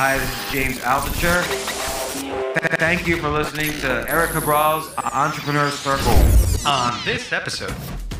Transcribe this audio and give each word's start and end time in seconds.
Hi, 0.00 0.16
this 0.16 0.30
is 0.30 0.52
James 0.52 0.78
Altucher. 0.82 1.42
Thank 2.78 3.08
you 3.08 3.16
for 3.16 3.30
listening 3.30 3.72
to 3.80 4.06
Eric 4.08 4.30
Cabral's 4.30 4.94
Entrepreneur 4.96 5.72
Circle. 5.72 6.12
On 6.64 6.96
this 7.04 7.32
episode, 7.32 7.74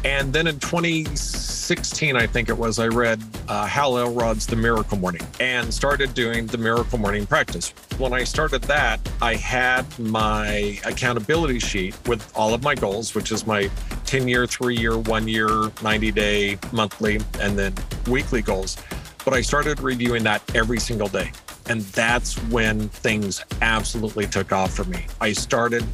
And 0.04 0.32
then 0.32 0.48
in 0.48 0.58
2016, 0.58 2.16
I 2.16 2.26
think 2.26 2.48
it 2.48 2.58
was, 2.58 2.80
I 2.80 2.88
read 2.88 3.22
uh, 3.46 3.64
Hal 3.64 3.96
Elrod's 3.96 4.44
The 4.44 4.56
Miracle 4.56 4.98
Morning 4.98 5.20
and 5.38 5.72
started 5.72 6.14
doing 6.14 6.48
the 6.48 6.58
Miracle 6.58 6.98
Morning 6.98 7.26
practice. 7.26 7.70
When 7.96 8.12
I 8.12 8.24
started 8.24 8.62
that, 8.62 8.98
I 9.22 9.36
had 9.36 9.86
my 10.00 10.80
accountability 10.84 11.60
sheet 11.60 11.94
with 12.08 12.28
all 12.34 12.54
of 12.54 12.64
my 12.64 12.74
goals, 12.74 13.14
which 13.14 13.30
is 13.30 13.46
my 13.46 13.70
10 14.04 14.26
year, 14.26 14.48
three 14.48 14.76
year, 14.76 14.98
one 14.98 15.28
year, 15.28 15.70
90 15.80 16.10
day, 16.10 16.58
monthly, 16.72 17.20
and 17.38 17.56
then 17.56 17.72
weekly 18.08 18.42
goals. 18.42 18.76
But 19.24 19.32
I 19.32 19.42
started 19.42 19.78
reviewing 19.78 20.24
that 20.24 20.42
every 20.56 20.80
single 20.80 21.06
day. 21.06 21.30
And 21.68 21.82
that's 21.82 22.36
when 22.44 22.88
things 22.88 23.44
absolutely 23.60 24.26
took 24.26 24.52
off 24.52 24.74
for 24.74 24.84
me. 24.84 25.06
I 25.20 25.32
started 25.32 25.84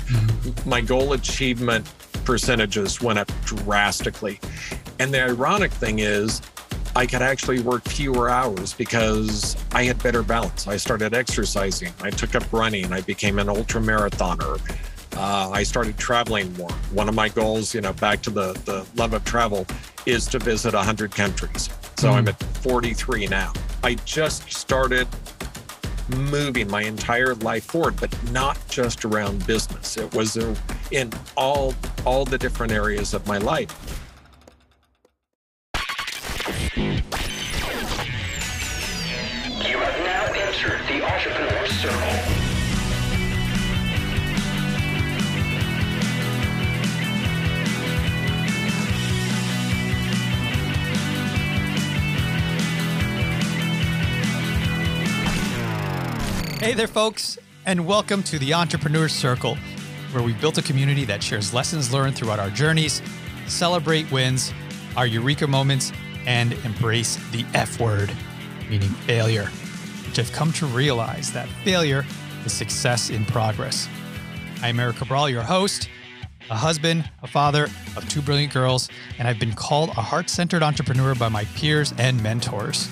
my 0.65 0.81
goal 0.81 1.13
achievement 1.15 1.87
percentages 2.25 3.01
went 3.01 3.19
up 3.19 3.31
drastically. 3.45 4.41
And 4.99 5.13
the 5.13 5.23
ironic 5.23 5.71
thing 5.71 5.99
is, 5.99 6.41
I 6.97 7.07
could 7.07 7.23
actually 7.23 7.61
work 7.61 7.85
fewer 7.85 8.29
hours 8.29 8.73
because 8.73 9.57
I 9.73 9.85
had 9.85 10.01
better 10.03 10.23
balance. 10.23 10.69
I 10.69 10.77
started 10.77 11.13
exercising. 11.13 11.93
I 12.01 12.11
took 12.11 12.35
up 12.35 12.51
running. 12.53 12.93
I 12.93 13.01
became 13.01 13.39
an 13.39 13.49
ultra 13.49 13.81
marathoner. 13.81 14.61
Uh, 15.17 15.51
I 15.51 15.65
started 15.65 15.99
traveling 15.99 16.53
more. 16.57 16.71
One 16.93 17.09
of 17.09 17.15
my 17.15 17.29
goals, 17.29 17.75
you 17.75 17.81
know, 17.81 17.93
back 17.95 18.23
to 18.23 18.31
the, 18.31 18.53
the 18.65 18.87
love 18.95 19.13
of 19.13 19.25
travel, 19.25 19.67
is 20.07 20.27
to 20.27 20.39
visit 20.39 20.75
100 20.75 21.11
countries. 21.11 21.69
So 21.97 22.11
I'm 22.11 22.29
at 22.29 22.41
43 22.63 23.27
now. 23.27 23.53
I 23.83 23.95
just 23.95 24.53
started 24.53 25.09
moving 26.09 26.71
my 26.71 26.83
entire 26.83 27.35
life 27.37 27.65
forward, 27.65 27.97
but 28.01 28.15
not 28.31 28.59
just 28.69 29.05
around 29.05 29.47
business. 29.47 29.97
It 29.97 30.13
was 30.15 30.37
in 30.91 31.13
all 31.37 31.75
all 32.05 32.25
the 32.25 32.39
different 32.39 32.73
areas 32.73 33.15
of 33.15 33.27
my 33.27 33.39
life. 33.39 34.01
You 36.77 36.83
have 39.79 39.99
now 40.05 40.25
entered 40.33 40.81
the 40.89 41.03
Entrepreneur 41.03 41.67
Circle. 41.67 42.44
Hey 56.65 56.73
there, 56.73 56.89
folks, 56.89 57.37
and 57.67 57.87
welcome 57.87 58.23
to 58.23 58.39
the 58.39 58.55
Entrepreneur 58.55 59.07
Circle, 59.07 59.59
where 60.13 60.23
we 60.23 60.33
built 60.33 60.57
a 60.57 60.63
community 60.63 61.05
that 61.05 61.23
shares 61.23 61.53
lessons 61.53 61.93
learned 61.93 62.17
throughout 62.17 62.39
our 62.39 62.49
journeys, 62.49 63.03
celebrate 63.47 64.11
wins, 64.11 64.51
our 64.97 65.07
eureka 65.07 65.47
moments, 65.47 65.93
and 66.25 66.55
embrace 66.65 67.17
the 67.33 67.45
F 67.53 67.79
word, 67.79 68.11
meaning 68.71 68.89
failure, 68.89 69.45
which 70.09 70.19
I've 70.19 70.33
come 70.33 70.55
to 70.55 70.65
realize 70.65 71.31
that 71.35 71.51
failure 71.65 72.03
is 72.47 72.55
success 72.55 73.11
in 73.11 73.27
progress. 73.27 73.87
I'm 74.63 74.81
Eric 74.81 74.97
Cabral, 74.97 75.29
your 75.29 75.43
host, 75.43 75.91
a 76.49 76.57
husband, 76.57 77.11
a 77.23 77.27
father 77.27 77.65
of 77.95 78.09
two 78.09 78.23
brilliant 78.23 78.55
girls, 78.55 78.89
and 79.19 79.29
I've 79.29 79.39
been 79.39 79.53
called 79.53 79.91
a 79.91 80.01
heart 80.01 80.31
centered 80.31 80.63
entrepreneur 80.63 81.15
by 81.15 81.29
my 81.29 81.45
peers 81.57 81.93
and 81.99 82.23
mentors. 82.23 82.89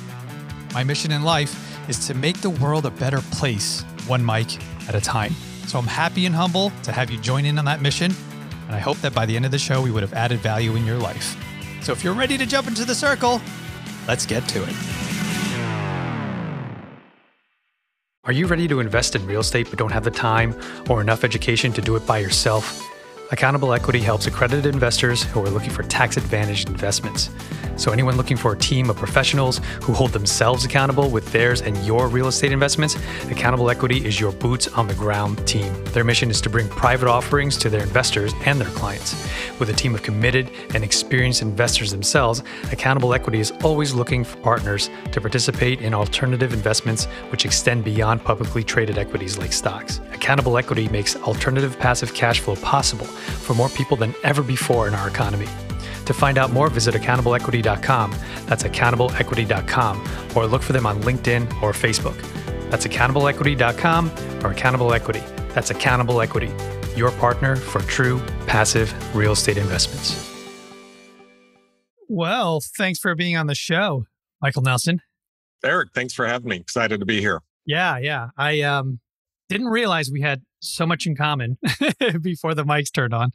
My 0.75 0.85
mission 0.85 1.11
in 1.11 1.23
life 1.23 1.62
is 1.89 2.07
to 2.07 2.15
make 2.15 2.41
the 2.41 2.51
world 2.51 2.87
a 2.87 2.91
better 2.91 3.21
place, 3.33 3.83
one 4.07 4.25
mic 4.25 4.59
at 4.89 4.95
a 4.95 5.01
time. 5.01 5.33
So 5.67 5.79
I'm 5.79 5.87
happy 5.87 6.27
and 6.27 6.35
humble 6.35 6.71
to 6.83 6.93
have 6.93 7.11
you 7.11 7.19
join 7.19 7.45
in 7.45 7.59
on 7.59 7.65
that 7.65 7.81
mission. 7.81 8.13
And 8.67 8.77
I 8.77 8.79
hope 8.79 8.99
that 8.99 9.15
by 9.15 9.27
the 9.27 9.37
end 9.37 9.45
of 9.45 9.51
the 9.51 9.59
show, 9.59 9.83
we 9.83 9.91
would 9.91 10.03
have 10.03 10.13
added 10.15 10.41
value 10.41 10.77
in 10.77 10.85
your 10.85 10.99
life. 10.99 11.37
So 11.83 11.93
if 11.93 12.05
you're 12.05 12.15
ready 12.15 12.39
to 12.39 12.47
jump 12.47 12.69
into 12.69 12.85
the 12.85 12.95
circle, 12.95 13.41
let's 14.07 14.27
get 14.27 14.47
to 14.49 14.63
it. 14.63 14.75
Are 18.25 18.33
you 18.33 18.47
ready 18.47 18.69
to 18.69 18.79
invest 18.79 19.17
in 19.17 19.27
real 19.27 19.41
estate 19.41 19.69
but 19.69 19.79
don't 19.79 19.91
have 19.91 20.05
the 20.05 20.11
time 20.11 20.55
or 20.89 21.01
enough 21.01 21.25
education 21.25 21.73
to 21.73 21.81
do 21.81 21.97
it 21.97 22.07
by 22.07 22.19
yourself? 22.19 22.81
Accountable 23.33 23.73
Equity 23.73 24.01
helps 24.01 24.27
accredited 24.27 24.75
investors 24.75 25.23
who 25.23 25.41
are 25.41 25.49
looking 25.49 25.71
for 25.71 25.83
tax 25.85 26.19
advantaged 26.19 26.69
investments. 26.69 27.31
So, 27.77 27.91
anyone 27.91 28.19
looking 28.19 28.37
for 28.37 28.53
a 28.53 28.59
team 28.59 28.91
of 28.91 28.97
professionals 28.97 29.63
who 29.83 29.95
hold 29.95 30.13
themselves 30.13 30.67
accountable 30.67 31.09
with 31.09 31.33
theirs 31.33 31.63
and 31.63 31.75
your 31.79 32.09
real 32.09 32.29
estate 32.29 32.53
investments, 32.53 32.97
Accountable 33.31 33.71
Equity 33.71 34.05
is 34.05 34.21
your 34.21 34.33
boots 34.33 34.69
on 34.69 34.87
the 34.87 34.95
ground 34.95 35.45
team. 35.49 35.73
Their 35.87 36.05
mission 36.05 36.31
is 36.31 36.43
to 36.43 36.51
bring 36.51 36.69
private 36.69 37.09
offerings 37.09 37.57
to 37.59 37.71
their 37.71 37.81
investors 37.81 38.35
and 38.45 38.61
their 38.61 38.69
clients. 38.69 39.15
With 39.59 39.71
a 39.71 39.73
team 39.73 39.95
of 39.95 40.03
committed 40.03 40.51
and 40.75 40.85
experienced 40.85 41.41
investors 41.41 41.91
themselves, 41.91 42.43
Accountable 42.71 43.15
Equity 43.15 43.41
is 43.41 43.51
always 43.65 43.95
looking 43.95 44.25
for 44.25 44.37
partners 44.41 44.91
to 45.11 45.21
participate 45.23 45.81
in 45.81 45.95
alternative 45.95 46.53
investments 46.53 47.07
which 47.31 47.47
extend 47.47 47.85
beyond 47.85 48.23
publicly 48.23 48.63
traded 48.63 48.99
equities 48.99 49.39
like 49.39 49.55
stocks. 49.55 50.03
Accountable 50.13 50.59
Equity 50.59 50.89
makes 50.91 51.17
alternative 51.17 51.79
passive 51.79 52.13
cash 52.13 52.41
flow 52.41 52.57
possible 52.57 53.07
for 53.23 53.55
more 53.55 53.69
people 53.71 53.97
than 53.97 54.15
ever 54.23 54.43
before 54.43 54.89
in 54.89 54.95
our 54.95 55.09
economy. 55.09 55.49
To 56.07 56.13
find 56.13 56.39
out 56.39 56.51
more, 56.51 56.69
visit 56.69 56.95
accountableequity.com. 56.95 58.15
That's 58.47 58.65
accountableequity.com, 58.65 60.37
or 60.37 60.47
look 60.47 60.63
for 60.63 60.73
them 60.73 60.87
on 60.87 61.01
LinkedIn 61.03 61.63
or 61.63 61.73
Facebook. 61.73 62.21
That's 62.71 62.87
accountableequity.com 62.87 64.11
or 64.45 64.51
Accountable 64.51 64.93
Equity. 64.93 65.23
That's 65.55 65.71
Accountable 65.71 66.21
Equity, 66.21 66.51
your 66.97 67.11
partner 67.13 67.57
for 67.57 67.81
true 67.83 68.21
passive 68.47 68.93
real 69.15 69.33
estate 69.33 69.59
investments. 69.59 70.31
Well, 72.09 72.63
thanks 72.77 72.99
for 72.99 73.15
being 73.15 73.37
on 73.37 73.47
the 73.47 73.55
show, 73.55 74.05
Michael 74.41 74.63
Nelson. 74.63 75.01
Eric, 75.65 75.91
thanks 75.95 76.13
for 76.13 76.27
having 76.27 76.49
me. 76.49 76.57
Excited 76.57 77.01
to 77.01 77.07
be 77.07 77.21
here. 77.21 77.41
Yeah, 77.65 77.99
yeah. 77.99 78.31
I 78.37 78.63
um 78.63 79.01
didn't 79.49 79.69
realize 79.69 80.11
we 80.11 80.21
had 80.21 80.43
so 80.63 80.87
much 80.87 81.07
in 81.07 81.15
common 81.17 81.59
before 82.23 82.55
the 82.55 82.65
mics 82.65 82.93
turned 82.93 83.15
on. 83.15 83.33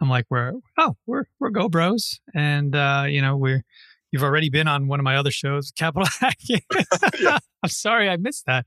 I'm 0.00 0.08
like, 0.08 0.26
we're 0.30 0.52
oh, 0.78 0.96
we're 1.06 1.24
we're 1.38 1.50
go 1.50 1.68
bros, 1.68 2.20
and 2.34 2.74
uh, 2.74 3.04
you 3.06 3.20
know 3.20 3.36
we're 3.36 3.64
you've 4.12 4.22
already 4.22 4.48
been 4.48 4.66
on 4.66 4.88
one 4.88 4.98
of 4.98 5.04
my 5.04 5.16
other 5.16 5.30
shows, 5.30 5.72
Capital 5.72 6.08
Hacking. 6.20 6.62
Yeah. 7.20 7.38
I'm 7.62 7.68
sorry 7.68 8.08
I 8.08 8.16
missed 8.16 8.46
that. 8.46 8.64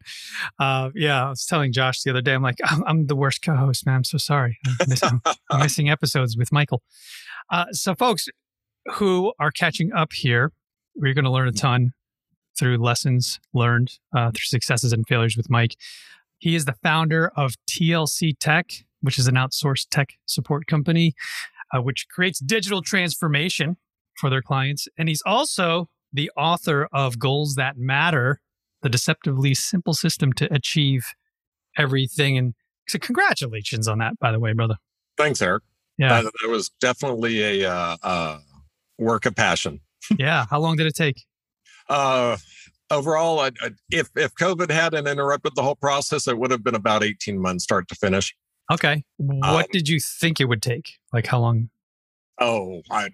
Uh, 0.60 0.92
yeah, 0.94 1.26
I 1.26 1.30
was 1.30 1.48
telling 1.48 1.74
Josh 1.74 2.04
the 2.04 2.12
other 2.12 2.22
day. 2.22 2.34
I'm 2.34 2.44
like, 2.44 2.60
I'm, 2.64 2.84
I'm 2.86 3.08
the 3.08 3.16
worst 3.16 3.42
co-host, 3.42 3.88
man. 3.88 3.96
I'm 3.96 4.04
so 4.04 4.20
sorry. 4.20 4.60
I'm 4.68 4.88
missing, 4.88 5.22
I'm 5.50 5.60
missing 5.60 5.90
episodes 5.90 6.38
with 6.38 6.52
Michael. 6.52 6.84
Uh, 7.50 7.66
so, 7.72 7.96
folks 7.96 8.28
who 8.94 9.34
are 9.40 9.50
catching 9.50 9.92
up 9.94 10.14
here, 10.14 10.52
we're 10.96 11.16
going 11.16 11.26
to 11.26 11.32
learn 11.32 11.48
a 11.48 11.52
ton 11.52 11.94
through 12.58 12.78
lessons 12.78 13.40
learned 13.54 13.98
uh, 14.16 14.30
through 14.30 14.44
successes 14.44 14.94
and 14.94 15.08
failures 15.08 15.36
with 15.36 15.50
Mike. 15.50 15.76
He 16.44 16.56
is 16.56 16.66
the 16.66 16.76
founder 16.84 17.32
of 17.38 17.54
TLC 17.70 18.34
Tech, 18.38 18.70
which 19.00 19.18
is 19.18 19.30
an 19.30 19.36
outsourced 19.36 19.88
tech 19.90 20.16
support 20.26 20.68
company, 20.68 21.14
uh, 21.74 21.82
which 21.82 22.10
creates 22.10 22.40
digital 22.40 22.82
transformation 22.82 23.78
for 24.18 24.30
their 24.30 24.42
clients. 24.42 24.90
And 24.98 25.08
he's 25.08 25.22
also 25.26 25.88
the 26.12 26.30
author 26.36 26.90
of 26.92 27.18
Goals 27.18 27.56
That 27.56 27.78
Matter, 27.78 28.42
the 28.82 28.90
deceptively 28.90 29.54
simple 29.54 29.94
system 29.94 30.34
to 30.34 30.54
achieve 30.54 31.06
everything. 31.78 32.38
And 32.38 32.56
so, 32.90 33.00
congratulations 33.00 33.88
on 33.88 34.00
that, 34.00 34.20
by 34.20 34.34
the 34.34 34.40
way, 34.42 34.52
brother. 34.52 34.76
Thanks, 35.16 35.42
Eric. 35.42 35.64
Yeah. 35.98 36.24
That, 36.24 36.34
that 36.42 36.50
was 36.50 36.72
definitely 36.82 37.62
a 37.62 37.72
uh, 37.72 37.96
uh, 38.04 38.40
work 38.98 39.26
of 39.26 39.34
passion. 39.34 39.80
yeah. 40.20 40.46
How 40.50 40.60
long 40.60 40.76
did 40.76 40.88
it 40.88 40.96
take? 40.96 41.24
Uh, 41.88 42.36
overall, 42.92 43.40
I, 43.40 43.48
I, 43.62 43.72
if 43.92 44.10
if 44.16 44.34
COVID 44.36 44.70
hadn't 44.72 45.08
interrupted 45.08 45.54
the 45.56 45.64
whole 45.64 45.76
process, 45.76 46.28
it 46.28 46.38
would 46.38 46.52
have 46.52 46.64
been 46.64 46.76
about 46.76 47.04
18 47.04 47.42
months, 47.42 47.64
start 47.64 47.88
to 47.90 47.96
finish. 47.96 48.36
Okay. 48.72 49.04
What 49.18 49.66
Um, 49.66 49.70
did 49.72 49.90
you 49.90 50.00
think 50.00 50.40
it 50.40 50.46
would 50.46 50.62
take? 50.62 50.94
Like 51.12 51.28
how 51.28 51.40
long? 51.40 51.70
Oh, 52.40 52.82
I, 52.90 53.10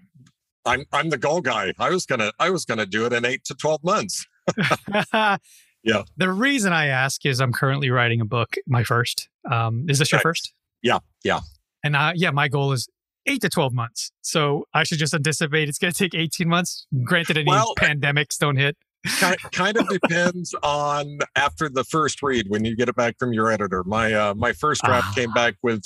I'm 0.64 0.84
I'm 0.92 1.10
the 1.10 1.18
goal 1.18 1.40
guy. 1.40 1.72
I 1.78 1.90
was 1.90 2.06
gonna 2.06 2.32
I 2.38 2.50
was 2.50 2.64
gonna 2.64 2.86
do 2.86 3.04
it 3.06 3.12
in 3.12 3.24
eight 3.24 3.44
to 3.44 3.54
12 3.54 3.82
months. 3.84 4.26
Yeah. 5.82 6.02
The 6.18 6.30
reason 6.30 6.72
I 6.74 6.86
ask 6.88 7.24
is 7.24 7.40
I'm 7.40 7.52
currently 7.52 7.88
writing 7.90 8.20
a 8.20 8.24
book, 8.26 8.56
my 8.66 8.84
first. 8.84 9.30
Um, 9.50 9.86
is 9.88 9.98
this 9.98 10.12
your 10.12 10.20
first? 10.20 10.52
Yeah, 10.82 10.98
yeah. 11.24 11.40
And 11.82 11.96
uh, 11.96 12.12
yeah, 12.14 12.30
my 12.30 12.48
goal 12.48 12.72
is 12.72 12.86
eight 13.26 13.40
to 13.40 13.48
12 13.48 13.72
months. 13.72 14.12
So 14.20 14.66
I 14.74 14.84
should 14.84 14.98
just 14.98 15.14
anticipate 15.14 15.70
it's 15.70 15.78
going 15.78 15.92
to 15.92 15.98
take 15.98 16.14
18 16.14 16.48
months. 16.48 16.86
Granted, 17.04 17.38
any 17.38 17.46
Well, 17.48 17.74
pandemics 17.78 18.36
don't 18.36 18.56
hit. 18.56 18.76
Ki- 19.18 19.34
kind 19.52 19.76
of 19.78 19.88
depends 19.88 20.54
on 20.62 21.18
after 21.36 21.68
the 21.68 21.84
first 21.84 22.22
read 22.22 22.48
when 22.48 22.64
you 22.64 22.76
get 22.76 22.88
it 22.88 22.96
back 22.96 23.16
from 23.18 23.32
your 23.32 23.50
editor. 23.50 23.82
My 23.84 24.12
uh, 24.12 24.34
my 24.34 24.52
first 24.52 24.82
draft 24.82 25.06
Ah. 25.10 25.12
came 25.14 25.32
back 25.32 25.54
with 25.62 25.82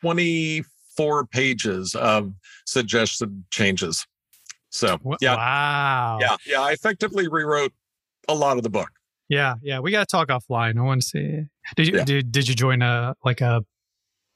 24 0.00 1.26
pages 1.26 1.94
of 1.94 2.32
suggested 2.66 3.44
changes. 3.50 4.06
So 4.70 4.98
yeah, 5.20 5.36
Wow. 5.36 6.18
yeah, 6.20 6.36
yeah. 6.46 6.60
I 6.60 6.72
effectively 6.72 7.28
rewrote 7.28 7.72
a 8.28 8.34
lot 8.34 8.56
of 8.56 8.62
the 8.62 8.70
book. 8.70 8.90
Yeah, 9.28 9.54
yeah. 9.62 9.80
We 9.80 9.90
got 9.90 10.08
to 10.08 10.16
talk 10.16 10.28
offline. 10.28 10.78
I 10.78 10.82
want 10.82 11.00
to 11.02 11.06
see. 11.06 11.42
Did 11.76 11.88
you 11.88 11.96
Yeah. 11.98 12.04
did, 12.04 12.32
did 12.32 12.48
you 12.48 12.54
join 12.54 12.82
a 12.82 13.14
like 13.24 13.40
a 13.40 13.62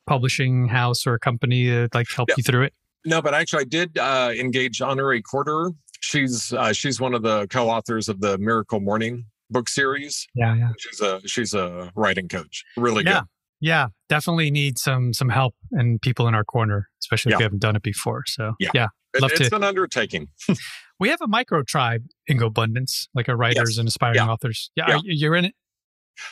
publishing 0.06 0.68
house 0.68 1.06
or 1.06 1.14
a 1.14 1.18
company 1.18 1.68
that 1.68 1.94
like 1.94 2.06
helped 2.14 2.30
Yeah. 2.30 2.34
you 2.38 2.42
through 2.42 2.62
it? 2.64 2.74
No, 3.04 3.22
but 3.22 3.34
actually, 3.34 3.60
I 3.60 3.64
did 3.64 3.96
uh, 3.98 4.32
engage 4.36 4.80
Honorée 4.80 5.22
Corder. 5.22 5.70
She's 6.00 6.52
uh, 6.52 6.72
she's 6.72 7.00
one 7.00 7.14
of 7.14 7.22
the 7.22 7.46
co-authors 7.48 8.08
of 8.08 8.20
the 8.20 8.38
Miracle 8.38 8.80
Morning 8.80 9.24
book 9.50 9.68
series. 9.68 10.26
Yeah, 10.34 10.54
yeah. 10.56 10.70
She's 10.78 11.00
a 11.00 11.20
she's 11.26 11.54
a 11.54 11.90
writing 11.96 12.28
coach. 12.28 12.64
Really 12.76 13.04
Yeah. 13.04 13.20
good. 13.20 13.28
Yeah, 13.60 13.86
definitely 14.08 14.50
need 14.50 14.78
some 14.78 15.12
some 15.12 15.28
help 15.30 15.54
and 15.72 16.00
people 16.02 16.28
in 16.28 16.34
our 16.34 16.44
corner, 16.44 16.88
especially 17.02 17.30
if 17.30 17.34
Yeah. 17.34 17.38
we 17.38 17.42
haven't 17.44 17.60
done 17.60 17.76
it 17.76 17.82
before. 17.82 18.24
So 18.26 18.52
Yeah. 18.58 18.70
yeah. 18.74 18.86
It- 19.14 19.22
Love 19.22 19.32
it's 19.32 19.48
to- 19.50 19.56
an 19.56 19.64
undertaking. 19.64 20.28
We 20.98 21.10
have 21.10 21.20
a 21.20 21.26
micro 21.28 21.62
tribe 21.62 22.06
in 22.26 22.42
abundance, 22.42 23.06
like 23.14 23.28
a 23.28 23.36
writers 23.36 23.72
Yes. 23.72 23.76
and 23.78 23.86
aspiring 23.86 24.14
Yeah. 24.14 24.28
authors. 24.28 24.70
Yeah, 24.76 24.84
Yeah. 24.88 24.94
Are 24.94 25.00
you, 25.04 25.12
you're 25.14 25.36
in 25.36 25.44
it. 25.44 25.54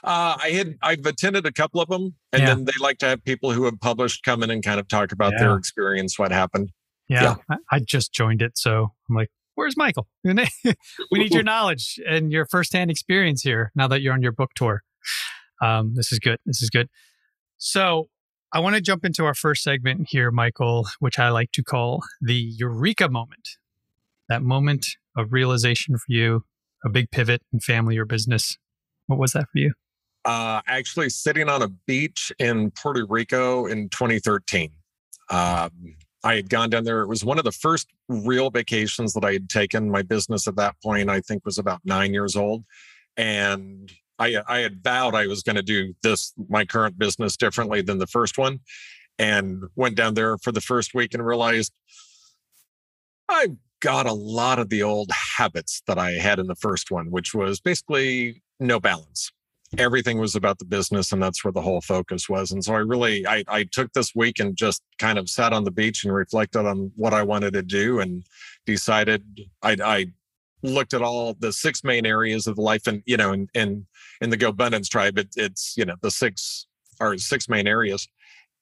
Uh, 0.03 0.39
I 0.43 0.49
had 0.53 0.79
I've 0.81 1.05
attended 1.05 1.45
a 1.45 1.53
couple 1.53 1.83
of 1.83 1.89
them, 1.91 2.15
and 2.33 2.41
Yeah. 2.41 2.47
then 2.55 2.65
they 2.65 2.73
like 2.81 2.97
to 3.01 3.07
have 3.07 3.23
people 3.27 3.53
who 3.53 3.67
have 3.67 3.79
published 3.81 4.25
come 4.25 4.43
in 4.43 4.49
and 4.51 4.63
kind 4.65 4.81
of 4.81 4.89
talk 4.89 5.13
about 5.13 5.35
their 5.39 5.55
experience, 5.57 6.19
what 6.19 6.33
happened. 6.33 6.71
Yeah, 7.11 7.35
I, 7.51 7.57
I 7.73 7.79
just 7.81 8.15
joined 8.15 8.41
it, 8.41 8.57
so 8.57 8.95
I'm 9.11 9.17
like, 9.17 9.29
"Where's 9.55 9.77
Michael? 9.77 10.07
we 10.25 10.35
need 11.13 11.33
your 11.33 11.43
knowledge 11.53 12.01
and 12.09 12.33
your 12.33 12.47
firsthand 12.47 12.91
experience 12.91 13.43
here. 13.43 13.73
Now 13.75 13.89
that 13.89 14.01
you're 14.01 14.13
on 14.13 14.23
your 14.23 14.33
book 14.33 14.53
tour, 14.55 14.83
um, 15.63 15.95
this 15.95 16.13
is 16.13 16.19
good. 16.19 16.39
This 16.47 16.63
is 16.63 16.71
good. 16.71 16.89
So 17.59 18.09
I 18.53 18.61
want 18.61 18.77
to 18.77 18.81
jump 18.81 19.05
into 19.05 19.25
our 19.25 19.35
first 19.35 19.63
segment 19.63 20.09
here, 20.11 20.31
Michael, 20.31 20.87
which 21.01 21.19
I 21.19 21.31
like 21.31 21.51
to 21.53 21.63
call 21.63 22.03
the 22.21 22.35
Eureka 22.35 23.09
moment. 23.09 23.49
That 24.29 24.43
moment 24.43 24.87
of 25.17 25.33
realization 25.33 25.97
for 25.97 26.05
you, 26.09 26.45
a 26.85 26.89
big 26.89 27.11
pivot 27.11 27.43
in 27.53 27.61
family 27.61 27.99
or 27.99 28.05
business. 28.05 28.57
What 29.07 29.19
was 29.19 29.33
that 29.33 29.47
for 29.53 29.59
you? 29.59 29.73
Uh, 30.25 30.63
actually, 30.67 31.11
sitting 31.11 31.49
on 31.49 31.63
a 31.63 31.69
beach 31.69 32.33
in 32.39 32.71
Puerto 32.71 33.05
Rico 33.07 33.67
in 33.67 33.89
2013. 33.91 34.71
Um, 35.31 35.71
I 36.25 36.37
had 36.37 36.49
gone 36.49 36.71
down 36.71 36.85
there. 36.85 37.03
It 37.03 37.09
was 37.09 37.23
one 37.23 37.39
of 37.39 37.45
the 37.45 37.53
first 37.53 37.87
real 38.09 38.51
vacations 38.51 39.13
that 39.13 39.25
I 39.25 39.35
had 39.35 39.51
taken. 39.51 39.91
My 39.91 40.01
business 40.01 40.49
at 40.49 40.57
that 40.57 40.75
point, 40.83 41.11
I 41.11 41.21
think, 41.21 41.45
was 41.45 41.59
about 41.59 41.81
nine 41.85 42.15
years 42.15 42.35
old, 42.35 42.65
and 43.17 43.93
I 44.19 44.39
I 44.49 44.59
had 44.61 44.83
vowed 44.83 45.15
I 45.15 45.27
was 45.27 45.43
going 45.43 45.57
to 45.57 45.63
do 45.63 45.95
this 46.03 46.33
my 46.49 46.65
current 46.65 46.99
business 46.99 47.37
differently 47.37 47.83
than 47.83 47.99
the 47.99 48.07
first 48.07 48.39
one, 48.39 48.61
and 49.19 49.65
went 49.77 49.97
down 49.97 50.15
there 50.15 50.39
for 50.39 50.51
the 50.51 50.63
first 50.63 50.95
week 50.95 51.13
and 51.13 51.25
realized 51.25 51.73
I've 53.29 53.57
got 53.81 54.07
a 54.07 54.13
lot 54.15 54.59
of 54.59 54.71
the 54.71 54.83
old 54.83 55.11
habits 55.37 55.83
that 55.87 55.99
I 55.99 56.13
had 56.13 56.39
in 56.39 56.47
the 56.47 56.55
first 56.55 56.91
one, 56.91 57.11
which 57.11 57.35
was 57.35 57.61
basically 57.61 58.43
no 58.59 58.81
balance 58.81 59.31
everything 59.79 60.19
was 60.19 60.35
about 60.35 60.59
the 60.59 60.65
business 60.65 61.13
and 61.13 61.23
that's 61.23 61.45
where 61.45 61.53
the 61.53 61.61
whole 61.61 61.81
focus 61.81 62.29
was. 62.29 62.53
And 62.53 62.65
so 62.65 62.75
i 62.75 62.79
really 62.79 63.27
I, 63.27 63.45
I 63.49 63.65
took 63.65 63.93
this 63.93 64.15
week 64.15 64.39
and 64.39 64.57
just 64.57 64.83
kind 64.99 65.19
of 65.19 65.29
sat 65.29 65.53
on 65.53 65.65
the 65.65 65.71
beach 65.71 66.05
and 66.05 66.15
reflected 66.15 66.67
on 66.67 66.93
what 66.97 67.15
i 67.15 67.23
wanted 67.23 67.53
to 67.55 67.63
do 67.63 68.01
and 68.01 68.25
decided 68.67 69.23
i, 69.63 69.77
I 69.85 70.07
looked 70.63 70.95
at 70.95 71.03
all 71.03 71.35
the 71.39 71.53
six 71.53 71.85
main 71.85 72.07
areas 72.07 72.47
of 72.47 72.59
life 72.59 72.87
and 72.87 73.03
you 73.07 73.17
know 73.17 73.33
in 73.33 73.49
in, 73.55 73.87
in 74.21 74.31
the 74.31 74.37
GoBundance 74.37 74.89
tribe 74.89 75.19
it, 75.19 75.29
it's 75.37 75.75
you 75.77 75.85
know 75.85 75.97
the 76.01 76.11
six 76.11 76.67
or 77.01 77.19
six 77.19 77.49
main 77.49 77.67
areas 77.67 78.09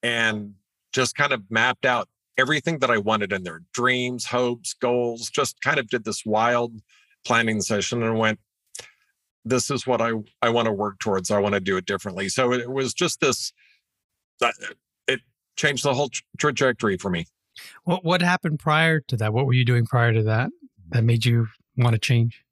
and 0.02 0.54
just 0.92 1.16
kind 1.16 1.32
of 1.32 1.42
mapped 1.50 1.86
out 1.86 2.08
everything 2.38 2.78
that 2.78 2.90
i 2.90 2.98
wanted 2.98 3.32
in 3.32 3.42
there 3.44 3.62
dreams 3.72 4.26
hopes 4.26 4.74
goals 4.74 5.30
just 5.30 5.60
kind 5.60 5.78
of 5.78 5.88
did 5.88 6.04
this 6.04 6.24
wild 6.24 6.80
planning 7.24 7.60
session 7.60 8.02
and 8.02 8.18
went 8.18 8.38
this 9.44 9.70
is 9.70 9.86
what 9.86 10.00
I, 10.00 10.12
I 10.40 10.50
want 10.50 10.66
to 10.66 10.72
work 10.72 10.98
towards. 10.98 11.30
I 11.30 11.38
want 11.38 11.54
to 11.54 11.60
do 11.60 11.76
it 11.76 11.86
differently. 11.86 12.28
So 12.28 12.52
it 12.52 12.70
was 12.70 12.94
just 12.94 13.20
this, 13.20 13.52
that 14.40 14.54
it 15.08 15.20
changed 15.56 15.84
the 15.84 15.94
whole 15.94 16.08
tra- 16.08 16.24
trajectory 16.38 16.96
for 16.96 17.10
me. 17.10 17.26
What 17.84 18.04
what 18.04 18.22
happened 18.22 18.60
prior 18.60 19.00
to 19.00 19.16
that? 19.18 19.32
What 19.32 19.46
were 19.46 19.52
you 19.52 19.64
doing 19.64 19.84
prior 19.84 20.12
to 20.12 20.22
that 20.22 20.50
that 20.90 21.04
made 21.04 21.24
you 21.24 21.48
want 21.76 21.94
to 21.94 21.98
change? 21.98 22.42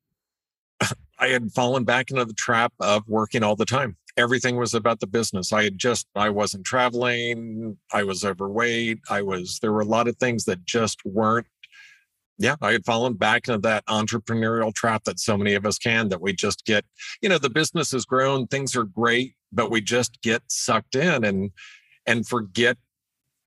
I 1.19 1.29
had 1.29 1.53
fallen 1.53 1.85
back 1.85 2.11
into 2.11 2.25
the 2.25 2.35
trap 2.35 2.73
of 2.81 3.07
working 3.07 3.43
all 3.43 3.57
the 3.57 3.65
time. 3.65 3.97
Everything 4.17 4.57
was 4.57 4.75
about 4.75 5.01
the 5.01 5.07
business. 5.07 5.53
I 5.53 5.65
had 5.65 5.79
just, 5.79 6.07
I 6.15 6.31
wasn't 6.31 6.65
traveling. 6.65 7.77
I 7.93 8.03
was 8.03 8.25
overweight. 8.25 8.99
I 9.09 9.23
was, 9.23 9.61
there 9.61 9.73
were 9.73 9.81
a 9.81 9.87
lot 9.87 10.09
of 10.09 10.17
things 10.17 10.45
that 10.47 10.65
just 10.65 10.99
weren't 11.05 11.47
yeah, 12.41 12.57
I 12.63 12.73
had 12.73 12.87
fallen 12.87 13.15
back 13.15 13.49
into 13.49 13.61
that 13.61 13.85
entrepreneurial 13.85 14.75
trap 14.75 15.05
that 15.05 15.21
so 15.21 15.37
many 15.37 15.53
of 15.55 15.67
us 15.67 15.79
can, 15.79 16.09
that 16.09 16.23
we 16.23 16.33
just 16.33 16.65
get, 16.65 16.87
you 17.21 17.29
know, 17.29 17.37
the 17.37 17.51
business 17.51 17.93
has 17.93 18.07
grown, 18.07 18.47
things 18.47 18.75
are 18.75 18.85
great, 18.85 19.35
but 19.53 19.71
we 19.71 19.83
just 19.83 20.23
get 20.23 20.43
sucked 20.49 20.95
in 20.97 21.23
and 21.23 21.51
and 22.07 22.27
forget 22.27 22.79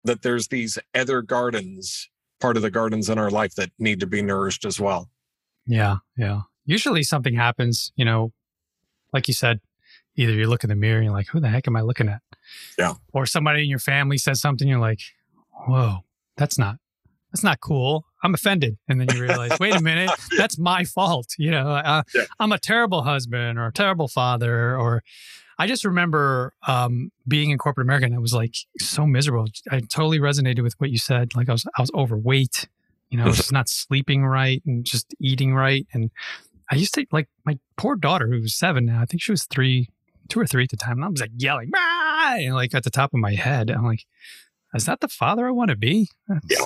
that 0.03 0.21
there's 0.21 0.49
these 0.49 0.77
other 0.93 1.23
gardens, 1.23 2.07
part 2.39 2.55
of 2.55 2.61
the 2.61 2.69
gardens 2.69 3.09
in 3.09 3.17
our 3.17 3.31
life 3.31 3.55
that 3.55 3.71
need 3.79 3.99
to 3.99 4.07
be 4.07 4.21
nourished 4.21 4.63
as 4.63 4.79
well. 4.79 5.09
Yeah, 5.65 5.97
yeah. 6.15 6.41
Usually 6.65 7.01
something 7.01 7.33
happens, 7.33 7.91
you 7.95 8.05
know, 8.05 8.31
like 9.11 9.27
you 9.27 9.33
said, 9.33 9.59
either 10.15 10.33
you 10.33 10.47
look 10.47 10.63
in 10.63 10.69
the 10.69 10.75
mirror 10.75 10.97
and 10.97 11.05
you're 11.05 11.15
like, 11.15 11.27
who 11.27 11.39
the 11.39 11.49
heck 11.49 11.67
am 11.67 11.75
I 11.75 11.81
looking 11.81 12.09
at? 12.09 12.21
Yeah. 12.77 12.93
Or 13.11 13.25
somebody 13.25 13.63
in 13.63 13.69
your 13.69 13.79
family 13.79 14.19
says 14.19 14.39
something, 14.39 14.67
you're 14.67 14.79
like, 14.79 14.99
whoa, 15.67 15.99
that's 16.37 16.59
not 16.59 16.77
that's 17.31 17.43
not 17.43 17.59
cool. 17.59 18.05
I'm 18.23 18.33
offended. 18.33 18.77
And 18.87 18.99
then 19.01 19.07
you 19.15 19.21
realize, 19.21 19.51
wait 19.59 19.75
a 19.75 19.81
minute, 19.81 20.09
that's 20.37 20.57
my 20.57 20.83
fault. 20.85 21.27
You 21.37 21.51
know, 21.51 21.67
uh, 21.69 22.03
Yeah. 22.15 22.23
I'm 22.39 22.51
a 22.51 22.57
terrible 22.59 23.03
husband 23.03 23.59
or 23.59 23.67
a 23.67 23.71
terrible 23.73 24.07
father. 24.07 24.77
Or 24.77 25.03
I 25.59 25.67
just 25.67 25.83
remember 25.85 26.53
um, 26.67 27.11
being 27.27 27.49
in 27.51 27.57
corporate 27.57 27.85
America 27.85 28.05
and 28.05 28.15
I 28.15 28.19
was 28.19 28.33
like 28.33 28.55
so 28.79 29.05
miserable. 29.05 29.47
I 29.69 29.81
totally 29.81 30.19
resonated 30.19 30.63
with 30.63 30.73
what 30.79 30.89
you 30.89 30.97
said. 30.97 31.35
Like 31.35 31.49
I 31.49 31.51
was, 31.51 31.65
I 31.77 31.81
was 31.81 31.91
overweight. 31.93 32.67
You 33.09 33.17
know, 33.19 33.25
just 33.31 33.51
not 33.59 33.69
sleeping 33.69 34.25
right 34.25 34.63
and 34.65 34.83
just 34.85 35.13
eating 35.19 35.53
right. 35.53 35.85
And 35.93 36.09
I 36.71 36.75
used 36.75 36.93
to 36.95 37.05
like 37.11 37.27
my 37.45 37.59
poor 37.77 37.95
daughter 37.95 38.27
who 38.27 38.41
was 38.41 38.55
seven 38.55 38.85
now. 38.85 39.01
I 39.01 39.05
think 39.05 39.21
she 39.21 39.31
was 39.31 39.43
three, 39.45 39.89
two 40.29 40.39
or 40.39 40.47
three 40.47 40.63
at 40.63 40.69
the 40.71 40.77
time. 40.77 40.93
And 40.97 41.05
I 41.05 41.09
was 41.09 41.21
like 41.21 41.29
yelling, 41.37 41.69
"Ah!" 41.75 42.35
and 42.37 42.55
like 42.55 42.73
at 42.73 42.83
the 42.85 42.89
top 42.89 43.13
of 43.13 43.19
my 43.19 43.33
head. 43.35 43.69
I'm 43.69 43.85
like, 43.85 44.05
is 44.73 44.85
that 44.85 45.01
the 45.01 45.07
father 45.09 45.45
I 45.47 45.51
want 45.51 45.69
to 45.69 45.75
be? 45.75 46.07
That's- 46.27 46.43
Yeah. 46.49 46.65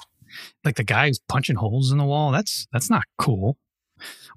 Like 0.64 0.76
the 0.76 0.84
guy 0.84 1.08
who's 1.08 1.20
punching 1.20 1.58
holes 1.58 1.92
in 1.92 1.98
the 1.98 2.06
wall. 2.06 2.32
That's 2.32 2.68
that's 2.72 2.90
not 2.90 3.04
cool. 3.18 3.58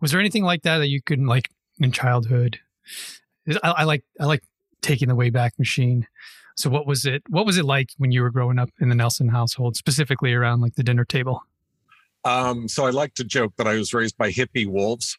Was 0.00 0.10
there 0.10 0.20
anything 0.20 0.44
like 0.44 0.62
that 0.62 0.78
that 0.78 0.88
you 0.88 1.02
could 1.02 1.20
like 1.20 1.50
in 1.78 1.92
childhood? 1.92 2.58
I, 3.62 3.70
I 3.70 3.84
like 3.84 4.04
I 4.18 4.24
like 4.24 4.42
taking 4.82 5.08
the 5.08 5.16
Wayback 5.16 5.58
Machine. 5.58 6.06
So 6.56 6.68
what 6.70 6.86
was 6.86 7.06
it? 7.06 7.22
What 7.28 7.46
was 7.46 7.58
it 7.58 7.64
like 7.64 7.90
when 7.98 8.12
you 8.12 8.22
were 8.22 8.30
growing 8.30 8.58
up 8.58 8.70
in 8.80 8.88
the 8.88 8.94
Nelson 8.94 9.28
household, 9.28 9.76
specifically 9.76 10.34
around 10.34 10.60
like 10.60 10.74
the 10.74 10.82
dinner 10.82 11.04
table? 11.04 11.42
Um, 12.24 12.68
so 12.68 12.84
I 12.84 12.90
like 12.90 13.14
to 13.14 13.24
joke 13.24 13.54
that 13.56 13.66
I 13.66 13.76
was 13.76 13.94
raised 13.94 14.16
by 14.18 14.30
hippie 14.30 14.66
wolves. 14.66 15.18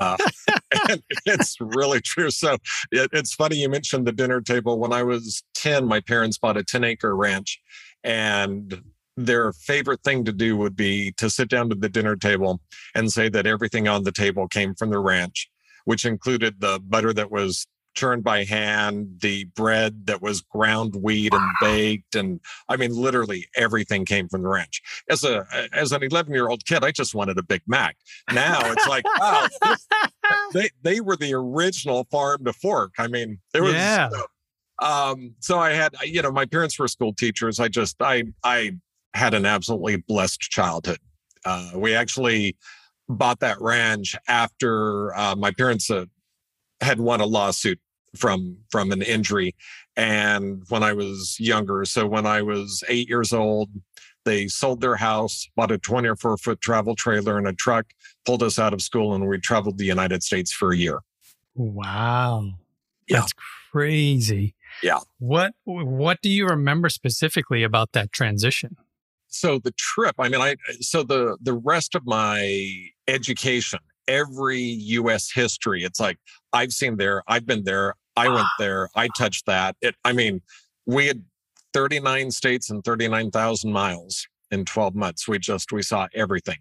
Uh, 0.00 0.16
and 0.88 1.02
it's 1.26 1.56
really 1.60 2.00
true. 2.00 2.30
So 2.30 2.56
it, 2.90 3.10
it's 3.12 3.34
funny 3.34 3.56
you 3.56 3.68
mentioned 3.68 4.06
the 4.06 4.12
dinner 4.12 4.40
table. 4.40 4.78
When 4.78 4.92
I 4.92 5.02
was 5.02 5.42
10, 5.54 5.86
my 5.86 6.00
parents 6.00 6.38
bought 6.38 6.56
a 6.56 6.64
10 6.64 6.84
acre 6.84 7.14
ranch, 7.14 7.60
and 8.02 8.82
their 9.26 9.52
favorite 9.52 10.02
thing 10.02 10.24
to 10.24 10.32
do 10.32 10.56
would 10.56 10.76
be 10.76 11.12
to 11.16 11.28
sit 11.28 11.48
down 11.48 11.68
to 11.70 11.74
the 11.74 11.88
dinner 11.88 12.16
table 12.16 12.60
and 12.94 13.10
say 13.12 13.28
that 13.28 13.46
everything 13.46 13.88
on 13.88 14.04
the 14.04 14.12
table 14.12 14.46
came 14.48 14.74
from 14.74 14.90
the 14.90 14.98
ranch, 14.98 15.50
which 15.84 16.04
included 16.04 16.60
the 16.60 16.80
butter 16.86 17.12
that 17.12 17.30
was 17.30 17.66
churned 17.94 18.22
by 18.22 18.44
hand, 18.44 19.08
the 19.22 19.44
bread 19.56 20.06
that 20.06 20.22
was 20.22 20.40
ground 20.42 20.94
wheat 20.94 21.32
and 21.34 21.50
baked, 21.60 22.14
and 22.14 22.38
I 22.68 22.76
mean, 22.76 22.94
literally 22.94 23.48
everything 23.56 24.04
came 24.04 24.28
from 24.28 24.42
the 24.42 24.48
ranch. 24.48 24.80
As 25.10 25.24
a 25.24 25.44
as 25.72 25.90
an 25.90 26.04
11 26.04 26.32
year 26.32 26.48
old 26.48 26.64
kid 26.64 26.84
i 26.84 26.92
just 26.92 27.12
wanted 27.14 27.38
a 27.38 27.42
big 27.42 27.62
mac. 27.66 27.96
Now 28.32 28.60
it's 28.70 28.86
like 28.86 29.04
wow 29.18 29.48
this- 29.64 29.88
they 30.52 30.70
they 30.82 31.00
were 31.00 31.16
the 31.16 31.34
original 31.34 32.06
farm 32.10 32.44
to 32.44 32.52
fork. 32.52 32.92
I 32.98 33.08
mean 33.08 33.40
it 33.52 33.62
was 33.62 33.74
Yeah. 33.74 34.10
um 34.80 35.34
so 35.40 35.58
i 35.58 35.70
had 35.72 35.92
you 36.04 36.22
know 36.22 36.30
my 36.30 36.44
parents 36.46 36.78
were 36.78 36.86
school 36.86 37.12
teachers. 37.12 37.58
I 37.58 37.66
just 37.66 37.96
i 38.00 38.22
i 38.44 38.76
had 39.18 39.34
an 39.34 39.46
absolutely 39.46 39.96
blessed 39.96 40.40
childhood 40.40 40.98
uh 41.44 41.70
we 41.74 41.94
actually 41.94 42.56
bought 43.08 43.40
that 43.40 43.60
ranch 43.60 44.16
after 44.28 45.16
uh, 45.16 45.34
my 45.34 45.50
parents 45.50 45.90
uh, 45.90 46.04
had 46.80 47.00
won 47.00 47.20
a 47.20 47.26
lawsuit 47.26 47.80
from 48.16 48.56
from 48.70 48.90
an 48.92 49.02
injury 49.02 49.54
and 49.96 50.62
when 50.68 50.82
i 50.82 50.92
was 50.92 51.36
younger 51.38 51.84
so 51.84 52.06
when 52.06 52.26
i 52.26 52.40
was 52.40 52.82
eight 52.88 53.08
years 53.08 53.32
old 53.32 53.68
they 54.24 54.46
sold 54.46 54.80
their 54.80 54.96
house 54.96 55.48
bought 55.56 55.70
a 55.70 55.78
24 55.78 56.36
foot 56.38 56.60
travel 56.60 56.94
trailer 56.94 57.38
and 57.38 57.46
a 57.46 57.52
truck 57.52 57.86
pulled 58.24 58.42
us 58.42 58.58
out 58.58 58.72
of 58.72 58.80
school 58.80 59.14
and 59.14 59.28
we 59.28 59.38
traveled 59.38 59.78
the 59.78 59.84
united 59.84 60.22
states 60.22 60.52
for 60.52 60.72
a 60.72 60.76
year 60.76 61.00
Wow. 61.58 62.52
Yeah. 63.08 63.20
That's 63.20 63.32
crazy. 63.72 64.54
Yeah. 64.82 65.00
What 65.18 65.54
what 65.64 66.22
do 66.22 66.30
you 66.30 66.46
remember 66.46 66.88
specifically 66.88 67.64
about 67.64 67.92
that 67.92 68.12
transition? 68.12 68.76
So 69.28 69.58
the 69.58 69.72
trip 69.72 70.14
i 70.18 70.28
mean 70.28 70.40
i 70.40 70.56
so 70.80 71.02
the 71.02 71.36
the 71.42 71.54
rest 71.54 71.94
of 71.94 72.06
my 72.06 72.72
education 73.06 73.78
every 74.08 74.58
US 74.58 75.30
history. 75.30 75.84
It's 75.84 76.00
like, 76.00 76.18
I've 76.52 76.72
seen 76.72 76.96
there, 76.96 77.22
I've 77.28 77.46
been 77.46 77.64
there, 77.64 77.94
I 78.16 78.28
went 78.28 78.48
there, 78.58 78.88
I 78.96 79.08
touched 79.16 79.46
that. 79.46 79.76
It, 79.80 79.94
I 80.04 80.12
mean, 80.12 80.40
we 80.86 81.06
had 81.06 81.22
39 81.74 82.30
states 82.32 82.70
and 82.70 82.82
39,000 82.82 83.70
miles 83.70 84.26
in 84.50 84.64
12 84.64 84.94
months. 84.96 85.28
We 85.28 85.38
just, 85.38 85.70
we 85.70 85.82
saw 85.82 86.08
everything. 86.14 86.56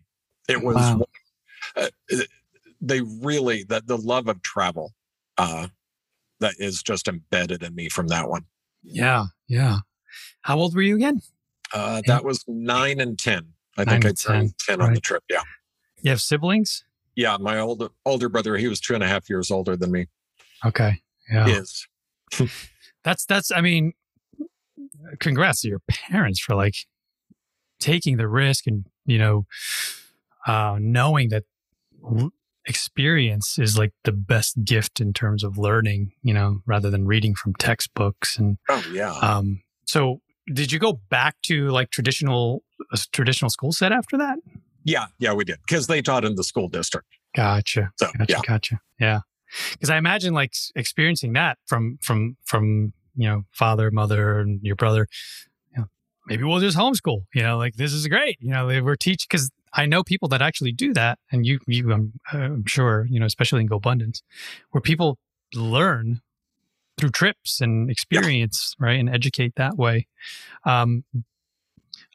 It 0.48 0.62
was, 0.62 0.76
Wow. 0.76 1.06
uh, 1.76 1.88
they 2.80 3.02
really, 3.02 3.64
the, 3.64 3.82
the 3.84 3.98
love 3.98 4.28
of 4.28 4.42
travel, 4.44 4.94
uh, 5.38 5.68
that 6.40 6.54
is 6.60 6.84
just 6.84 7.08
embedded 7.08 7.64
in 7.64 7.74
me 7.74 7.90
from 7.90 8.10
that 8.10 8.30
one. 8.30 8.46
Yeah. 8.84 9.26
Yeah. 9.48 9.78
How 10.42 10.60
old 10.60 10.76
were 10.76 10.84
you 10.84 10.96
again? 10.96 11.22
Uh, 11.74 12.02
that 12.08 12.24
was 12.24 12.44
nine 12.48 13.00
and 13.00 13.18
10. 13.20 13.48
I 13.78 13.84
Nine 13.84 14.02
think 14.02 14.06
I 14.06 14.32
turned 14.34 14.54
10, 14.60 14.82
on 14.82 14.94
the 14.94 15.02
trip. 15.02 15.24
Yeah. 15.30 15.42
You 16.02 16.12
have 16.12 16.22
siblings? 16.22 16.84
Yeah. 17.16 17.38
My 17.40 17.60
older, 17.60 17.90
older 18.06 18.30
brother, 18.30 18.58
he 18.58 18.68
was 18.68 18.80
two 18.80 18.96
and 18.96 19.04
a 19.04 19.08
half 19.08 19.30
years 19.30 19.52
older 19.52 19.76
than 19.76 19.92
me. 19.92 20.08
Okay. 20.66 21.02
Yeah. 21.32 21.48
Is. 21.48 21.88
That's 23.04 23.26
that's 23.26 23.52
I 23.52 23.62
mean 23.62 23.94
congrats 25.20 25.62
to 25.62 25.70
your 25.70 25.80
parents 25.88 26.40
for 26.42 26.56
like 26.56 26.76
taking 27.80 28.18
the 28.18 28.28
risk 28.28 28.68
and 28.68 28.86
you 29.06 29.18
know 29.18 29.46
uh 30.46 30.78
knowing 30.82 31.30
that 31.30 31.44
experience 32.66 33.58
is 33.58 33.78
like 33.78 33.94
the 34.04 34.12
best 34.12 34.62
gift 34.66 35.00
in 35.00 35.14
terms 35.14 35.44
of 35.44 35.58
learning, 35.58 36.12
you 36.22 36.34
know, 36.34 36.60
rather 36.66 36.90
than 36.90 37.08
reading 37.08 37.34
from 37.34 37.54
textbooks 37.54 38.38
and 38.38 38.58
Oh, 38.68 38.84
yeah. 38.92 39.12
um 39.22 39.62
so 39.86 40.22
did 40.54 40.72
you 40.72 40.80
go 40.80 40.94
back 41.10 41.36
to 41.44 41.70
like 41.70 41.90
traditional 41.92 42.64
uh, 42.92 42.98
traditional 43.12 43.50
school 43.50 43.72
set 43.72 43.92
after 43.92 44.18
that? 44.18 44.38
yeah. 44.84 45.08
Yeah, 45.20 45.34
we 45.34 45.44
did. 45.44 45.60
Because 45.68 45.88
they 45.88 46.02
taught 46.02 46.24
in 46.24 46.36
the 46.36 46.44
school 46.44 46.70
district. 46.70 47.08
Gotcha. 47.36 47.92
So, 47.98 48.08
Gotcha. 48.18 48.26
yeah. 48.30 48.40
Gotcha. 48.48 48.80
Yeah. 49.00 49.20
Because 49.74 49.90
I 49.90 49.98
imagine 49.98 50.34
like 50.34 50.54
experiencing 50.76 51.34
that 51.34 51.58
from 51.66 52.00
from 52.02 52.38
from 52.46 52.94
you 53.16 53.28
know 53.28 53.44
father, 53.52 53.92
mother, 53.92 54.40
and 54.40 54.62
your 54.64 54.76
brother. 54.76 55.08
You 55.72 55.80
know, 55.82 55.86
maybe 56.28 56.44
we'll 56.44 56.60
just 56.60 56.78
homeschool. 56.78 57.26
You 57.34 57.44
know, 57.44 57.58
like 57.58 57.76
this 57.76 57.94
is 57.94 58.08
great. 58.08 58.38
You 58.40 58.52
know, 58.52 58.68
they 58.68 58.82
were 58.82 58.96
teach 58.96 59.28
because 59.30 59.50
I 59.74 59.86
know 59.86 60.04
people 60.04 60.28
that 60.30 60.42
actually 60.42 60.72
do 60.72 60.94
that, 60.94 61.20
and 61.32 61.46
you 61.46 61.60
you 61.68 61.92
I'm, 61.92 62.14
I'm 62.32 62.66
sure 62.66 63.08
you 63.10 63.20
know, 63.20 63.26
especially 63.26 63.62
in 63.62 63.70
GoBundance, 63.70 64.22
where 64.72 64.82
people 64.82 65.18
learn 65.54 66.22
through 66.98 67.10
trips 67.12 67.62
and 67.62 67.90
experience, 67.90 68.76
right, 68.80 69.00
and 69.00 69.10
educate 69.10 69.54
that 69.56 69.78
way. 69.78 70.08
Um, 70.66 71.04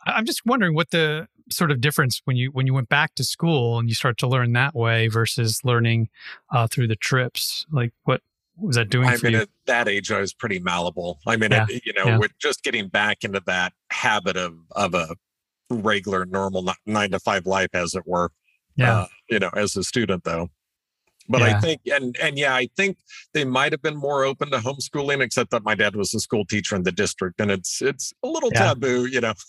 I'm 0.06 0.24
just 0.26 0.42
wondering 0.44 0.74
what 0.74 0.90
the 0.90 1.28
sort 1.50 1.70
of 1.70 1.80
difference 1.80 2.20
when 2.24 2.36
you 2.36 2.50
when 2.50 2.66
you 2.66 2.74
went 2.74 2.88
back 2.88 3.14
to 3.14 3.24
school 3.24 3.78
and 3.78 3.88
you 3.88 3.94
start 3.94 4.16
to 4.18 4.26
learn 4.26 4.52
that 4.54 4.74
way 4.74 5.08
versus 5.08 5.60
learning 5.64 6.08
uh, 6.50 6.66
through 6.66 6.88
the 6.88 6.96
trips. 6.96 7.66
Like, 7.70 7.92
what 8.04 8.20
was 8.56 8.76
that 8.76 8.88
doing 8.90 9.08
I 9.08 9.16
for 9.16 9.26
mean, 9.26 9.34
you? 9.34 9.40
at 9.40 9.48
that 9.66 9.88
age, 9.88 10.10
I 10.10 10.20
was 10.20 10.32
pretty 10.34 10.58
malleable. 10.58 11.18
I 11.26 11.36
mean, 11.36 11.52
Yeah. 11.52 11.66
it, 11.68 11.82
you 11.86 11.92
know, 11.92 12.04
Yeah. 12.06 12.18
with 12.18 12.32
just 12.38 12.62
getting 12.62 12.88
back 12.88 13.24
into 13.24 13.40
that 13.46 13.72
habit 13.90 14.36
of 14.36 14.56
of 14.72 14.94
a 14.94 15.14
regular, 15.70 16.26
normal 16.26 16.72
nine 16.86 17.10
to 17.12 17.20
five 17.20 17.46
life, 17.46 17.70
as 17.72 17.94
it 17.94 18.02
were. 18.06 18.30
yeah, 18.76 19.00
uh, 19.00 19.06
you 19.30 19.38
know, 19.38 19.50
as 19.54 19.76
a 19.76 19.84
student 19.84 20.24
though. 20.24 20.48
But 21.32 21.40
Yeah. 21.40 21.56
I 21.56 21.60
think, 21.60 21.80
and 21.90 22.16
and 22.22 22.38
yeah, 22.38 22.54
I 22.54 22.68
think 22.76 22.98
they 23.34 23.44
might 23.44 23.72
have 23.72 23.82
been 23.82 23.96
more 23.96 24.22
open 24.24 24.50
to 24.52 24.58
homeschooling, 24.58 25.20
except 25.22 25.50
that 25.50 25.64
my 25.64 25.74
dad 25.74 25.96
was 25.96 26.14
a 26.14 26.20
school 26.20 26.44
teacher 26.44 26.76
in 26.76 26.84
the 26.84 26.92
district, 26.92 27.40
and 27.40 27.50
it's 27.50 27.82
it's 27.82 28.12
a 28.22 28.28
little 28.28 28.50
Yeah. 28.52 28.68
taboo, 28.74 29.06
you 29.06 29.20
know. 29.20 29.34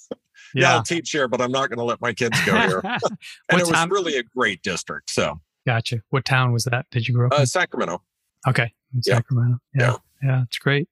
Yeah, 0.55 0.73
I'll 0.73 0.83
teach 0.83 1.09
here, 1.09 1.27
but 1.27 1.41
I'm 1.41 1.51
not 1.51 1.69
going 1.69 1.79
to 1.79 1.83
let 1.83 1.99
my 1.99 2.13
kids 2.13 2.39
go 2.45 2.55
here. 2.55 2.79
and 2.83 3.01
What 3.49 3.61
it 3.61 3.67
was 3.67 3.69
town- 3.71 3.89
really 3.89 4.17
a 4.17 4.23
great 4.23 4.61
district. 4.61 5.09
So 5.09 5.39
gotcha. 5.65 6.01
What 6.11 6.25
town 6.25 6.51
was 6.53 6.65
that? 6.65 6.85
Did 6.91 7.07
you 7.07 7.13
grow 7.15 7.27
up? 7.27 7.33
uh, 7.33 7.37
in? 7.41 7.45
Sacramento. 7.47 8.03
Okay, 8.47 8.71
in 8.93 9.01
yeah. 9.05 9.15
Sacramento. 9.15 9.57
Yeah, 9.73 9.81
Yeah. 9.81 9.97
yeah, 10.29 10.43
it's 10.43 10.59
great. 10.59 10.87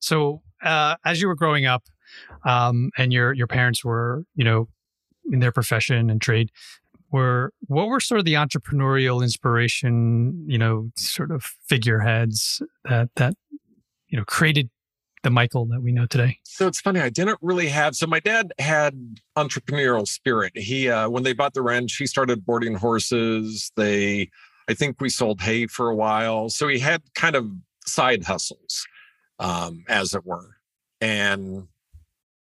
So, 0.00 0.42
uh, 0.64 0.96
as 1.04 1.20
you 1.20 1.28
were 1.28 1.36
growing 1.36 1.64
up, 1.64 1.84
um, 2.44 2.90
and 2.98 3.12
your 3.12 3.32
your 3.34 3.46
parents 3.46 3.84
were, 3.84 4.24
you 4.34 4.42
know, 4.44 4.68
in 5.30 5.38
their 5.38 5.52
profession 5.52 6.10
and 6.10 6.20
trade, 6.20 6.50
were 7.10 7.52
what 7.66 7.88
were 7.88 8.00
sort 8.00 8.18
of 8.18 8.24
the 8.24 8.34
entrepreneurial 8.34 9.22
inspiration, 9.22 10.44
you 10.48 10.58
know, 10.58 10.90
sort 10.96 11.30
of 11.30 11.44
figureheads 11.66 12.62
that 12.84 13.10
that 13.16 13.34
you 14.08 14.18
know 14.18 14.24
created 14.24 14.70
the 15.22 15.30
Michael 15.30 15.66
that 15.66 15.82
we 15.82 15.92
know 15.92 16.06
today? 16.06 16.38
So 16.44 16.66
it's 16.66 16.80
funny. 16.80 17.00
I 17.00 17.10
didn't 17.10 17.38
really 17.42 17.68
have. 17.68 17.96
So 17.96 18.06
my 18.06 18.20
dad 18.20 18.52
had 18.58 19.18
entrepreneurial 19.36 20.06
spirit. 20.06 20.56
He, 20.56 20.88
uh, 20.88 21.08
when 21.08 21.22
they 21.22 21.32
bought 21.32 21.54
the 21.54 21.62
ranch, 21.62 21.96
he 21.96 22.06
started 22.06 22.44
boarding 22.44 22.74
horses. 22.74 23.72
They, 23.76 24.30
I 24.68 24.74
think 24.74 25.00
we 25.00 25.08
sold 25.08 25.40
hay 25.40 25.66
for 25.66 25.90
a 25.90 25.96
while. 25.96 26.48
So 26.48 26.68
he 26.68 26.78
had 26.78 27.02
kind 27.14 27.34
of 27.34 27.50
side 27.86 28.24
hustles, 28.24 28.86
um, 29.38 29.84
as 29.88 30.14
it 30.14 30.24
were. 30.24 30.56
And 31.00 31.68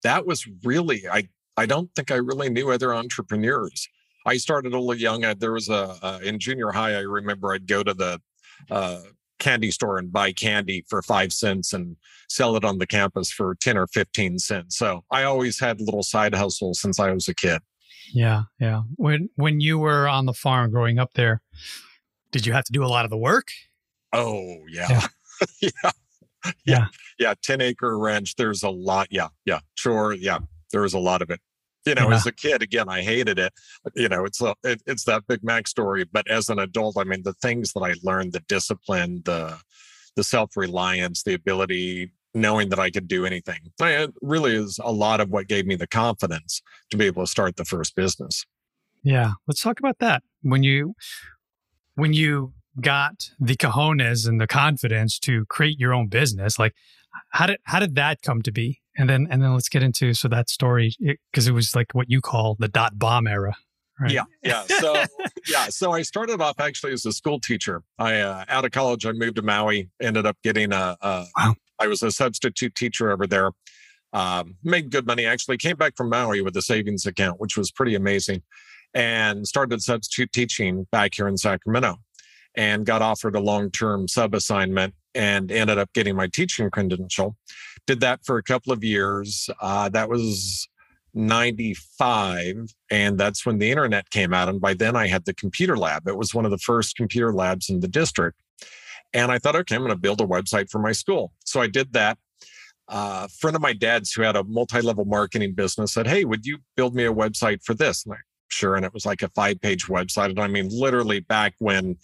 that 0.02 0.26
was 0.26 0.46
really, 0.64 1.08
I, 1.10 1.28
I 1.56 1.66
don't 1.66 1.94
think 1.94 2.10
I 2.10 2.16
really 2.16 2.50
knew 2.50 2.70
other 2.70 2.94
entrepreneurs. 2.94 3.88
I 4.26 4.36
started 4.36 4.72
a 4.72 4.78
little 4.78 4.94
young. 4.94 5.24
I, 5.24 5.34
there 5.34 5.52
was 5.52 5.68
a, 5.68 5.96
uh, 6.02 6.20
in 6.22 6.38
junior 6.38 6.70
high, 6.70 6.94
I 6.94 7.00
remember 7.00 7.52
I'd 7.52 7.66
go 7.66 7.82
to 7.82 7.94
the, 7.94 8.20
uh, 8.70 9.00
candy 9.38 9.70
store 9.70 9.98
and 9.98 10.12
buy 10.12 10.32
candy 10.32 10.84
for 10.88 11.02
five 11.02 11.32
cents 11.32 11.72
and 11.72 11.96
sell 12.28 12.54
it 12.56 12.64
on 12.64 12.78
the 12.78 12.86
campus 12.86 13.32
for 13.32 13.56
10 13.56 13.76
or 13.76 13.86
15 13.88 14.38
cents. 14.38 14.76
So 14.76 15.04
I 15.10 15.24
always 15.24 15.58
had 15.58 15.80
little 15.80 16.02
side 16.02 16.34
hustles 16.34 16.80
since 16.80 17.00
I 17.00 17.10
was 17.10 17.26
a 17.26 17.34
kid. 17.34 17.62
Yeah, 18.12 18.42
yeah. 18.58 18.82
When 18.96 19.30
when 19.36 19.60
you 19.60 19.78
were 19.78 20.08
on 20.08 20.26
the 20.26 20.32
farm 20.32 20.70
growing 20.70 20.98
up 20.98 21.14
there, 21.14 21.42
did 22.32 22.46
you 22.46 22.52
have 22.52 22.64
to 22.64 22.72
do 22.72 22.84
a 22.84 22.86
lot 22.86 23.04
of 23.04 23.10
the 23.10 23.16
work? 23.16 23.48
Oh, 24.12 24.56
yeah. 24.68 24.88
Yeah. 24.90 25.06
yeah. 25.84 25.90
Yeah. 26.64 26.86
Yeah. 27.18 27.34
10 27.42 27.60
acre 27.60 27.98
ranch. 27.98 28.36
There's 28.36 28.62
a 28.62 28.70
lot. 28.70 29.08
Yeah. 29.10 29.28
Yeah. 29.44 29.60
Sure. 29.74 30.12
Yeah. 30.12 30.38
There 30.72 30.82
was 30.82 30.94
a 30.94 30.98
lot 30.98 31.22
of 31.22 31.30
it. 31.30 31.40
You 31.86 31.94
know, 31.94 32.08
Yeah. 32.10 32.16
as 32.16 32.26
a 32.26 32.32
kid, 32.32 32.62
again, 32.62 32.88
I 32.88 33.02
hated 33.02 33.38
it. 33.38 33.52
You 33.94 34.08
know, 34.08 34.24
it's 34.24 34.40
a, 34.42 34.54
it, 34.64 34.82
it's 34.86 35.04
that 35.04 35.26
Big 35.26 35.42
Mac 35.42 35.66
story. 35.66 36.04
But 36.04 36.28
as 36.30 36.48
an 36.48 36.58
adult, 36.58 36.96
I 36.98 37.04
mean, 37.04 37.22
the 37.22 37.32
things 37.34 37.72
that 37.72 37.80
I 37.80 37.94
learned, 38.02 38.32
the 38.32 38.40
discipline, 38.40 39.22
the 39.24 39.58
the 40.16 40.24
self 40.24 40.56
reliance, 40.56 41.22
the 41.22 41.34
ability, 41.34 42.12
knowing 42.34 42.68
that 42.70 42.78
I 42.78 42.90
could 42.90 43.08
do 43.08 43.24
anything, 43.24 43.60
it 43.80 44.12
really 44.20 44.54
is 44.54 44.78
a 44.82 44.92
lot 44.92 45.20
of 45.20 45.30
what 45.30 45.46
gave 45.48 45.66
me 45.66 45.76
the 45.76 45.86
confidence 45.86 46.60
to 46.90 46.96
be 46.96 47.06
able 47.06 47.24
to 47.24 47.30
start 47.30 47.56
the 47.56 47.64
first 47.64 47.94
business. 47.96 48.44
Yeah, 49.02 49.32
let's 49.46 49.62
talk 49.62 49.78
about 49.78 49.98
that. 50.00 50.22
When 50.42 50.62
you 50.62 50.94
when 51.94 52.12
you 52.12 52.52
got 52.80 53.30
the 53.38 53.56
cojones 53.56 54.28
and 54.28 54.40
the 54.40 54.46
confidence 54.46 55.18
to 55.20 55.44
create 55.46 55.78
your 55.78 55.94
own 55.94 56.08
business, 56.08 56.58
like 56.58 56.74
how 57.30 57.46
did 57.46 57.58
how 57.64 57.78
did 57.80 57.94
that 57.94 58.22
come 58.22 58.42
to 58.42 58.52
be? 58.52 58.79
And 58.96 59.08
then 59.08 59.28
and 59.30 59.42
then 59.42 59.54
let's 59.54 59.68
get 59.68 59.82
into 59.82 60.14
so 60.14 60.28
that 60.28 60.50
story 60.50 60.94
because 61.32 61.46
it, 61.46 61.52
was 61.52 61.74
like 61.74 61.86
what 61.92 62.10
you 62.10 62.20
call 62.20 62.56
the 62.58 62.68
dot 62.68 62.98
bomb 62.98 63.26
era. 63.26 63.54
Right? 64.00 64.12
Yeah, 64.12 64.24
yeah. 64.42 64.64
So 64.80 64.94
yeah, 65.48 65.66
so 65.68 65.92
I 65.92 66.02
started 66.02 66.40
off 66.40 66.58
actually 66.58 66.92
as 66.92 67.04
a 67.06 67.12
school 67.12 67.38
teacher. 67.38 67.82
I 67.98 68.20
uh, 68.20 68.44
out 68.48 68.64
of 68.64 68.72
college, 68.72 69.06
I 69.06 69.12
moved 69.12 69.36
to 69.36 69.42
Maui. 69.42 69.90
Ended 70.00 70.26
up 70.26 70.36
getting 70.42 70.72
a. 70.72 70.96
a 71.00 71.26
Wow. 71.36 71.54
I 71.78 71.86
was 71.86 72.02
a 72.02 72.10
substitute 72.10 72.74
teacher 72.74 73.10
over 73.10 73.26
there. 73.26 73.52
Um, 74.12 74.56
made 74.62 74.90
good 74.90 75.06
money. 75.06 75.24
Actually, 75.24 75.56
came 75.56 75.76
back 75.76 75.96
from 75.96 76.10
Maui 76.10 76.42
with 76.42 76.56
a 76.56 76.62
savings 76.62 77.06
account, 77.06 77.40
which 77.40 77.56
was 77.56 77.70
pretty 77.70 77.94
amazing, 77.94 78.42
and 78.92 79.46
started 79.46 79.80
substitute 79.80 80.32
teaching 80.32 80.86
back 80.92 81.14
here 81.14 81.28
in 81.28 81.36
Sacramento. 81.36 81.96
And 82.56 82.84
got 82.84 83.00
offered 83.00 83.36
a 83.36 83.40
long 83.40 83.70
term 83.70 84.08
sub 84.08 84.34
assignment 84.34 84.94
and 85.14 85.50
ended 85.50 85.78
up 85.78 85.92
getting 85.92 86.16
my 86.16 86.26
teaching 86.26 86.70
credential. 86.70 87.36
Did 87.86 88.00
that 88.00 88.24
for 88.24 88.38
a 88.38 88.42
couple 88.42 88.72
of 88.72 88.84
years. 88.84 89.48
Uh, 89.60 89.88
that 89.90 90.08
was 90.08 90.68
95 91.14 92.72
and 92.90 93.18
that's 93.18 93.44
when 93.44 93.58
the 93.58 93.70
internet 93.70 94.08
came 94.10 94.32
out 94.32 94.48
and 94.48 94.60
by 94.60 94.74
then 94.74 94.94
i 94.94 95.06
had 95.06 95.24
the 95.24 95.34
computer 95.34 95.76
lab. 95.76 96.06
It 96.06 96.16
was 96.16 96.34
one 96.34 96.44
of 96.44 96.50
the 96.50 96.58
first 96.58 96.96
computer 96.96 97.32
labs 97.32 97.68
in 97.68 97.80
the 97.80 97.88
district. 97.88 98.40
And 99.12 99.32
i 99.32 99.38
thought 99.38 99.56
okay 99.56 99.74
i'm 99.74 99.82
going 99.82 99.90
to 99.90 99.96
build 99.96 100.20
a 100.20 100.26
website 100.26 100.70
for 100.70 100.78
my 100.78 100.92
school. 100.92 101.32
So 101.44 101.60
i 101.60 101.66
did 101.66 101.92
that. 101.94 102.18
Uh, 102.88 103.26
a 103.26 103.28
friend 103.28 103.54
of 103.54 103.62
my 103.62 103.72
dad's 103.72 104.12
who 104.12 104.22
had 104.22 104.36
a 104.36 104.44
multi-level 104.44 105.04
marketing 105.04 105.54
business 105.54 105.92
said 105.92 106.06
hey 106.06 106.24
would 106.24 106.46
you 106.46 106.58
build 106.76 106.94
me 106.94 107.04
a 107.06 107.12
website 107.12 107.62
for 107.64 107.74
this? 107.74 108.04
And 108.04 108.14
i 108.14 108.18
sure 108.48 108.76
and 108.76 108.84
it 108.84 108.94
was 108.94 109.06
like 109.06 109.22
a 109.22 109.28
five 109.30 109.60
page 109.60 109.86
website. 109.86 110.30
And 110.30 110.40
i 110.40 110.46
mean 110.46 110.68
literally 110.70 111.20
back 111.20 111.54
when 111.58 111.96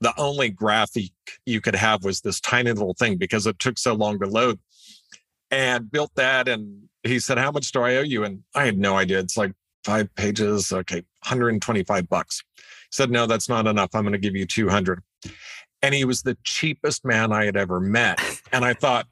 the 0.00 0.12
only 0.18 0.50
graphic 0.50 1.10
you 1.46 1.60
could 1.60 1.74
have 1.74 2.04
was 2.04 2.20
this 2.20 2.40
tiny 2.40 2.72
little 2.72 2.94
thing 2.94 3.16
because 3.16 3.46
it 3.46 3.58
took 3.58 3.78
so 3.78 3.94
long 3.94 4.18
to 4.20 4.26
load 4.26 4.58
and 5.50 5.90
built 5.90 6.14
that. 6.16 6.48
And 6.48 6.88
he 7.02 7.18
said, 7.18 7.38
How 7.38 7.50
much 7.50 7.72
do 7.72 7.82
I 7.82 7.96
owe 7.96 8.02
you? 8.02 8.24
And 8.24 8.42
I 8.54 8.64
had 8.64 8.78
no 8.78 8.96
idea. 8.96 9.18
It's 9.18 9.36
like 9.36 9.52
five 9.84 10.14
pages. 10.14 10.72
Okay, 10.72 11.02
125 11.22 12.08
bucks. 12.08 12.42
He 12.56 12.62
said, 12.90 13.10
No, 13.10 13.26
that's 13.26 13.48
not 13.48 13.66
enough. 13.66 13.90
I'm 13.94 14.02
going 14.02 14.12
to 14.12 14.18
give 14.18 14.36
you 14.36 14.46
200. 14.46 15.02
And 15.82 15.94
he 15.94 16.04
was 16.04 16.22
the 16.22 16.36
cheapest 16.44 17.04
man 17.04 17.32
I 17.32 17.44
had 17.44 17.56
ever 17.56 17.78
met. 17.78 18.18
And 18.52 18.64
I 18.64 18.72
thought, 18.72 19.06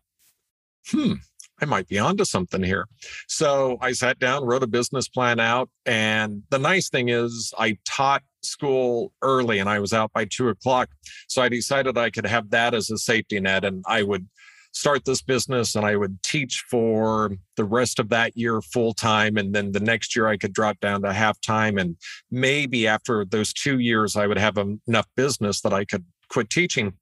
hmm, 0.89 1.15
I 1.63 1.65
might 1.65 1.89
be 1.89 1.99
onto 1.99 2.25
something 2.25 2.63
here. 2.63 2.87
So 3.29 3.79
I 3.81 3.93
sat 3.93 4.19
down, 4.19 4.45
wrote 4.45 4.65
a 4.65 4.67
business 4.67 5.09
plan 5.09 5.39
out. 5.39 5.71
And 5.87 6.43
the 6.51 6.59
nice 6.59 6.89
thing 6.89 7.09
is, 7.09 7.55
I 7.57 7.79
taught 7.85 8.23
school 8.43 9.13
early 9.23 9.61
and 9.61 9.69
I 9.69 9.79
was 9.79 9.93
out 9.93 10.13
by 10.13 10.25
two 10.25 10.49
o'clock. 10.49 10.91
So 11.29 11.41
I 11.41 11.49
decided 11.49 11.97
I 11.97 12.11
could 12.11 12.27
have 12.27 12.51
that 12.51 12.75
as 12.75 12.91
a 12.91 12.99
safety 12.99 13.39
net 13.39 13.65
and 13.65 13.85
I 13.87 14.03
would 14.03 14.29
start 14.75 15.05
this 15.05 15.23
business 15.23 15.77
and 15.77 15.85
I 15.85 15.97
would 15.97 16.21
teach 16.23 16.65
for 16.69 17.31
the 17.57 17.65
rest 17.65 18.01
of 18.01 18.09
that 18.09 18.37
year 18.37 18.61
full 18.61 18.95
time. 18.95 19.37
And 19.37 19.55
then 19.55 19.71
the 19.71 19.81
next 19.81 20.17
year 20.17 20.27
I 20.27 20.39
could 20.39 20.53
drop 20.53 20.81
down 20.81 21.03
to 21.03 21.13
half 21.13 21.41
time. 21.41 21.79
And 21.79 21.97
maybe 22.31 22.89
after 22.89 23.25
those 23.25 23.53
two 23.53 23.79
years, 23.79 24.17
I 24.17 24.27
would 24.27 24.39
have 24.39 24.59
enough 24.59 25.07
business 25.15 25.61
that 25.61 25.73
I 25.73 25.85
could 25.85 26.05
quit 26.29 26.51
teaching. 26.51 26.95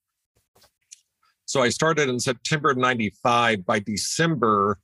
So 1.51 1.63
I 1.63 1.69
started 1.69 2.09
in 2.09 2.21
September 2.21 2.71
of 2.71 2.77
95. 2.77 3.67
By 3.67 3.81
December, 3.81 4.79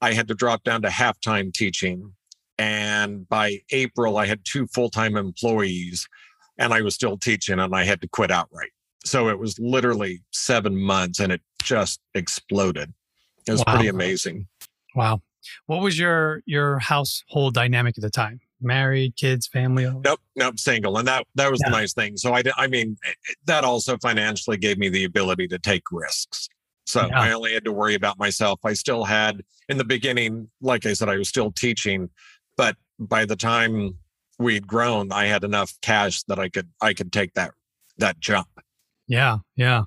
I 0.00 0.12
had 0.12 0.28
to 0.28 0.34
drop 0.34 0.62
down 0.62 0.82
to 0.82 0.90
half 0.90 1.20
time 1.20 1.50
teaching. 1.52 2.12
And 2.56 3.28
by 3.28 3.62
April, 3.72 4.16
I 4.16 4.26
had 4.26 4.44
two 4.44 4.68
full 4.68 4.90
time 4.90 5.16
employees 5.16 6.06
and 6.56 6.72
I 6.72 6.82
was 6.82 6.94
still 6.94 7.18
teaching 7.18 7.58
and 7.58 7.74
I 7.74 7.82
had 7.82 8.00
to 8.02 8.06
quit 8.06 8.30
outright. 8.30 8.70
So 9.04 9.28
it 9.28 9.40
was 9.40 9.58
literally 9.58 10.22
seven 10.30 10.80
months 10.80 11.18
and 11.18 11.32
it 11.32 11.40
just 11.64 11.98
exploded. 12.14 12.94
It 13.48 13.50
was 13.50 13.64
wow. 13.66 13.74
pretty 13.74 13.88
amazing. 13.88 14.46
Wow. 14.94 15.20
What 15.66 15.82
was 15.82 15.98
your 15.98 16.42
your 16.46 16.78
household 16.78 17.54
dynamic 17.54 17.98
at 17.98 18.02
the 18.02 18.10
time? 18.10 18.38
Married, 18.64 19.16
kids, 19.16 19.46
family? 19.46 19.84
Nope, 19.84 20.20
nope, 20.36 20.58
single. 20.58 20.98
And 20.98 21.06
that 21.06 21.26
that 21.34 21.50
was 21.50 21.60
yeah. 21.62 21.70
the 21.70 21.76
nice 21.76 21.92
thing. 21.92 22.16
So 22.16 22.34
I 22.34 22.42
I 22.56 22.66
mean 22.66 22.96
that 23.46 23.64
also 23.64 23.96
financially 23.98 24.56
gave 24.56 24.78
me 24.78 24.88
the 24.88 25.04
ability 25.04 25.48
to 25.48 25.58
take 25.58 25.82
risks. 25.92 26.48
So 26.86 27.06
yeah. 27.06 27.20
I 27.20 27.32
only 27.32 27.54
had 27.54 27.64
to 27.64 27.72
worry 27.72 27.94
about 27.94 28.18
myself. 28.18 28.60
I 28.64 28.74
still 28.74 29.04
had 29.04 29.42
in 29.68 29.78
the 29.78 29.84
beginning, 29.84 30.48
like 30.60 30.84
I 30.86 30.92
said, 30.92 31.08
I 31.08 31.16
was 31.16 31.28
still 31.28 31.50
teaching, 31.50 32.10
but 32.56 32.76
by 32.98 33.24
the 33.24 33.36
time 33.36 33.98
we'd 34.38 34.66
grown, 34.66 35.12
I 35.12 35.26
had 35.26 35.44
enough 35.44 35.72
cash 35.80 36.22
that 36.24 36.38
I 36.38 36.48
could 36.48 36.68
I 36.80 36.94
could 36.94 37.12
take 37.12 37.34
that 37.34 37.52
that 37.98 38.20
jump. 38.20 38.48
Yeah, 39.06 39.38
yeah. 39.56 39.82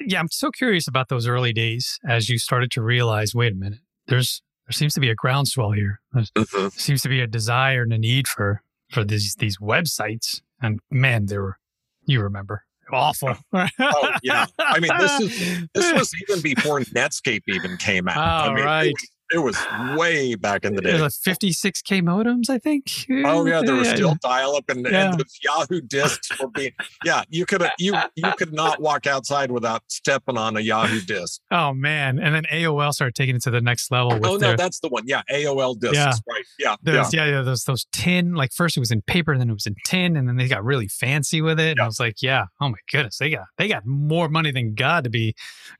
Yeah, 0.00 0.20
I'm 0.20 0.30
so 0.30 0.50
curious 0.50 0.88
about 0.88 1.08
those 1.08 1.26
early 1.26 1.52
days 1.52 1.98
as 2.08 2.28
you 2.28 2.38
started 2.38 2.70
to 2.72 2.82
realize, 2.82 3.34
wait 3.34 3.52
a 3.52 3.56
minute, 3.56 3.80
there's 4.08 4.42
there 4.66 4.72
seems 4.72 4.94
to 4.94 5.00
be 5.00 5.10
a 5.10 5.14
groundswell 5.14 5.72
here. 5.72 6.00
There 6.12 6.22
mm-hmm. 6.22 6.68
seems 6.68 7.02
to 7.02 7.08
be 7.08 7.20
a 7.20 7.26
desire 7.26 7.82
and 7.82 7.92
a 7.92 7.98
need 7.98 8.28
for 8.28 8.62
for 8.90 9.04
these 9.04 9.34
these 9.36 9.58
websites. 9.58 10.40
And 10.60 10.80
man, 10.90 11.26
they 11.26 11.38
were 11.38 11.58
you 12.04 12.20
remember 12.20 12.64
awful. 12.92 13.34
oh 13.52 14.10
yeah, 14.22 14.46
I 14.58 14.80
mean 14.80 14.90
this 14.98 15.20
is 15.20 15.68
this 15.74 15.92
was 15.98 16.12
even 16.28 16.42
before 16.42 16.80
Netscape 16.80 17.42
even 17.48 17.76
came 17.76 18.08
out. 18.08 18.16
Oh, 18.16 18.50
I 18.50 18.54
mean, 18.54 18.64
right. 18.64 18.94
It 19.32 19.38
was, 19.38 19.56
way 19.96 20.34
back 20.34 20.64
in 20.64 20.74
the 20.74 20.82
day. 20.82 20.98
Like 20.98 21.12
56k 21.12 22.02
modems, 22.02 22.50
I 22.50 22.58
think. 22.58 22.86
Oh 23.24 23.46
yeah, 23.46 23.62
there 23.64 23.74
was 23.74 23.88
still 23.88 24.14
dial 24.22 24.56
up 24.56 24.68
and, 24.68 24.86
yeah. 24.86 25.10
and 25.10 25.20
those 25.20 25.38
Yahoo 25.42 25.80
discs 25.80 26.38
were 26.40 26.48
being. 26.48 26.72
Yeah, 27.04 27.22
you 27.28 27.46
could 27.46 27.62
you 27.78 27.94
you 28.14 28.32
could 28.36 28.52
not 28.52 28.80
walk 28.80 29.06
outside 29.06 29.50
without 29.50 29.82
stepping 29.88 30.36
on 30.36 30.56
a 30.56 30.60
Yahoo 30.60 31.00
disc. 31.00 31.40
Oh 31.50 31.72
man, 31.72 32.18
and 32.18 32.34
then 32.34 32.44
AOL 32.52 32.92
started 32.92 33.14
taking 33.14 33.36
it 33.36 33.42
to 33.42 33.50
the 33.50 33.60
next 33.60 33.90
level. 33.90 34.18
oh 34.24 34.38
their, 34.38 34.52
no, 34.52 34.56
that's 34.56 34.80
the 34.80 34.88
one. 34.88 35.04
Yeah, 35.06 35.22
AOL 35.30 35.78
discs. 35.78 35.96
Yeah. 35.96 36.12
Right. 36.28 36.44
Yeah. 36.58 36.76
Those, 36.82 37.14
yeah. 37.14 37.24
Yeah. 37.24 37.32
Yeah. 37.36 37.42
Those 37.42 37.64
those 37.64 37.86
tin. 37.92 38.34
Like 38.34 38.52
first 38.52 38.76
it 38.76 38.80
was 38.80 38.90
in 38.90 39.02
paper, 39.02 39.36
then 39.36 39.50
it 39.50 39.54
was 39.54 39.66
in 39.66 39.76
tin, 39.86 40.16
and 40.16 40.28
then 40.28 40.36
they 40.36 40.48
got 40.48 40.64
really 40.64 40.88
fancy 40.88 41.40
with 41.40 41.58
it. 41.58 41.64
Yeah. 41.64 41.70
And 41.70 41.80
I 41.80 41.86
was 41.86 42.00
like, 42.00 42.22
yeah. 42.22 42.44
Oh 42.60 42.68
my 42.68 42.78
goodness, 42.90 43.18
they 43.18 43.30
got 43.30 43.46
they 43.58 43.68
got 43.68 43.86
more 43.86 44.28
money 44.28 44.50
than 44.50 44.74
God 44.74 45.04
to 45.04 45.10
be 45.10 45.34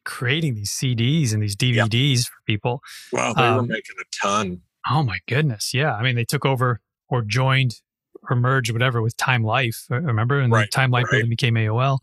creating 0.04 0.54
these 0.54 0.70
CDs 0.70 1.32
and 1.32 1.42
these 1.42 1.56
DVDs 1.56 2.16
yeah. 2.16 2.22
for 2.22 2.42
people. 2.46 2.80
Wow 3.12 3.34
they 3.42 3.48
um, 3.48 3.56
were 3.56 3.62
making 3.74 3.96
a 4.00 4.04
ton. 4.20 4.62
Oh 4.90 5.02
my 5.02 5.18
goodness, 5.28 5.72
yeah. 5.74 5.94
I 5.94 6.02
mean, 6.02 6.16
they 6.16 6.24
took 6.24 6.44
over 6.44 6.80
or 7.08 7.22
joined 7.22 7.80
or 8.28 8.36
merged 8.36 8.72
whatever 8.72 9.02
with 9.02 9.16
Time 9.16 9.44
Life. 9.44 9.86
Uh, 9.90 10.00
remember, 10.00 10.40
and 10.40 10.52
right, 10.52 10.70
Time 10.70 10.90
Life 10.90 11.06
right. 11.12 11.28
became 11.28 11.54
AOL. 11.54 11.98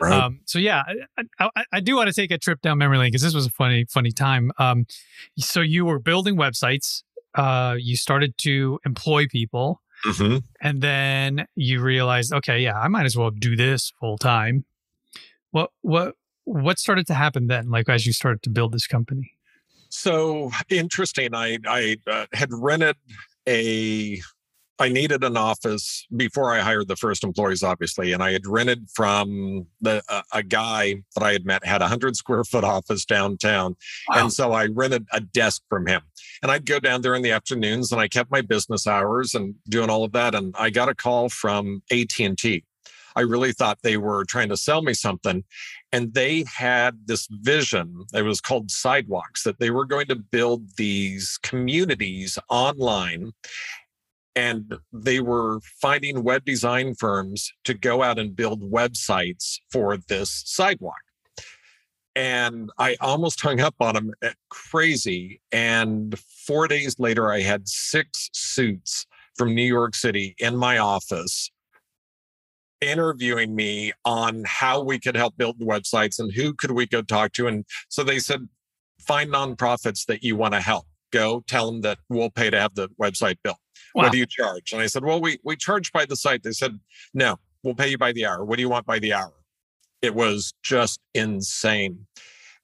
Right. 0.00 0.12
Um, 0.12 0.40
so 0.46 0.58
yeah, 0.58 0.82
I, 1.18 1.24
I, 1.38 1.64
I, 1.74 1.80
do 1.80 1.94
want 1.96 2.08
to 2.08 2.14
take 2.14 2.30
a 2.30 2.38
trip 2.38 2.62
down 2.62 2.78
memory 2.78 2.96
lane 2.96 3.08
because 3.08 3.20
this 3.20 3.34
was 3.34 3.44
a 3.44 3.50
funny, 3.50 3.84
funny 3.84 4.12
time. 4.12 4.50
Um, 4.58 4.86
so 5.38 5.60
you 5.60 5.84
were 5.84 5.98
building 5.98 6.36
websites. 6.36 7.02
Uh, 7.34 7.76
you 7.78 7.96
started 7.96 8.36
to 8.38 8.80
employ 8.86 9.26
people, 9.26 9.82
mm-hmm. 10.06 10.38
and 10.62 10.80
then 10.80 11.46
you 11.54 11.82
realized, 11.82 12.32
okay, 12.32 12.60
yeah, 12.60 12.80
I 12.80 12.88
might 12.88 13.04
as 13.04 13.14
well 13.14 13.30
do 13.30 13.56
this 13.56 13.92
full 14.00 14.16
time. 14.16 14.64
What 15.50 15.70
what 15.82 16.14
what 16.44 16.78
started 16.78 17.06
to 17.08 17.14
happen 17.14 17.48
then? 17.48 17.70
Like 17.70 17.88
as 17.88 18.06
you 18.06 18.14
started 18.14 18.42
to 18.44 18.50
build 18.50 18.72
this 18.72 18.86
company? 18.86 19.32
So 19.90 20.50
interesting. 20.68 21.34
I 21.34 21.58
I 21.66 21.96
uh, 22.06 22.26
had 22.32 22.50
rented 22.52 22.96
a. 23.46 24.20
I 24.78 24.88
needed 24.88 25.22
an 25.24 25.36
office 25.36 26.06
before 26.16 26.54
I 26.54 26.60
hired 26.60 26.88
the 26.88 26.96
first 26.96 27.22
employees, 27.22 27.62
obviously, 27.62 28.14
and 28.14 28.22
I 28.22 28.32
had 28.32 28.46
rented 28.46 28.88
from 28.94 29.66
the 29.82 30.02
uh, 30.08 30.22
a 30.32 30.42
guy 30.42 31.02
that 31.14 31.22
I 31.22 31.32
had 31.32 31.44
met 31.44 31.66
had 31.66 31.82
a 31.82 31.88
hundred 31.88 32.16
square 32.16 32.44
foot 32.44 32.64
office 32.64 33.04
downtown, 33.04 33.76
wow. 34.08 34.22
and 34.22 34.32
so 34.32 34.52
I 34.52 34.68
rented 34.68 35.06
a 35.12 35.20
desk 35.20 35.60
from 35.68 35.86
him. 35.86 36.00
And 36.42 36.50
I'd 36.50 36.64
go 36.64 36.80
down 36.80 37.02
there 37.02 37.14
in 37.14 37.20
the 37.20 37.32
afternoons, 37.32 37.92
and 37.92 38.00
I 38.00 38.08
kept 38.08 38.30
my 38.30 38.40
business 38.40 38.86
hours 38.86 39.34
and 39.34 39.54
doing 39.68 39.90
all 39.90 40.02
of 40.02 40.12
that. 40.12 40.34
And 40.34 40.54
I 40.58 40.70
got 40.70 40.88
a 40.88 40.94
call 40.94 41.28
from 41.28 41.82
AT 41.90 42.18
and 42.18 42.38
T, 42.38 42.64
I 43.16 43.22
really 43.22 43.52
thought 43.52 43.78
they 43.82 43.96
were 43.96 44.24
trying 44.24 44.48
to 44.50 44.56
sell 44.56 44.82
me 44.82 44.94
something. 44.94 45.44
And 45.92 46.14
they 46.14 46.44
had 46.44 47.06
this 47.06 47.26
vision, 47.30 48.04
it 48.14 48.22
was 48.22 48.40
called 48.40 48.70
Sidewalks, 48.70 49.42
that 49.44 49.58
they 49.58 49.70
were 49.70 49.84
going 49.84 50.06
to 50.06 50.16
build 50.16 50.76
these 50.76 51.38
communities 51.42 52.38
online. 52.48 53.32
And 54.36 54.76
they 54.92 55.20
were 55.20 55.60
finding 55.80 56.22
web 56.22 56.44
design 56.44 56.94
firms 56.94 57.52
to 57.64 57.74
go 57.74 58.02
out 58.02 58.18
and 58.18 58.36
build 58.36 58.62
websites 58.62 59.58
for 59.72 59.96
this 59.96 60.42
sidewalk. 60.46 61.00
And 62.16 62.70
I 62.78 62.96
almost 63.00 63.40
hung 63.40 63.60
up 63.60 63.74
on 63.80 63.94
them 63.94 64.12
eh, 64.22 64.32
crazy. 64.48 65.40
And 65.52 66.18
four 66.18 66.68
days 66.68 66.98
later, 66.98 67.32
I 67.32 67.40
had 67.40 67.68
six 67.68 68.30
suits 68.32 69.06
from 69.36 69.54
New 69.54 69.66
York 69.66 69.94
City 69.94 70.34
in 70.38 70.56
my 70.56 70.78
office 70.78 71.50
interviewing 72.80 73.54
me 73.54 73.92
on 74.04 74.44
how 74.46 74.82
we 74.82 74.98
could 74.98 75.16
help 75.16 75.36
build 75.36 75.58
the 75.58 75.66
websites 75.66 76.18
and 76.18 76.32
who 76.32 76.54
could 76.54 76.70
we 76.70 76.86
go 76.86 77.02
talk 77.02 77.32
to. 77.32 77.46
And 77.46 77.64
so 77.88 78.02
they 78.02 78.18
said, 78.18 78.48
find 79.00 79.30
nonprofits 79.30 80.06
that 80.06 80.22
you 80.22 80.36
want 80.36 80.54
to 80.54 80.60
help. 80.60 80.86
Go 81.12 81.42
tell 81.46 81.66
them 81.66 81.80
that 81.80 81.98
we'll 82.08 82.30
pay 82.30 82.50
to 82.50 82.60
have 82.60 82.74
the 82.74 82.88
website 83.00 83.36
built. 83.42 83.58
Wow. 83.94 84.04
What 84.04 84.12
do 84.12 84.18
you 84.18 84.26
charge? 84.26 84.72
And 84.72 84.80
I 84.80 84.86
said, 84.86 85.04
well, 85.04 85.20
we 85.20 85.38
we 85.42 85.56
charge 85.56 85.90
by 85.92 86.04
the 86.04 86.14
site. 86.14 86.44
They 86.44 86.52
said, 86.52 86.78
no, 87.12 87.36
we'll 87.64 87.74
pay 87.74 87.88
you 87.88 87.98
by 87.98 88.12
the 88.12 88.26
hour. 88.26 88.44
What 88.44 88.56
do 88.56 88.62
you 88.62 88.68
want 88.68 88.86
by 88.86 89.00
the 89.00 89.12
hour? 89.12 89.32
It 90.02 90.14
was 90.14 90.54
just 90.62 91.00
insane. 91.14 92.06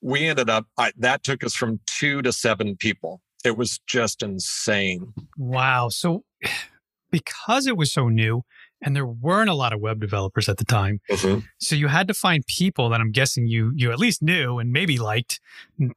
We 0.00 0.28
ended 0.28 0.48
up 0.48 0.66
I, 0.78 0.92
that 0.98 1.24
took 1.24 1.42
us 1.42 1.54
from 1.54 1.80
two 1.86 2.22
to 2.22 2.32
seven 2.32 2.76
people. 2.76 3.20
It 3.44 3.56
was 3.56 3.80
just 3.86 4.22
insane. 4.22 5.12
Wow. 5.36 5.88
So 5.88 6.24
because 7.10 7.66
it 7.66 7.76
was 7.76 7.92
so 7.92 8.08
new, 8.08 8.42
and 8.82 8.94
there 8.94 9.06
weren't 9.06 9.50
a 9.50 9.54
lot 9.54 9.72
of 9.72 9.80
web 9.80 10.00
developers 10.00 10.48
at 10.48 10.58
the 10.58 10.64
time. 10.64 11.00
Mm-hmm. 11.10 11.40
So 11.58 11.74
you 11.76 11.88
had 11.88 12.08
to 12.08 12.14
find 12.14 12.46
people 12.46 12.88
that 12.90 13.00
I'm 13.00 13.12
guessing 13.12 13.46
you 13.46 13.72
you 13.74 13.90
at 13.92 13.98
least 13.98 14.22
knew 14.22 14.58
and 14.58 14.72
maybe 14.72 14.98
liked, 14.98 15.40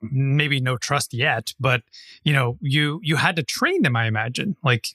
maybe 0.01 0.59
no 0.59 0.77
trust 0.77 1.13
yet, 1.13 1.53
but 1.59 1.83
you 2.23 2.33
know 2.33 2.57
you 2.61 2.99
you 3.03 3.15
had 3.15 3.35
to 3.35 3.43
train 3.43 3.81
them. 3.81 3.95
I 3.95 4.05
imagine 4.05 4.55
like 4.63 4.87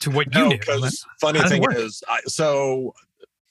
to 0.00 0.10
what 0.10 0.32
no, 0.34 0.44
you 0.44 0.48
knew. 0.50 0.58
Because 0.58 1.04
funny 1.20 1.40
thing 1.40 1.64
is, 1.72 2.02
I, 2.08 2.20
so 2.26 2.94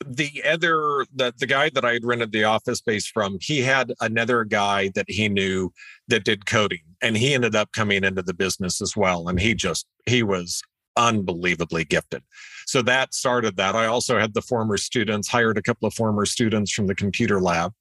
the 0.06 0.44
other 0.48 1.06
the 1.14 1.34
the 1.38 1.48
guy 1.48 1.70
that 1.70 1.84
I 1.84 1.94
had 1.94 2.06
rented 2.06 2.32
the 2.32 2.44
office 2.44 2.80
space 2.80 3.08
from, 3.08 3.38
he 3.42 3.62
had 3.62 3.94
another 4.02 4.44
guy 4.44 4.90
that 4.96 5.06
he 5.10 5.30
knew 5.30 5.72
that 6.08 6.24
did 6.24 6.46
coding, 6.46 6.84
and 7.02 7.18
he 7.18 7.34
ended 7.34 7.56
up 7.56 7.72
coming 7.72 8.04
into 8.04 8.22
the 8.22 8.34
business 8.34 8.82
as 8.82 8.96
well. 8.96 9.28
And 9.28 9.40
he 9.40 9.54
just 9.54 9.86
he 10.06 10.24
was 10.24 10.62
unbelievably 10.98 11.86
gifted. 11.86 12.24
So 12.66 12.82
that 12.82 13.14
started 13.14 13.56
that. 13.56 13.76
I 13.76 13.86
also 13.86 14.20
had 14.20 14.34
the 14.34 14.42
former 14.42 14.76
students, 14.76 15.30
hired 15.30 15.58
a 15.58 15.62
couple 15.62 15.88
of 15.88 15.94
former 15.94 16.26
students 16.26 16.72
from 16.72 16.88
the 16.88 16.96
computer 16.96 17.40
lab, 17.40 17.72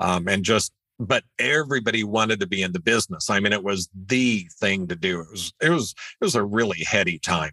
um, 0.00 0.28
and 0.28 0.42
just, 0.44 0.72
but 0.98 1.24
everybody 1.38 2.04
wanted 2.04 2.40
to 2.40 2.46
be 2.46 2.62
in 2.62 2.72
the 2.72 2.80
business. 2.80 3.28
I 3.28 3.40
mean, 3.40 3.52
it 3.52 3.62
was 3.62 3.90
the 4.06 4.48
thing 4.60 4.86
to 4.86 4.96
do. 4.96 5.20
It 5.20 5.30
was, 5.30 5.52
it 5.60 5.70
was, 5.70 5.94
it 6.20 6.24
was 6.24 6.36
a 6.36 6.44
really 6.44 6.82
heady 6.86 7.18
time. 7.18 7.52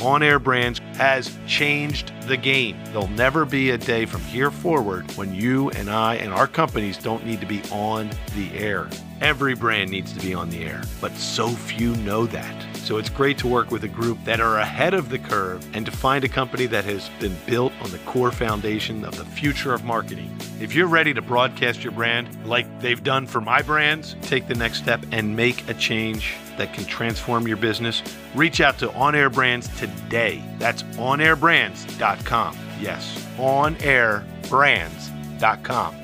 On 0.00 0.22
Air 0.22 0.38
Brands 0.38 0.80
has 0.96 1.36
changed 1.46 2.12
the 2.26 2.36
game. 2.36 2.82
There'll 2.86 3.08
never 3.08 3.44
be 3.44 3.70
a 3.70 3.78
day 3.78 4.06
from 4.06 4.20
here 4.22 4.50
forward 4.50 5.10
when 5.12 5.34
you 5.34 5.70
and 5.70 5.90
I 5.90 6.16
and 6.16 6.32
our 6.32 6.46
companies 6.46 6.98
don't 6.98 7.24
need 7.24 7.40
to 7.40 7.46
be 7.46 7.62
on 7.70 8.10
the 8.34 8.52
air. 8.54 8.88
Every 9.20 9.54
brand 9.54 9.90
needs 9.90 10.12
to 10.12 10.20
be 10.20 10.34
on 10.34 10.50
the 10.50 10.64
air, 10.64 10.82
but 11.00 11.12
so 11.12 11.48
few 11.48 11.94
know 11.96 12.26
that. 12.26 12.73
So 12.84 12.98
it's 12.98 13.08
great 13.08 13.38
to 13.38 13.48
work 13.48 13.70
with 13.70 13.84
a 13.84 13.88
group 13.88 14.22
that 14.24 14.40
are 14.40 14.58
ahead 14.58 14.92
of 14.92 15.08
the 15.08 15.18
curve 15.18 15.66
and 15.74 15.86
to 15.86 15.92
find 15.92 16.22
a 16.22 16.28
company 16.28 16.66
that 16.66 16.84
has 16.84 17.08
been 17.18 17.34
built 17.46 17.72
on 17.80 17.90
the 17.90 17.96
core 18.00 18.30
foundation 18.30 19.06
of 19.06 19.16
the 19.16 19.24
future 19.24 19.72
of 19.72 19.84
marketing. 19.84 20.36
If 20.60 20.74
you're 20.74 20.86
ready 20.86 21.14
to 21.14 21.22
broadcast 21.22 21.82
your 21.82 21.92
brand 21.92 22.46
like 22.46 22.66
they've 22.82 23.02
done 23.02 23.26
for 23.26 23.40
my 23.40 23.62
brands, 23.62 24.16
take 24.20 24.48
the 24.48 24.54
next 24.54 24.82
step 24.82 25.02
and 25.12 25.34
make 25.34 25.66
a 25.66 25.74
change 25.74 26.34
that 26.58 26.74
can 26.74 26.84
transform 26.84 27.48
your 27.48 27.56
business. 27.56 28.02
Reach 28.34 28.60
out 28.60 28.76
to 28.80 28.92
On 28.92 29.14
Air 29.14 29.30
Brands 29.30 29.66
today. 29.78 30.44
That's 30.58 30.82
onairbrands.com. 30.82 32.58
Yes, 32.80 33.26
onairbrands.com. 33.38 36.03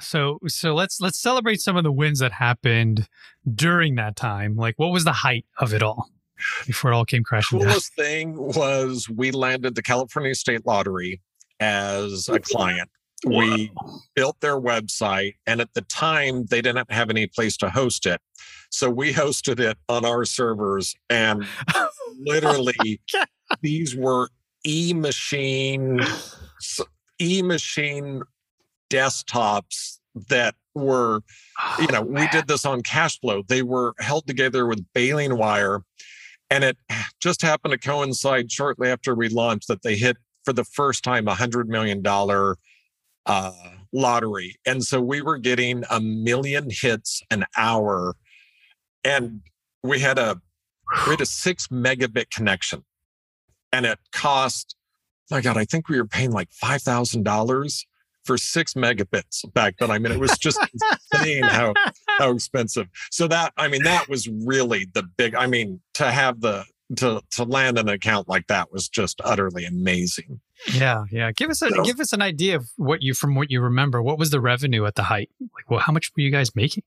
So 0.00 0.38
so 0.46 0.74
let's 0.74 1.00
let's 1.00 1.20
celebrate 1.20 1.60
some 1.60 1.76
of 1.76 1.84
the 1.84 1.92
wins 1.92 2.20
that 2.20 2.32
happened 2.32 3.08
during 3.54 3.94
that 3.96 4.16
time. 4.16 4.56
Like 4.56 4.74
what 4.78 4.92
was 4.92 5.04
the 5.04 5.12
height 5.12 5.46
of 5.58 5.74
it 5.74 5.82
all 5.82 6.08
before 6.66 6.92
it 6.92 6.94
all 6.94 7.04
came 7.04 7.22
crashing 7.22 7.58
down? 7.58 7.68
coolest 7.68 7.94
thing 7.94 8.34
was 8.36 9.08
we 9.08 9.30
landed 9.30 9.74
the 9.74 9.82
California 9.82 10.34
State 10.34 10.66
Lottery 10.66 11.20
as 11.60 12.28
a 12.28 12.40
client. 12.40 12.88
We 13.26 13.70
built 14.14 14.40
their 14.40 14.58
website, 14.58 15.34
and 15.46 15.60
at 15.60 15.74
the 15.74 15.82
time, 15.82 16.46
they 16.46 16.62
didn't 16.62 16.90
have 16.90 17.10
any 17.10 17.26
place 17.26 17.54
to 17.58 17.68
host 17.68 18.06
it. 18.06 18.18
So 18.70 18.88
we 18.88 19.12
hosted 19.12 19.60
it 19.60 19.76
on 19.90 20.06
our 20.06 20.24
servers, 20.24 20.94
and 21.10 21.44
literally, 22.18 23.00
oh 23.14 23.24
these 23.60 23.94
were 23.94 24.30
e 24.64 24.94
machine, 24.94 26.00
e 27.20 27.42
machine 27.42 28.22
desktops 28.90 29.98
that 30.28 30.54
were, 30.74 31.22
you 31.78 31.86
know, 31.88 32.02
we 32.02 32.26
did 32.28 32.48
this 32.48 32.64
on 32.64 32.82
cash 32.82 33.18
flow. 33.20 33.42
They 33.46 33.62
were 33.62 33.94
held 33.98 34.26
together 34.26 34.66
with 34.66 34.84
baling 34.94 35.36
wire. 35.36 35.80
And 36.50 36.64
it 36.64 36.76
just 37.20 37.42
happened 37.42 37.72
to 37.72 37.78
coincide 37.78 38.50
shortly 38.50 38.88
after 38.88 39.14
we 39.14 39.28
launched 39.28 39.68
that 39.68 39.82
they 39.82 39.96
hit 39.96 40.16
for 40.44 40.52
the 40.52 40.64
first 40.64 41.04
time 41.04 41.28
a 41.28 41.34
hundred 41.34 41.68
million 41.68 42.02
dollar 42.02 42.56
uh, 43.26 43.52
lottery. 43.92 44.56
And 44.66 44.82
so 44.82 45.00
we 45.00 45.22
were 45.22 45.38
getting 45.38 45.84
a 45.90 46.00
million 46.00 46.68
hits 46.70 47.22
an 47.30 47.44
hour. 47.56 48.16
And 49.04 49.42
we 49.82 50.00
had 50.00 50.18
a 50.18 50.40
we 51.06 51.12
had 51.12 51.20
a 51.20 51.26
six 51.26 51.68
megabit 51.68 52.30
connection. 52.30 52.84
And 53.72 53.86
it 53.86 54.00
cost, 54.12 54.74
my 55.30 55.40
God, 55.40 55.56
I 55.56 55.64
think 55.64 55.88
we 55.88 55.98
were 55.98 56.08
paying 56.08 56.32
like 56.32 56.48
five 56.50 56.82
thousand 56.82 57.22
dollars 57.22 57.86
for 58.24 58.36
six 58.38 58.74
megabits 58.74 59.50
back 59.54 59.76
then. 59.78 59.90
I 59.90 59.98
mean, 59.98 60.12
it 60.12 60.20
was 60.20 60.36
just 60.38 60.58
insane 61.12 61.42
how 61.44 61.74
how 62.18 62.30
expensive. 62.34 62.88
So 63.10 63.26
that 63.28 63.52
I 63.56 63.68
mean, 63.68 63.82
that 63.84 64.08
was 64.08 64.28
really 64.28 64.86
the 64.92 65.02
big. 65.02 65.34
I 65.34 65.46
mean, 65.46 65.80
to 65.94 66.10
have 66.10 66.40
the 66.40 66.64
to 66.96 67.20
to 67.32 67.44
land 67.44 67.78
an 67.78 67.88
account 67.88 68.28
like 68.28 68.46
that 68.48 68.72
was 68.72 68.88
just 68.88 69.20
utterly 69.24 69.64
amazing. 69.64 70.40
Yeah, 70.74 71.04
yeah. 71.10 71.32
Give 71.32 71.48
us 71.50 71.62
a 71.62 71.70
So- 71.70 71.82
give 71.84 72.00
us 72.00 72.12
an 72.12 72.20
idea 72.22 72.56
of 72.56 72.68
what 72.76 73.02
you 73.02 73.14
from 73.14 73.34
what 73.34 73.50
you 73.50 73.60
remember. 73.60 74.02
What 74.02 74.18
was 74.18 74.30
the 74.30 74.40
revenue 74.40 74.84
at 74.86 74.94
the 74.96 75.04
height? 75.04 75.30
Like, 75.40 75.70
well, 75.70 75.80
how 75.80 75.92
much 75.92 76.10
were 76.16 76.22
you 76.22 76.30
guys 76.30 76.54
making? 76.54 76.82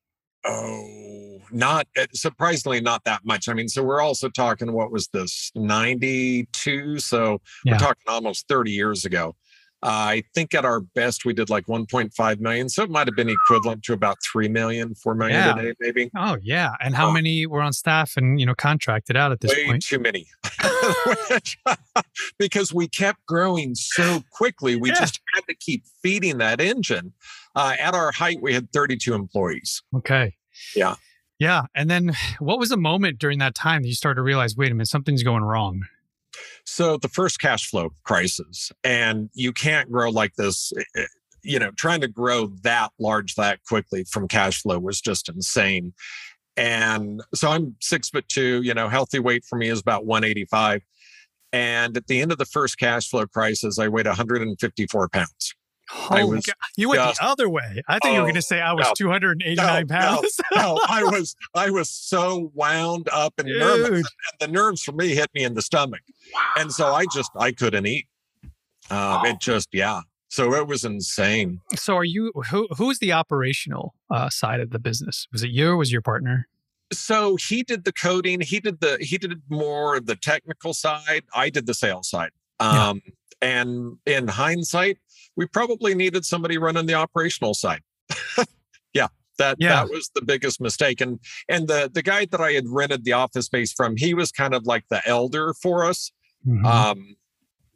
Oh, 0.46 1.39
not 1.52 1.88
uh, 1.98 2.06
surprisingly 2.13 2.82
not 2.82 3.06
that 3.06 3.22
much. 3.24 3.48
I 3.48 3.54
mean, 3.54 3.69
so 3.69 3.82
we're 3.82 4.02
also 4.02 4.28
talking 4.30 4.74
what 4.74 4.91
was 4.91 5.08
this 5.08 5.52
92? 5.56 7.00
So 7.00 7.41
Yeah. 7.65 7.74
we're 7.74 7.80
talking 7.80 8.04
almost 8.08 8.48
30 8.48 8.72
years 8.72 9.06
ago. 9.06 9.36
Uh, 9.84 9.88
I 9.89 10.24
think 10.34 10.54
at 10.54 10.63
our 10.63 10.80
best 10.80 11.26
we 11.26 11.34
did 11.34 11.50
like 11.50 11.65
1.5 11.65 12.39
million. 12.39 12.69
So 12.69 12.84
it 12.84 12.89
might 12.89 13.06
have 13.06 13.17
been 13.17 13.28
equivalent 13.28 13.84
to 13.84 13.93
about 13.93 14.17
3 14.24 14.48
million, 14.48 14.96
4 14.96 15.13
million 15.13 15.38
Yeah. 15.38 15.54
today, 15.56 15.74
maybe. 15.82 16.10
Oh 16.17 16.38
yeah. 16.41 16.72
And 16.80 16.96
how 16.96 17.10
Oh. 17.10 17.12
many 17.12 17.46
were 17.46 17.62
on 17.62 17.74
staff 17.74 18.13
and 18.15 18.39
you 18.39 18.46
know 18.46 18.56
contracted 18.56 19.17
out 19.17 19.34
at 19.34 19.41
this 19.41 19.54
point? 19.54 19.67
Way 19.67 19.72
point? 19.74 19.84
too 19.84 20.00
many. 20.00 20.26
because 22.38 22.74
we 22.74 22.88
kept 22.88 23.26
growing 23.26 23.76
so 23.76 24.24
quickly. 24.32 24.76
We 24.76 24.89
Yeah. 24.89 24.96
just 25.02 25.19
had 25.34 25.41
to 25.50 25.56
keep 25.56 25.84
feeding 26.02 26.38
that 26.38 26.62
engine. 26.62 27.13
Uh, 27.56 27.76
at 27.80 27.93
our 27.93 28.12
height, 28.12 28.41
we 28.41 28.54
had 28.54 28.72
32 28.72 29.13
employees. 29.13 29.84
Okay. 29.96 30.36
Yeah. 30.76 30.96
Yeah. 31.39 31.63
And 31.76 31.89
then 31.89 32.13
what 32.39 32.60
was 32.60 32.69
the 32.69 32.78
moment 32.78 33.19
during 33.19 33.39
that 33.39 33.56
time 33.56 33.82
that 33.82 33.88
you 33.88 33.96
started 33.96 34.15
to 34.15 34.24
realize, 34.24 34.56
wait 34.56 34.72
a 34.72 34.76
minute, 34.76 34.88
something's 34.88 35.24
going 35.24 35.43
wrong? 35.43 35.82
So 36.65 36.98
the 36.98 37.08
first 37.10 37.39
cash 37.39 37.69
flow 37.69 37.91
crisis, 38.04 38.72
and 38.84 39.30
you 39.34 39.52
can't 39.54 39.91
grow 39.91 40.10
like 40.10 40.36
this. 40.36 40.72
eh, 40.78 40.84
eh, 41.02 41.06
You 41.43 41.60
know, 41.60 41.72
trying 41.72 42.02
to 42.02 42.08
grow 42.08 42.48
that 42.63 42.91
large 43.00 43.36
that 43.36 43.60
quickly 43.67 44.06
from 44.06 44.28
cash 44.28 44.62
flow 44.62 44.80
was 44.80 45.02
just 45.02 45.28
insane. 45.30 45.93
And 46.56 47.22
so 47.34 47.50
I'm 47.52 47.76
six 47.82 48.10
foot 48.10 48.28
two. 48.30 48.62
You 48.63 48.74
know, 48.74 48.88
healthy 48.88 49.19
weight 49.19 49.43
for 49.46 49.58
me 49.58 49.69
is 49.69 49.80
about 49.82 50.06
185. 50.06 50.82
And 51.52 51.96
at 51.98 52.08
the 52.08 52.22
end 52.22 52.32
of 52.32 52.38
the 52.38 52.46
first 52.46 52.78
cash 52.80 53.08
flow 53.10 53.26
crisis, 53.28 53.78
I 53.78 53.88
weighed 53.88 54.08
154 54.08 55.10
pounds. 55.10 55.54
I 56.10 56.22
Oh, 56.22 56.28
was 56.28 56.46
God. 56.46 56.56
You 56.78 56.89
went 56.89 57.02
just- 57.02 57.19
the 57.19 57.26
other 57.26 57.50
way. 57.50 57.84
I 57.88 58.00
thought 58.00 58.08
you 58.13 58.13
were 58.13 58.19
Oh, 58.19 58.24
going 58.24 58.36
to 58.36 58.41
say 58.41 58.62
I 58.62 58.72
was 58.74 58.86
no. 58.88 58.93
289 58.96 59.56
No, 59.56 59.80
no, 59.82 59.86
pounds. 59.86 60.39
No, 60.56 60.80
I 60.88 61.04
was 61.04 61.36
I 61.54 61.69
was 61.69 61.89
so 61.89 62.52
wound 62.56 63.10
up 63.12 63.34
and 63.38 63.48
nervous, 63.50 63.89
and 63.91 64.06
the 64.39 64.48
nerves 64.48 64.82
for 64.82 64.93
me 64.93 65.10
hit 65.10 65.30
me 65.36 65.43
in 65.43 65.54
the 65.56 65.62
stomach, 65.62 66.02
and 66.58 66.72
so 66.72 66.93
I 66.93 67.06
just 67.13 67.32
I 67.38 67.52
couldn't 67.52 67.86
eat. 67.88 68.08
Um, 68.89 69.26
It 69.26 69.39
just 69.39 69.69
yeah. 69.74 70.02
So 70.30 70.54
it 70.56 70.67
was 70.67 70.84
insane. 70.84 71.60
So 71.76 71.96
are 71.96 72.04
you 72.04 72.32
who 72.50 72.67
who's 72.78 73.00
the 73.00 73.12
operational 73.12 73.93
uh, 74.10 74.30
side 74.30 74.60
of 74.60 74.72
the 74.72 74.80
business? 74.80 75.28
Was 75.32 75.43
it 75.43 75.52
you 75.52 75.69
or 75.69 75.78
was 75.78 75.91
your 75.91 76.02
partner? 76.02 76.48
So 76.91 77.36
he 77.38 77.63
did 77.63 77.86
the 77.86 77.93
coding. 77.93 78.41
He 78.41 78.60
did 78.60 78.82
the 78.82 78.98
he 79.00 79.17
did 79.17 79.41
more 79.50 79.96
of 79.96 80.06
the 80.06 80.15
technical 80.15 80.74
side. 80.74 81.24
I 81.36 81.50
did 81.50 81.65
the 81.65 81.74
sales 81.74 82.10
side. 82.10 82.32
Yeah. 82.62 82.89
Um, 82.89 83.02
and 83.41 83.98
in 84.06 84.28
hindsight, 84.28 84.98
we 85.36 85.46
probably 85.48 85.93
needed 85.96 86.24
somebody 86.26 86.58
running 86.58 86.86
the 86.86 86.93
operational 86.93 87.54
side. 87.54 87.82
yeah, 88.93 89.08
that 89.38 89.58
Yeah. 89.60 89.76
that 89.86 89.89
was 89.89 90.10
the 90.15 90.22
biggest 90.24 90.62
mistake. 90.62 91.02
And 91.02 91.19
and 91.50 91.67
the 91.67 91.91
the 91.93 92.02
guy 92.02 92.26
that 92.26 92.41
I 92.41 92.54
had 92.54 92.65
rented 92.67 93.04
the 93.06 93.13
office 93.13 93.46
space 93.46 93.72
from, 93.74 93.98
he 93.98 94.13
was 94.13 94.32
kind 94.32 94.54
of 94.54 94.65
like 94.65 94.86
the 94.89 95.02
elder 95.08 95.54
for 95.62 95.86
us. 95.86 96.12
Mhm. 96.45 96.65
Um, 96.65 97.15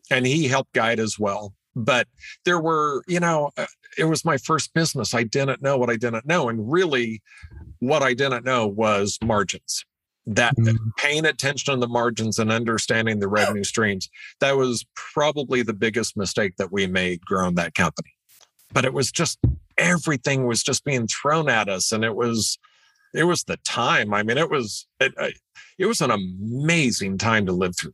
and 0.09 0.25
he 0.25 0.47
helped 0.47 0.73
guide 0.73 0.99
as 0.99 1.17
well. 1.19 1.53
But 1.75 2.07
there 2.43 2.59
were, 2.59 3.03
you 3.07 3.19
know, 3.19 3.51
uh, 3.57 3.67
it 3.97 4.05
was 4.05 4.25
my 4.25 4.37
first 4.37 4.73
business. 4.73 5.13
I 5.13 5.23
didn't 5.23 5.61
know 5.61 5.77
what 5.77 5.89
I 5.89 5.95
didn't 5.95 6.25
know. 6.25 6.49
And 6.49 6.71
really, 6.71 7.21
what 7.79 8.01
I 8.01 8.13
didn't 8.13 8.45
know 8.45 8.65
was 8.67 9.17
margins. 9.23 9.85
That 10.25 10.55
Mhm. 10.57 10.77
paying 10.97 11.25
attention 11.25 11.73
to 11.73 11.79
the 11.79 11.87
margins 11.87 12.39
and 12.39 12.51
understanding 12.51 13.19
the 13.19 13.27
revenue 13.27 13.63
streams, 13.63 14.09
that 14.39 14.57
was 14.57 14.85
probably 14.95 15.61
the 15.61 15.73
biggest 15.73 16.17
mistake 16.17 16.57
that 16.57 16.71
we 16.71 16.87
made 16.87 17.21
growing 17.21 17.55
that 17.55 17.75
company. 17.75 18.09
But 18.73 18.83
it 18.83 18.93
was 18.93 19.11
just 19.11 19.39
everything 19.77 20.47
was 20.47 20.63
just 20.63 20.83
being 20.83 21.07
thrown 21.07 21.47
at 21.47 21.69
us. 21.69 21.91
And 21.91 22.03
it 22.03 22.15
was, 22.15 22.57
it 23.13 23.23
was 23.25 23.43
the 23.43 23.57
time. 23.57 24.13
I 24.13 24.23
mean, 24.23 24.37
it 24.37 24.49
was, 24.49 24.87
it, 24.99 25.13
it 25.77 25.85
was 25.85 26.01
an 26.01 26.11
amazing 26.11 27.19
time 27.19 27.45
to 27.45 27.53
live 27.53 27.77
through. 27.77 27.93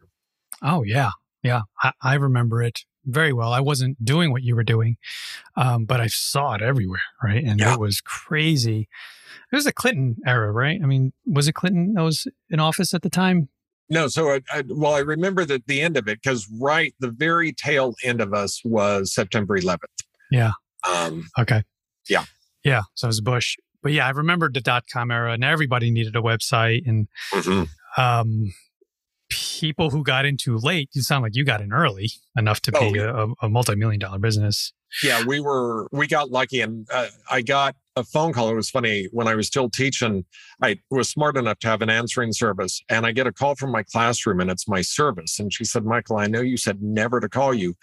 Oh 0.64 0.84
yeah, 0.84 1.12
yeah. 1.44 1.62
I, 1.82 1.92
I 2.02 2.14
remember 2.16 2.64
it 2.64 2.80
very 3.06 3.34
well. 3.34 3.52
I 3.52 3.60
wasn't 3.60 4.04
doing 4.04 4.32
what 4.32 4.44
you 4.44 4.56
were 4.56 4.64
doing, 4.64 4.96
um, 5.58 5.86
but 5.86 6.00
I 6.00 6.08
saw 6.08 6.54
it 6.54 6.62
everywhere, 6.62 7.02
right? 7.22 7.44
And 7.44 7.60
Yeah. 7.60 7.74
it 7.74 7.80
was 7.80 8.00
crazy. 8.02 8.88
It 9.52 9.56
was 9.56 9.66
the 9.66 9.74
Clinton 9.74 10.16
era, 10.26 10.52
right? 10.52 10.80
I 10.82 10.86
mean, 10.86 11.12
was 11.26 11.48
it 11.48 11.54
Clinton 11.54 11.94
that 11.96 12.02
was 12.04 12.26
in 12.50 12.60
office 12.60 12.94
at 12.94 13.02
the 13.02 13.10
time? 13.10 13.50
No, 13.90 14.08
so 14.08 14.30
I, 14.32 14.42
I, 14.52 14.64
well, 14.70 14.94
I 14.94 15.00
remember 15.00 15.44
that 15.46 15.68
the 15.68 15.82
end 15.82 15.98
of 15.98 16.08
it 16.08 16.22
because 16.24 16.48
right 16.60 16.96
the 17.00 17.10
very 17.12 17.52
tail 17.52 17.94
end 18.04 18.22
of 18.22 18.34
us 18.34 18.62
was 18.64 19.14
September 19.14 19.60
11th. 19.60 19.80
Yeah. 20.32 20.54
Um, 20.90 21.26
Okay. 21.38 21.64
Yeah. 22.10 22.24
Yeah. 22.64 22.84
So 22.96 23.08
it 23.08 23.10
was 23.10 23.22
Bush. 23.22 23.58
But 23.84 23.92
yeah, 23.92 24.08
I 24.08 24.12
remember 24.12 24.50
the 24.50 24.62
dot 24.62 24.86
com 24.92 25.12
era 25.12 25.34
and 25.34 25.44
everybody 25.44 25.92
needed 25.92 26.16
a 26.16 26.22
website 26.22 26.88
and 26.88 27.08
um 27.98 28.54
people 29.64 29.90
who 29.90 30.04
got 30.04 30.26
into 30.26 30.58
late, 30.58 30.90
you 30.92 31.02
sound 31.02 31.24
like 31.24 31.38
you 31.38 31.46
got 31.46 31.62
in 31.62 31.72
early 31.72 32.12
enough 32.38 32.60
to 32.60 32.72
Oh, 32.76 32.92
be 32.92 33.00
a, 33.00 33.28
a 33.42 33.48
multi-million 33.48 33.98
dollar 33.98 34.20
business. 34.20 34.74
yeah, 35.02 35.24
we 35.26 35.40
were 35.40 35.88
we 35.94 36.06
got 36.06 36.32
lucky, 36.32 36.60
and 36.60 36.86
uh, 36.92 37.08
I 37.32 37.42
got 37.42 37.76
a 37.96 38.04
phone 38.04 38.34
call. 38.34 38.50
It 38.50 38.56
was 38.56 38.70
funny 38.70 39.08
when 39.14 39.26
I 39.30 39.36
was 39.36 39.48
still 39.48 39.70
teaching. 39.70 40.26
I 40.62 40.80
was 40.92 41.10
smart 41.10 41.38
enough 41.38 41.60
to 41.60 41.68
have 41.70 41.82
an 41.82 41.90
answering 41.90 42.34
service, 42.34 42.82
and 42.90 43.06
I 43.06 43.14
get 43.14 43.26
a 43.26 43.32
call 43.32 43.56
from 43.56 43.72
my 43.72 43.84
classroom, 43.84 44.42
and 44.42 44.52
it's 44.52 44.68
my 44.68 44.82
service. 44.82 45.40
And 45.40 45.54
she 45.54 45.64
said, 45.64 45.86
"Michael, 45.86 46.18
I 46.18 46.28
know 46.28 46.42
you 46.42 46.58
said 46.58 46.82
never 46.84 47.22
to 47.22 47.30
call 47.30 47.54
you, 47.54 47.76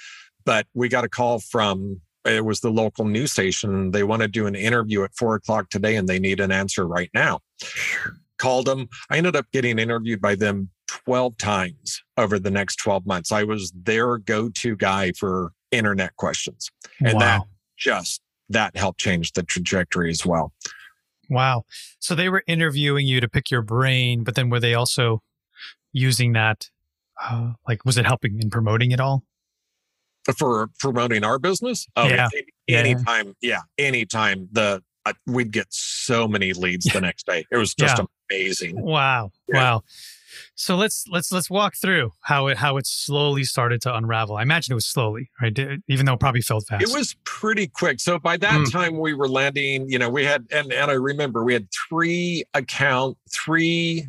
but 0.45 0.66
we 0.75 0.88
got 0.90 1.05
a 1.05 1.09
call 1.09 1.38
from." 1.38 2.01
It 2.27 2.45
was 2.45 2.61
the 2.61 2.71
local 2.71 3.07
news 3.07 3.33
station. 3.33 3.93
They 3.93 4.03
want 4.03 4.21
to 4.21 4.29
do 4.29 4.47
an 4.47 4.55
interview 4.55 5.03
at 5.05 5.14
four 5.16 5.35
o'clock 5.37 5.71
today, 5.71 5.97
and 5.97 6.07
they 6.07 6.19
need 6.19 6.38
an 6.40 6.53
answer 6.53 6.87
right 6.87 7.09
now. 7.14 7.40
Called 8.37 8.66
them. 8.66 8.88
I 9.11 9.16
ended 9.16 9.37
up 9.37 9.47
getting 9.53 9.79
interviewed 9.79 10.21
by 10.21 10.35
them 10.35 10.69
12 11.05 11.37
times 11.38 12.03
over 12.16 12.38
the 12.38 12.50
next 12.50 12.76
12 12.76 13.07
months. 13.07 13.33
I 13.33 13.44
was 13.44 13.72
their 13.74 14.18
go-to 14.18 14.76
guy 14.76 15.12
for 15.12 15.53
internet 15.70 16.16
questions. 16.16 16.70
And 17.00 17.14
wow. 17.14 17.18
that 17.20 17.42
just 17.79 18.20
that 18.48 18.76
helped 18.76 18.98
change 19.00 19.33
the 19.33 19.42
trajectory 19.42 20.11
as 20.11 20.26
well. 20.26 20.53
Wow. 21.29 21.62
So 22.00 22.14
they 22.14 22.29
were 22.29 22.42
interviewing 22.48 23.07
you 23.07 23.20
to 23.20 23.29
pick 23.29 23.50
your 23.50 23.62
brain, 23.62 24.24
but 24.24 24.35
then 24.35 24.50
were 24.50 24.59
they 24.61 24.74
also 24.74 25.22
using 25.92 26.33
that? 26.33 26.68
Uh, 27.22 27.53
like, 27.68 27.85
was 27.85 27.96
it 27.98 28.07
helping 28.07 28.40
in 28.42 28.50
promoting 28.50 28.90
it 28.90 28.98
all? 29.00 29.22
For 30.37 30.68
promoting 30.81 31.24
our 31.24 31.38
business? 31.38 31.87
Oh, 31.96 32.09
Yeah. 32.09 32.29
any- 32.35 32.46
Yeah. 32.66 32.79
anytime. 32.79 33.37
Yeah. 33.40 33.61
Anytime 33.79 34.48
the, 34.53 34.83
uh, 35.07 35.12
we'd 35.26 35.53
get 35.53 35.66
so 35.70 36.26
many 36.26 36.53
leads 36.53 36.87
the 36.87 37.00
next 37.00 37.26
day. 37.26 37.44
It 37.50 37.57
was 37.57 37.74
just 37.74 37.98
Yeah. 37.98 38.05
amazing. 38.31 38.81
Wow. 38.81 39.31
Yeah. 39.48 39.55
Wow. 39.57 39.83
So 40.55 40.77
let's 40.77 41.05
let's 41.11 41.33
let's 41.33 41.51
walk 41.51 41.75
through 41.81 42.12
how 42.23 42.49
it 42.49 42.59
how 42.59 42.77
it 42.77 42.87
slowly 42.87 43.45
started 43.45 43.81
to 43.83 43.95
unravel. 43.95 44.37
I 44.37 44.43
imagine 44.43 44.73
it 44.73 44.75
was 44.75 44.87
slowly, 44.87 45.31
right? 45.40 45.59
Even 45.88 46.07
though 46.07 46.14
it 46.14 46.21
probably 46.21 46.43
felt 46.43 46.66
fast. 46.66 46.83
It 46.83 46.97
was 46.97 47.16
pretty 47.25 47.66
quick. 47.66 48.01
So 48.01 48.19
by 48.19 48.37
that 48.38 48.51
Mm. 48.53 48.73
time 48.73 48.99
we 48.99 49.14
were 49.14 49.29
landing, 49.29 49.88
you 49.88 49.99
know, 49.99 50.09
we 50.11 50.25
had 50.25 50.47
and 50.51 50.73
and 50.73 50.90
I 50.90 50.95
remember 50.95 51.45
we 51.45 51.53
had 51.53 51.69
three 51.88 52.45
account, 52.55 53.16
three 53.31 54.09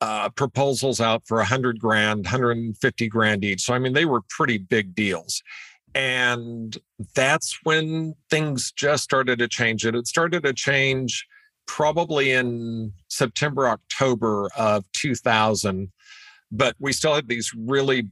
uh 0.00 0.28
proposals 0.30 1.00
out 1.00 1.22
for 1.26 1.40
a 1.40 1.44
hundred 1.44 1.78
grand, 1.80 2.24
150 2.24 3.08
grand 3.08 3.44
each. 3.44 3.62
So 3.62 3.74
I 3.74 3.78
mean 3.78 3.92
they 3.92 4.04
were 4.04 4.22
pretty 4.28 4.58
big 4.58 4.94
deals. 4.94 5.42
And 5.94 6.76
that's 7.14 7.58
when 7.64 8.14
things 8.30 8.72
just 8.72 9.04
started 9.04 9.38
to 9.40 9.48
change. 9.48 9.84
It 9.84 9.94
it 9.94 10.06
started 10.06 10.42
to 10.44 10.52
change 10.52 11.26
probably 11.66 12.32
in 12.32 12.92
September, 13.08 13.68
October 13.68 14.48
of 14.56 14.84
2000, 14.92 15.90
but 16.50 16.76
we 16.78 16.92
still 16.92 17.14
had 17.14 17.28
these 17.28 17.52
really 17.56 18.08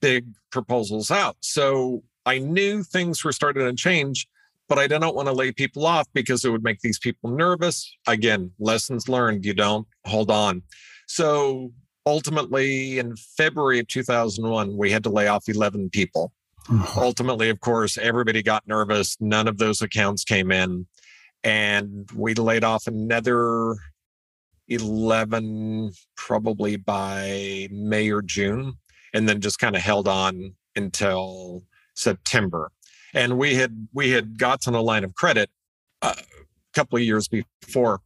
big 0.00 0.26
proposals 0.50 1.10
out. 1.10 1.36
So 1.40 2.02
I 2.24 2.38
knew 2.38 2.82
things 2.82 3.24
were 3.24 3.32
starting 3.32 3.64
to 3.64 3.74
change, 3.74 4.26
but 4.68 4.78
I 4.78 4.86
didn't 4.86 5.14
want 5.14 5.28
to 5.28 5.32
lay 5.32 5.52
people 5.52 5.86
off 5.86 6.06
because 6.12 6.44
it 6.44 6.50
would 6.50 6.64
make 6.64 6.80
these 6.80 6.98
people 6.98 7.30
nervous. 7.30 7.96
Again, 8.06 8.50
lessons 8.58 9.08
learned, 9.08 9.44
you 9.44 9.54
don't 9.54 9.86
hold 10.06 10.30
on. 10.30 10.62
So 11.06 11.72
ultimately, 12.04 12.98
in 12.98 13.16
February 13.16 13.78
of 13.78 13.88
2001, 13.88 14.76
we 14.76 14.90
had 14.90 15.04
to 15.04 15.10
lay 15.10 15.28
off 15.28 15.48
11 15.48 15.90
people. 15.90 16.32
Mm-hmm. 16.68 16.98
Ultimately, 16.98 17.48
of 17.48 17.60
course, 17.60 17.96
everybody 17.96 18.42
got 18.42 18.66
nervous. 18.66 19.16
None 19.20 19.46
of 19.46 19.58
those 19.58 19.82
accounts 19.82 20.24
came 20.24 20.50
in. 20.50 20.86
And 21.46 22.10
we 22.12 22.34
laid 22.34 22.64
off 22.64 22.88
another 22.88 23.76
11 24.66 25.92
probably 26.16 26.74
by 26.74 27.68
May 27.70 28.10
or 28.10 28.20
June, 28.20 28.74
and 29.14 29.28
then 29.28 29.40
just 29.40 29.60
kind 29.60 29.76
of 29.76 29.82
held 29.82 30.08
on 30.08 30.56
until 30.74 31.62
September. 31.94 32.72
And 33.14 33.38
we 33.38 33.54
had 33.54 33.86
we 33.94 34.10
had 34.10 34.38
gotten 34.38 34.74
a 34.74 34.80
line 34.80 35.04
of 35.04 35.14
credit 35.14 35.48
uh, 36.02 36.14
a 36.18 36.22
couple 36.74 36.96
of 36.96 37.04
years 37.04 37.28
before. 37.28 38.00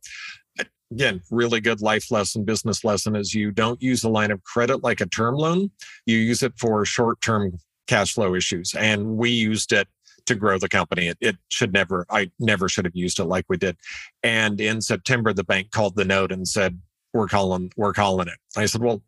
Again, 0.92 1.22
really 1.30 1.62
good 1.62 1.80
life 1.80 2.10
lesson, 2.10 2.44
business 2.44 2.84
lesson 2.84 3.16
is 3.16 3.32
you 3.32 3.52
don't 3.52 3.80
use 3.80 4.04
a 4.04 4.10
line 4.10 4.32
of 4.32 4.44
credit 4.44 4.82
like 4.84 5.00
a 5.00 5.06
term 5.06 5.36
loan. 5.36 5.70
You 6.04 6.18
use 6.18 6.42
it 6.42 6.52
for 6.58 6.84
short 6.84 7.22
term 7.22 7.58
cash 7.86 8.12
flow 8.12 8.34
issues. 8.34 8.74
And 8.74 9.16
we 9.16 9.30
used 9.30 9.72
it 9.72 9.88
to 10.30 10.34
grow 10.34 10.58
the 10.58 10.68
company. 10.68 11.08
It, 11.08 11.18
it 11.20 11.36
should 11.48 11.72
never, 11.72 12.06
I 12.10 12.30
never 12.38 12.68
should 12.68 12.84
have 12.84 12.96
used 12.96 13.18
it 13.20 13.24
like 13.24 13.44
we 13.48 13.56
did. 13.56 13.76
And 14.22 14.60
in 14.60 14.80
September, 14.80 15.32
the 15.32 15.44
bank 15.44 15.70
called 15.70 15.96
the 15.96 16.04
note 16.04 16.32
and 16.32 16.46
said, 16.48 16.80
we're 17.12 17.28
calling, 17.28 17.72
we're 17.76 17.92
calling 17.92 18.28
it. 18.28 18.38
I 18.56 18.66
said, 18.66 18.82
well, 18.82 19.02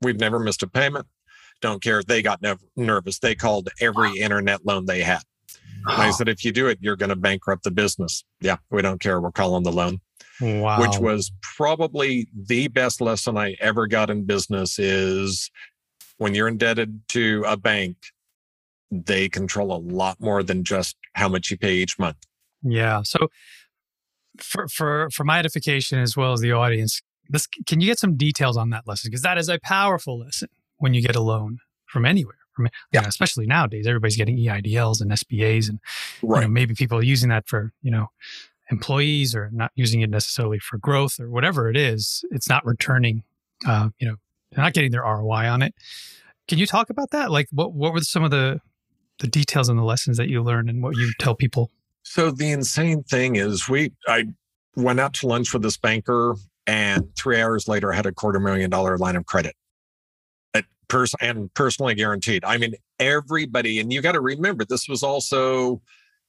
we've 0.00 0.18
never 0.18 0.38
missed 0.38 0.62
a 0.62 0.66
payment. 0.66 1.06
Don't 1.60 1.82
care. 1.82 2.02
They 2.02 2.22
got 2.22 2.42
nev- 2.42 2.64
nervous. 2.76 3.18
They 3.18 3.34
called 3.34 3.68
every 3.80 4.18
internet 4.18 4.66
loan 4.66 4.86
they 4.86 5.02
had. 5.02 5.22
And 5.86 6.02
I 6.02 6.10
said, 6.10 6.28
if 6.28 6.44
you 6.44 6.52
do 6.52 6.68
it, 6.68 6.78
you're 6.80 6.96
going 6.96 7.10
to 7.10 7.16
bankrupt 7.16 7.64
the 7.64 7.70
business. 7.70 8.24
Yeah, 8.40 8.56
we 8.70 8.82
don't 8.82 9.00
care. 9.00 9.20
We're 9.20 9.32
calling 9.32 9.64
the 9.64 9.72
loan 9.72 10.00
wow. 10.42 10.80
which 10.80 10.98
was 10.98 11.32
probably 11.42 12.28
the 12.34 12.68
best 12.68 13.00
lesson 13.00 13.36
I 13.36 13.56
ever 13.60 13.86
got 13.86 14.10
in 14.10 14.24
business 14.24 14.78
is 14.78 15.50
when 16.18 16.34
you're 16.34 16.48
indebted 16.48 17.00
to 17.10 17.44
a 17.46 17.56
bank, 17.56 17.96
they 18.92 19.28
control 19.28 19.74
a 19.74 19.80
lot 19.80 20.20
more 20.20 20.42
than 20.42 20.64
just 20.64 20.96
how 21.14 21.28
much 21.28 21.50
you 21.50 21.56
pay 21.56 21.74
each 21.74 21.98
month. 21.98 22.18
Yeah. 22.62 23.02
So 23.02 23.28
for 24.38 24.68
for 24.68 25.08
for 25.10 25.24
my 25.24 25.38
edification 25.38 25.98
as 25.98 26.16
well 26.16 26.32
as 26.32 26.40
the 26.40 26.52
audience, 26.52 27.00
this 27.28 27.46
can 27.66 27.80
you 27.80 27.86
get 27.86 27.98
some 27.98 28.16
details 28.16 28.56
on 28.56 28.70
that 28.70 28.86
lesson? 28.86 29.08
Because 29.10 29.22
that 29.22 29.38
is 29.38 29.48
a 29.48 29.58
powerful 29.60 30.20
lesson 30.20 30.48
when 30.76 30.92
you 30.94 31.00
get 31.00 31.16
a 31.16 31.20
loan 31.20 31.58
from 31.86 32.04
anywhere. 32.04 32.36
From 32.54 32.68
you 32.92 33.00
know, 33.00 33.08
especially 33.08 33.46
nowadays, 33.46 33.86
everybody's 33.86 34.16
getting 34.16 34.36
EIDLs 34.36 35.00
and 35.00 35.10
SBAs, 35.10 35.70
and 35.70 35.80
you 36.22 36.28
know, 36.28 36.48
maybe 36.48 36.74
people 36.74 36.98
are 36.98 37.02
using 37.02 37.30
that 37.30 37.48
for 37.48 37.72
you 37.80 37.90
know 37.90 38.08
employees 38.70 39.34
or 39.34 39.50
not 39.52 39.70
using 39.74 40.02
it 40.02 40.10
necessarily 40.10 40.58
for 40.58 40.76
growth 40.76 41.18
or 41.18 41.30
whatever 41.30 41.70
it 41.70 41.76
is. 41.78 42.24
It's 42.30 42.48
not 42.48 42.64
returning. 42.66 43.22
Uh, 43.66 43.88
you 43.98 44.06
know, 44.06 44.16
they're 44.50 44.64
not 44.64 44.74
getting 44.74 44.90
their 44.90 45.02
ROI 45.02 45.48
on 45.48 45.62
it. 45.62 45.74
Can 46.46 46.58
you 46.58 46.66
talk 46.66 46.90
about 46.90 47.10
that? 47.12 47.30
Like, 47.30 47.48
what 47.50 47.72
what 47.72 47.94
were 47.94 48.00
some 48.00 48.22
of 48.22 48.30
the 48.30 48.60
the 49.22 49.28
details 49.28 49.70
and 49.70 49.78
the 49.78 49.84
lessons 49.84 50.18
that 50.18 50.28
you 50.28 50.42
learn 50.42 50.68
and 50.68 50.82
what 50.82 50.96
you 50.96 51.10
tell 51.18 51.34
people? 51.34 51.70
So 52.02 52.30
the 52.30 52.50
insane 52.50 53.02
thing 53.04 53.36
is 53.36 53.68
we 53.68 53.92
I 54.06 54.26
went 54.76 55.00
out 55.00 55.14
to 55.14 55.26
lunch 55.26 55.54
with 55.54 55.62
this 55.62 55.78
banker 55.78 56.34
and 56.66 57.08
three 57.16 57.40
hours 57.40 57.68
later 57.68 57.92
I 57.92 57.96
had 57.96 58.06
a 58.06 58.12
quarter 58.12 58.40
million 58.40 58.68
dollar 58.68 58.98
line 58.98 59.16
of 59.16 59.24
credit. 59.24 59.54
Pers- 60.88 61.14
and 61.22 61.54
personally 61.54 61.94
guaranteed. 61.94 62.44
I 62.44 62.58
mean, 62.58 62.74
everybody, 62.98 63.80
and 63.80 63.90
you 63.90 64.02
got 64.02 64.12
to 64.12 64.20
remember 64.20 64.66
this 64.66 64.90
was 64.90 65.02
also 65.02 65.80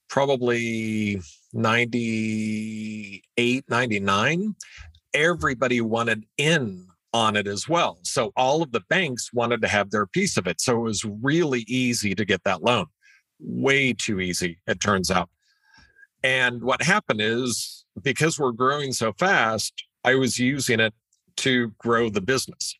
probably 0.08 1.20
98, 1.52 3.64
99. 3.68 4.54
Everybody 5.12 5.82
wanted 5.82 6.24
in 6.38 6.86
on 7.14 7.36
it 7.36 7.46
as 7.46 7.68
well. 7.68 7.98
So 8.02 8.32
all 8.36 8.60
of 8.60 8.72
the 8.72 8.82
banks 8.90 9.32
wanted 9.32 9.62
to 9.62 9.68
have 9.68 9.90
their 9.90 10.06
piece 10.06 10.36
of 10.36 10.46
it. 10.48 10.60
So 10.60 10.76
it 10.76 10.82
was 10.82 11.04
really 11.04 11.64
easy 11.68 12.14
to 12.14 12.24
get 12.24 12.42
that 12.44 12.62
loan. 12.62 12.86
Way 13.38 13.92
too 13.92 14.20
easy, 14.20 14.58
it 14.66 14.80
turns 14.80 15.10
out. 15.10 15.30
And 16.24 16.62
what 16.62 16.82
happened 16.82 17.20
is 17.20 17.84
because 18.02 18.38
we're 18.38 18.52
growing 18.52 18.92
so 18.92 19.12
fast, 19.12 19.72
I 20.02 20.16
was 20.16 20.38
using 20.38 20.80
it 20.80 20.92
to 21.36 21.72
grow 21.78 22.10
the 22.10 22.20
business, 22.20 22.76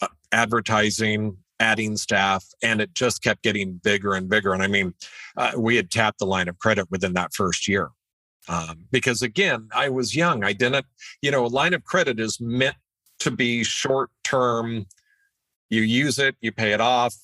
uh, 0.00 0.08
advertising, 0.32 1.36
adding 1.60 1.96
staff, 1.96 2.44
and 2.62 2.80
it 2.80 2.94
just 2.94 3.22
kept 3.22 3.42
getting 3.42 3.74
bigger 3.74 4.14
and 4.14 4.28
bigger. 4.28 4.52
And 4.52 4.62
I 4.62 4.66
mean, 4.66 4.94
uh, 5.36 5.52
we 5.56 5.76
had 5.76 5.90
tapped 5.90 6.18
the 6.18 6.26
line 6.26 6.48
of 6.48 6.58
credit 6.58 6.90
within 6.90 7.12
that 7.12 7.32
first 7.32 7.68
year. 7.68 7.90
Um, 8.48 8.86
because 8.90 9.22
again, 9.22 9.68
I 9.74 9.88
was 9.88 10.16
young. 10.16 10.44
I 10.44 10.52
didn't, 10.52 10.86
you 11.20 11.30
know, 11.30 11.44
a 11.44 11.48
line 11.48 11.74
of 11.74 11.84
credit 11.84 12.18
is 12.18 12.40
meant 12.40 12.76
to 13.20 13.30
be 13.30 13.62
short 13.62 14.10
term. 14.24 14.86
You 15.70 15.82
use 15.82 16.18
it, 16.18 16.36
you 16.40 16.52
pay 16.52 16.72
it 16.72 16.80
off. 16.80 17.14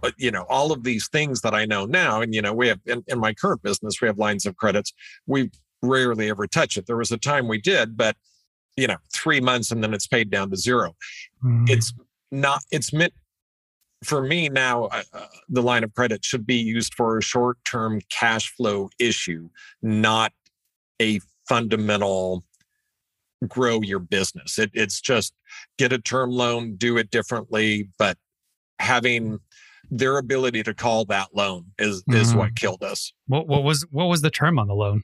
But, 0.00 0.12
you 0.18 0.30
know, 0.30 0.44
all 0.50 0.70
of 0.70 0.82
these 0.82 1.08
things 1.08 1.40
that 1.40 1.54
I 1.54 1.64
know 1.64 1.86
now, 1.86 2.20
and, 2.20 2.34
you 2.34 2.42
know, 2.42 2.52
we 2.52 2.68
have 2.68 2.78
in, 2.84 3.02
in 3.08 3.18
my 3.18 3.32
current 3.32 3.62
business, 3.62 4.02
we 4.02 4.06
have 4.06 4.18
lines 4.18 4.44
of 4.44 4.54
credits. 4.56 4.92
We 5.26 5.50
rarely 5.80 6.28
ever 6.28 6.46
touch 6.46 6.76
it. 6.76 6.86
There 6.86 6.98
was 6.98 7.10
a 7.10 7.16
time 7.16 7.48
we 7.48 7.58
did, 7.58 7.96
but, 7.96 8.14
you 8.76 8.86
know, 8.86 8.98
three 9.14 9.40
months 9.40 9.70
and 9.70 9.82
then 9.82 9.94
it's 9.94 10.06
paid 10.06 10.30
down 10.30 10.50
to 10.50 10.56
zero. 10.56 10.94
Mm. 11.42 11.70
It's 11.70 11.94
not, 12.30 12.60
it's 12.70 12.92
meant 12.92 13.14
for 14.04 14.22
me 14.22 14.48
now, 14.48 14.84
uh, 14.84 15.02
uh, 15.12 15.26
the 15.48 15.62
line 15.62 15.84
of 15.84 15.92
credit 15.94 16.24
should 16.24 16.46
be 16.46 16.56
used 16.56 16.94
for 16.94 17.18
a 17.18 17.22
short 17.22 17.58
term 17.64 18.00
cash 18.10 18.52
flow 18.54 18.90
issue, 18.98 19.48
not 19.82 20.32
a 21.00 21.20
fundamental 21.48 22.44
grow 23.48 23.80
your 23.82 23.98
business. 23.98 24.58
It, 24.58 24.70
it's 24.72 25.00
just 25.00 25.34
get 25.78 25.92
a 25.92 25.98
term 25.98 26.30
loan, 26.30 26.76
do 26.76 26.96
it 26.96 27.10
differently, 27.10 27.88
but 27.98 28.16
having 28.78 29.38
their 29.90 30.16
ability 30.18 30.62
to 30.62 30.72
call 30.72 31.04
that 31.06 31.28
loan 31.34 31.66
is 31.78 32.02
is 32.08 32.32
Mhm. 32.32 32.36
what 32.36 32.56
killed 32.56 32.82
us. 32.82 33.12
What 33.26 33.46
what 33.46 33.62
was 33.62 33.86
what 33.90 34.06
was 34.06 34.22
the 34.22 34.30
term 34.30 34.58
on 34.58 34.66
the 34.66 34.74
loan? 34.74 35.02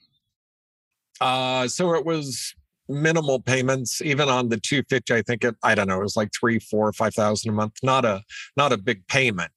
Uh, 1.20 1.68
so 1.68 1.94
it 1.94 2.04
was 2.06 2.54
minimal 2.90 3.40
payments, 3.40 4.02
even 4.02 4.28
on 4.28 4.48
the 4.48 4.58
250. 4.58 5.14
I 5.14 5.22
think 5.22 5.44
it, 5.44 5.54
I 5.62 5.74
don't 5.74 5.88
know, 5.88 6.00
it 6.00 6.02
was 6.02 6.16
like 6.16 6.30
three, 6.38 6.58
four, 6.58 6.92
five 6.92 7.14
thousand 7.14 7.50
a 7.50 7.52
month. 7.54 7.74
Not 7.82 8.04
a 8.04 8.22
not 8.56 8.72
a 8.72 8.76
big 8.76 9.06
payment, 9.06 9.52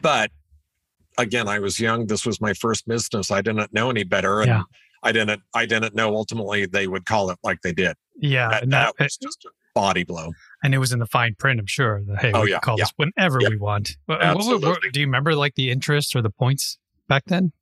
but 0.00 0.30
again, 1.18 1.48
I 1.48 1.58
was 1.58 1.78
young. 1.78 2.06
This 2.06 2.26
was 2.26 2.40
my 2.40 2.52
first 2.54 2.86
business. 2.86 3.30
I 3.30 3.40
didn't 3.42 3.72
know 3.72 3.90
any 3.90 4.04
better, 4.04 4.40
and 4.40 4.48
Yeah. 4.48 4.62
I 5.02 5.12
didn't 5.12 5.42
I 5.54 5.66
didn't 5.66 5.94
know 5.94 6.14
ultimately 6.16 6.66
they 6.66 6.86
would 6.86 7.04
call 7.06 7.30
it 7.30 7.38
like 7.44 7.60
they 7.62 7.72
did. 7.72 7.96
Yeah, 8.18 8.48
That, 8.48 8.62
and 8.64 8.72
that 8.72 8.94
that, 8.98 9.04
was 9.04 9.16
just 9.16 9.44
a 9.44 9.50
body 9.74 10.04
blow. 10.04 10.32
and 10.64 10.74
it 10.74 10.78
was 10.78 10.92
in 10.92 10.98
the 10.98 11.06
fine 11.06 11.34
print. 11.38 11.60
I'm 11.60 11.66
sure. 11.66 12.02
That, 12.06 12.18
hey, 12.20 12.32
Oh, 12.34 12.40
we 12.42 12.50
yeah, 12.50 12.56
can 12.56 12.60
call 12.62 12.78
yeah. 12.78 12.84
this 12.84 12.92
whenever 12.96 13.38
we 13.38 13.56
want. 13.56 13.96
What- 14.06 14.20
what- 14.20 14.26
what- 14.36 14.36
Absolutely. 14.38 14.90
do 14.90 15.00
you 15.00 15.06
remember 15.06 15.34
like 15.34 15.54
the 15.54 15.70
interest 15.70 16.16
or 16.16 16.22
the 16.22 16.30
points 16.30 16.78
back 17.08 17.24
then? 17.26 17.52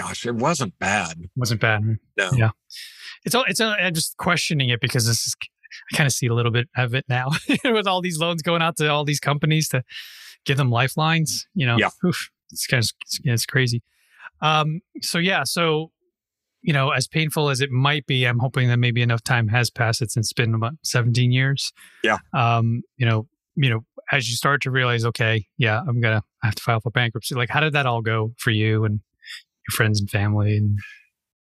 Gosh, 0.00 0.26
it 0.26 0.34
wasn't 0.34 0.78
bad. 0.78 1.16
It 1.20 1.30
wasn't 1.36 1.60
bad. 1.60 1.82
No. 2.16 2.30
Yeah. 2.34 2.50
It's 3.24 3.34
all. 3.34 3.44
It's. 3.48 3.60
all 3.60 3.74
I'm 3.78 3.94
just 3.94 4.16
questioning 4.16 4.70
it 4.70 4.80
because 4.80 5.06
this 5.06 5.26
is. 5.26 5.36
I 5.92 5.96
kind 5.96 6.06
of 6.06 6.12
see 6.12 6.26
a 6.26 6.34
little 6.34 6.50
bit 6.50 6.68
of 6.76 6.94
it 6.94 7.04
now 7.08 7.28
with 7.64 7.86
all 7.86 8.00
these 8.00 8.18
loans 8.18 8.42
going 8.42 8.60
out 8.62 8.76
to 8.78 8.88
all 8.88 9.04
these 9.04 9.20
companies 9.20 9.68
to 9.68 9.84
give 10.44 10.56
them 10.56 10.70
lifelines. 10.70 11.46
You 11.54 11.66
know, 11.66 11.76
Yeah. 11.78 11.90
oof, 12.04 12.30
it's 12.50 12.66
kind 12.66 12.82
of 12.82 12.90
it's, 13.02 13.20
it's 13.22 13.46
crazy. 13.46 13.82
Um, 14.42 14.80
so 15.00 15.18
yeah, 15.18 15.44
so 15.44 15.92
you 16.62 16.72
know, 16.72 16.90
as 16.90 17.06
painful 17.06 17.50
as 17.50 17.60
it 17.60 17.70
might 17.70 18.04
be, 18.06 18.24
I'm 18.24 18.38
hoping 18.38 18.68
that 18.68 18.78
maybe 18.78 19.00
enough 19.00 19.22
time 19.22 19.48
has 19.48 19.70
passed 19.70 20.02
it's 20.02 20.32
been 20.32 20.54
about 20.54 20.72
17 20.82 21.30
years. 21.32 21.72
Yeah. 22.04 22.18
Um, 22.34 22.82
you 22.96 23.06
know, 23.06 23.28
you 23.56 23.70
know, 23.70 23.80
as 24.12 24.28
you 24.28 24.36
start 24.36 24.60
to 24.62 24.70
realize, 24.70 25.04
okay, 25.04 25.46
yeah, 25.56 25.80
I'm 25.86 26.00
gonna 26.00 26.22
have 26.42 26.54
to 26.56 26.62
file 26.62 26.80
for 26.80 26.90
bankruptcy. 26.90 27.34
Like, 27.34 27.48
how 27.50 27.60
did 27.60 27.72
that 27.74 27.86
all 27.86 28.02
go 28.02 28.32
for 28.38 28.50
you 28.50 28.84
and 28.84 29.00
your 29.70 29.76
friends 29.76 30.00
and 30.00 30.10
family? 30.10 30.56
And 30.56 30.78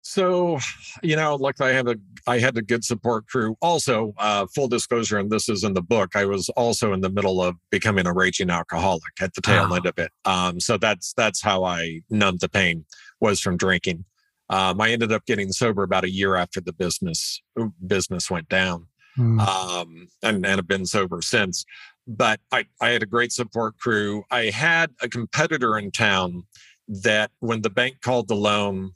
So, 0.02 0.60
you 1.04 1.16
know, 1.16 1.36
like 1.36 1.62
I 1.62 1.72
have 1.74 1.88
a 1.88 1.96
I 2.28 2.40
had 2.40 2.58
a 2.58 2.62
good 2.62 2.84
support 2.84 3.28
crew. 3.28 3.56
Also, 3.62 4.14
uh, 4.18 4.46
full 4.54 4.68
disclosure, 4.68 5.18
and 5.18 5.32
this 5.32 5.50
is 5.50 5.64
in 5.64 5.74
the 5.74 5.82
book, 5.82 6.16
I 6.16 6.26
was 6.26 6.50
also 6.50 6.94
in 6.94 7.02
the 7.02 7.10
middle 7.10 7.42
of 7.42 7.56
becoming 7.72 8.06
a 8.08 8.14
raging 8.14 8.50
alcoholic 8.50 9.14
at 9.22 9.34
the 9.34 9.42
tail 9.42 9.68
Oh. 9.70 9.76
end 9.76 9.86
of 9.86 9.98
it. 9.98 10.12
Um, 10.26 10.60
so 10.60 10.78
that's 10.78 11.14
that's 11.14 11.42
how 11.42 11.64
I 11.64 12.02
numbed 12.10 12.42
the 12.42 12.50
pain 12.50 12.86
was 13.20 13.40
from 13.40 13.58
drinking. 13.58 14.06
Um, 14.50 14.82
I 14.82 14.90
ended 14.92 15.12
up 15.12 15.26
getting 15.26 15.52
sober 15.52 15.84
about 15.84 16.04
a 16.06 16.10
year 16.10 16.36
after 16.36 16.60
the 16.62 16.74
business 16.74 17.42
business 17.86 18.30
went 18.30 18.50
down 18.50 18.88
Mm, 19.18 19.40
um, 19.42 20.08
and, 20.24 20.46
and 20.46 20.60
have 20.60 20.68
been 20.68 20.86
sober 20.86 21.22
since. 21.22 21.66
But 22.08 22.40
I, 22.52 22.66
I 22.80 22.90
had 22.90 23.04
a 23.04 23.08
great 23.08 23.32
support 23.34 23.78
crew. 23.78 24.24
I 24.32 24.46
had 24.46 24.92
a 25.02 25.10
competitor 25.10 25.78
in 25.78 25.92
town 25.92 26.44
that 26.90 27.32
when 27.40 27.62
the 27.62 27.70
bank 27.70 28.02
called 28.02 28.28
the 28.28 28.36
loan, 28.36 28.92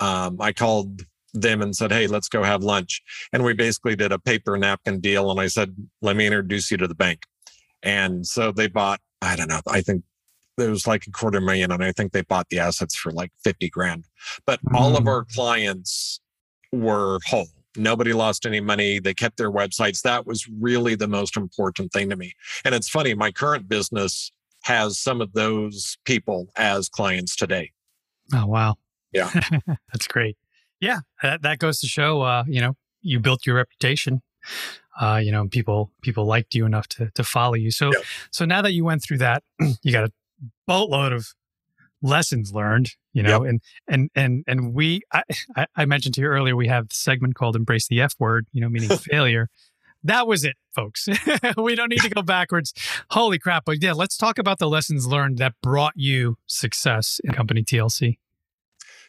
um, 0.00 0.40
I 0.40 0.52
called 0.52 1.02
them 1.32 1.62
and 1.62 1.74
said, 1.74 1.92
Hey, 1.92 2.06
let's 2.06 2.28
go 2.28 2.42
have 2.42 2.62
lunch. 2.62 3.02
And 3.32 3.44
we 3.44 3.54
basically 3.54 3.96
did 3.96 4.12
a 4.12 4.18
paper 4.18 4.56
napkin 4.58 5.00
deal. 5.00 5.30
And 5.30 5.40
I 5.40 5.46
said, 5.46 5.74
Let 6.02 6.16
me 6.16 6.26
introduce 6.26 6.70
you 6.70 6.76
to 6.78 6.88
the 6.88 6.94
bank. 6.94 7.22
And 7.82 8.26
so 8.26 8.52
they 8.52 8.66
bought, 8.66 9.00
I 9.22 9.36
don't 9.36 9.48
know, 9.48 9.60
I 9.68 9.80
think 9.80 10.02
there 10.56 10.70
was 10.70 10.86
like 10.86 11.06
a 11.06 11.10
quarter 11.10 11.40
million. 11.40 11.70
And 11.70 11.84
I 11.84 11.92
think 11.92 12.12
they 12.12 12.22
bought 12.22 12.48
the 12.48 12.58
assets 12.58 12.96
for 12.96 13.12
like 13.12 13.30
50 13.44 13.68
grand. 13.70 14.04
But 14.46 14.60
all 14.74 14.96
of 14.96 15.04
Mm. 15.04 15.08
our 15.08 15.24
clients 15.24 16.20
were 16.72 17.18
whole. 17.26 17.46
Nobody 17.76 18.14
lost 18.14 18.46
any 18.46 18.60
money. 18.60 18.98
They 18.98 19.12
kept 19.12 19.36
their 19.36 19.52
websites. 19.52 20.00
That 20.02 20.26
was 20.26 20.48
really 20.48 20.94
the 20.94 21.06
most 21.08 21.36
important 21.36 21.92
thing 21.92 22.08
to 22.08 22.16
me. 22.16 22.32
And 22.64 22.74
it's 22.74 22.88
funny, 22.88 23.14
my 23.14 23.30
current 23.30 23.68
business 23.68 24.32
has 24.66 24.98
some 24.98 25.20
of 25.20 25.32
those 25.32 25.96
people 26.04 26.48
as 26.56 26.88
clients 26.88 27.36
today. 27.36 27.70
oh 28.34 28.46
wow, 28.46 28.74
Yeah. 29.12 29.30
that's 29.92 30.06
great. 30.08 30.36
Yeah, 30.80 30.98
that 31.22 31.42
that 31.42 31.58
goes 31.58 31.80
to 31.80 31.86
show, 31.86 32.22
uh, 32.22 32.44
you 32.46 32.60
know, 32.60 32.74
you 33.00 33.18
built 33.20 33.46
your 33.46 33.56
reputation. 33.56 34.22
Uh, 35.00 35.20
you 35.22 35.30
know, 35.32 35.46
people 35.48 35.90
people 36.02 36.24
liked 36.26 36.54
you 36.54 36.66
enough 36.66 36.86
to 36.88 37.10
to 37.14 37.24
follow 37.24 37.54
you. 37.54 37.70
So 37.70 37.86
Yeah. 37.92 38.00
so 38.30 38.44
now 38.44 38.60
that 38.62 38.72
you 38.72 38.84
went 38.84 39.02
through 39.02 39.18
that, 39.18 39.42
you 39.82 39.92
got 39.92 40.04
a 40.04 40.12
boatload 40.66 41.12
of 41.12 41.28
lessons 42.02 42.52
learned. 42.52 42.90
You 43.12 43.22
know, 43.22 43.44
and 43.44 43.62
and 43.88 44.10
and 44.14 44.44
and 44.46 44.74
we, 44.74 45.00
I, 45.12 45.22
I 45.56 45.66
I 45.76 45.84
mentioned 45.86 46.14
to 46.16 46.20
you 46.20 46.26
earlier, 46.26 46.54
we 46.54 46.68
have 46.68 46.88
the 46.88 46.94
segment 46.94 47.34
called 47.34 47.56
"Embrace 47.56 47.88
the 47.88 48.00
F 48.02 48.12
Word," 48.18 48.46
you 48.52 48.60
know, 48.60 48.68
meaning 48.68 48.90
failure. 48.98 49.48
That 50.06 50.26
was 50.26 50.44
it, 50.44 50.56
folks. 50.74 51.08
we 51.56 51.74
don't 51.74 51.90
need 51.90 52.00
to 52.00 52.10
go 52.10 52.22
backwards. 52.22 52.72
Holy 53.10 53.38
crap! 53.38 53.64
But 53.64 53.82
yeah, 53.82 53.92
let's 53.92 54.16
talk 54.16 54.38
about 54.38 54.58
the 54.58 54.68
lessons 54.68 55.06
learned 55.06 55.38
that 55.38 55.54
brought 55.62 55.94
you 55.96 56.38
success 56.46 57.20
in 57.24 57.32
company 57.32 57.62
TLC. 57.62 58.18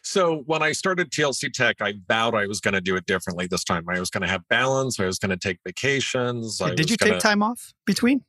So 0.02 0.42
when 0.46 0.62
I 0.62 0.72
started 0.72 1.10
TLC 1.10 1.52
Tech, 1.52 1.76
I 1.80 1.94
vowed 2.08 2.34
I 2.34 2.46
was 2.46 2.60
going 2.60 2.74
to 2.74 2.80
do 2.80 2.96
it 2.96 3.06
differently 3.06 3.46
this 3.46 3.64
time. 3.64 3.84
I 3.88 3.98
was 3.98 4.10
going 4.10 4.22
to 4.22 4.28
have 4.28 4.46
balance. 4.48 4.98
I 5.00 5.06
was 5.06 5.18
going 5.18 5.30
to 5.30 5.36
take 5.36 5.58
vacations. 5.66 6.60
I 6.60 6.74
Did 6.74 6.90
you 6.90 6.96
gonna- 6.96 7.12
take 7.12 7.20
time 7.20 7.42
off 7.42 7.74
between? 7.84 8.24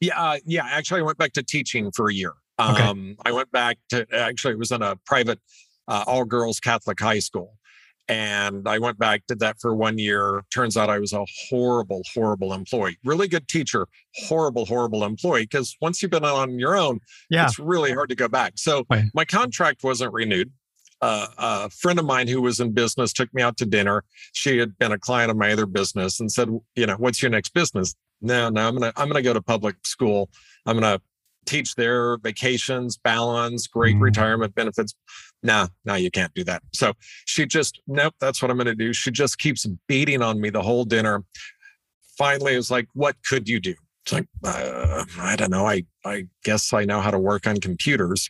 Yeah, 0.00 0.20
uh, 0.20 0.38
yeah. 0.44 0.66
Actually, 0.66 1.00
I 1.00 1.04
went 1.04 1.18
back 1.18 1.32
to 1.34 1.42
teaching 1.42 1.90
for 1.90 2.10
a 2.10 2.14
year. 2.14 2.34
Okay. 2.60 2.82
Um, 2.82 3.16
I 3.24 3.32
went 3.32 3.50
back 3.50 3.78
to 3.90 4.06
actually 4.12 4.54
it 4.54 4.58
was 4.58 4.70
in 4.72 4.82
a 4.82 4.96
private 5.06 5.40
uh, 5.88 6.04
all 6.06 6.24
girls 6.24 6.60
Catholic 6.60 7.00
high 7.00 7.18
school, 7.18 7.56
and 8.08 8.68
I 8.68 8.78
went 8.78 8.98
back 8.98 9.22
did 9.26 9.40
that 9.40 9.60
for 9.60 9.74
one 9.74 9.98
year. 9.98 10.44
Turns 10.52 10.76
out 10.76 10.88
I 10.90 10.98
was 10.98 11.12
a 11.12 11.24
horrible, 11.48 12.02
horrible 12.14 12.52
employee. 12.52 12.98
Really 13.04 13.28
good 13.28 13.48
teacher, 13.48 13.88
horrible, 14.14 14.64
horrible 14.66 15.04
employee. 15.04 15.42
Because 15.42 15.76
once 15.80 16.00
you've 16.02 16.10
been 16.12 16.24
on 16.24 16.58
your 16.58 16.76
own, 16.76 17.00
Yeah. 17.30 17.46
it's 17.46 17.58
really 17.58 17.92
hard 17.92 18.08
to 18.10 18.14
go 18.14 18.28
back. 18.28 18.54
So 18.56 18.84
Right. 18.90 19.04
my 19.14 19.24
contract 19.24 19.82
wasn't 19.82 20.12
renewed. 20.12 20.52
Uh, 21.02 21.26
a 21.36 21.70
friend 21.70 21.98
of 21.98 22.04
mine 22.06 22.26
who 22.26 22.40
was 22.40 22.58
in 22.58 22.72
business 22.72 23.12
took 23.12 23.32
me 23.34 23.42
out 23.42 23.56
to 23.58 23.66
dinner. 23.66 24.02
She 24.32 24.56
had 24.58 24.78
been 24.78 24.92
a 24.92 24.98
client 24.98 25.30
of 25.30 25.36
my 25.36 25.52
other 25.52 25.66
business 25.66 26.20
and 26.20 26.32
said, 26.32 26.48
"You 26.74 26.86
know, 26.86 26.94
what's 26.96 27.20
your 27.20 27.30
next 27.30 27.52
business?" 27.52 27.94
No, 28.22 28.48
no, 28.48 28.66
I'm 28.66 28.74
gonna 28.78 28.92
I'm 28.96 29.08
gonna 29.08 29.20
go 29.20 29.34
to 29.34 29.42
public 29.42 29.76
school. 29.84 30.30
I'm 30.64 30.76
gonna 30.80 31.00
teach 31.46 31.74
their 31.74 32.18
vacations, 32.18 32.96
balance, 32.98 33.66
great 33.66 33.96
Mm. 33.96 34.02
retirement 34.02 34.54
benefits. 34.54 34.94
No, 35.42 35.68
no, 35.84 35.94
you 35.94 36.10
can't 36.10 36.34
do 36.34 36.44
that. 36.44 36.62
So 36.74 36.92
she 37.24 37.46
just 37.46 37.80
nope, 37.86 38.14
that's 38.20 38.42
what 38.42 38.50
I'm 38.50 38.56
gonna 38.58 38.74
do. 38.74 38.92
She 38.92 39.10
just 39.10 39.38
keeps 39.38 39.66
beating 39.88 40.22
on 40.22 40.40
me 40.40 40.50
the 40.50 40.62
whole 40.62 40.84
dinner. 40.84 41.24
Finally, 42.18 42.54
it 42.54 42.56
was 42.56 42.70
like, 42.70 42.88
"What 42.94 43.16
could 43.28 43.48
you 43.48 43.60
do?" 43.60 43.74
It's 44.04 44.12
like, 44.12 44.26
uh, 44.44 45.04
I 45.18 45.36
don't 45.36 45.50
know. 45.50 45.66
I 45.66 45.84
I 46.04 46.26
guess 46.44 46.72
I 46.72 46.84
know 46.84 47.00
how 47.00 47.10
to 47.10 47.18
work 47.18 47.46
on 47.46 47.58
computers. 47.58 48.28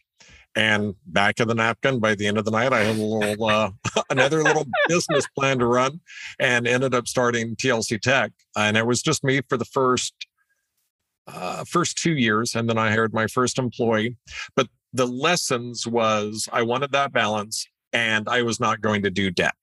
And 0.54 0.94
back 1.06 1.38
of 1.38 1.48
the 1.48 1.54
napkin, 1.54 2.00
by 2.00 2.14
the 2.14 2.26
end 2.26 2.38
of 2.38 2.46
the 2.46 2.50
night, 2.50 2.72
I 2.72 2.80
had 2.80 2.96
a 2.96 3.02
little 3.02 3.44
uh, 3.44 3.70
another 4.10 4.42
little 4.42 4.66
business 4.88 5.26
plan 5.38 5.58
to 5.58 5.66
run, 5.66 6.00
and 6.40 6.66
ended 6.66 6.94
up 6.94 7.06
starting 7.06 7.56
TLC 7.56 8.00
Tech. 8.00 8.32
And 8.56 8.76
it 8.76 8.86
was 8.86 9.02
just 9.02 9.22
me 9.22 9.42
for 9.48 9.56
the 9.58 9.66
first 9.66 10.14
uh, 11.26 11.64
first 11.64 11.98
two 11.98 12.16
years, 12.16 12.54
and 12.54 12.68
then 12.68 12.78
I 12.78 12.90
hired 12.90 13.12
my 13.12 13.26
first 13.26 13.58
employee. 13.58 14.16
But 14.54 14.68
the 14.92 15.06
lessons 15.06 15.86
was 15.86 16.48
I 16.52 16.62
wanted 16.62 16.92
that 16.92 17.12
balance, 17.12 17.66
and 17.92 18.28
I 18.28 18.42
was 18.42 18.60
not 18.60 18.80
going 18.80 19.02
to 19.02 19.10
do 19.10 19.30
debt. 19.30 19.54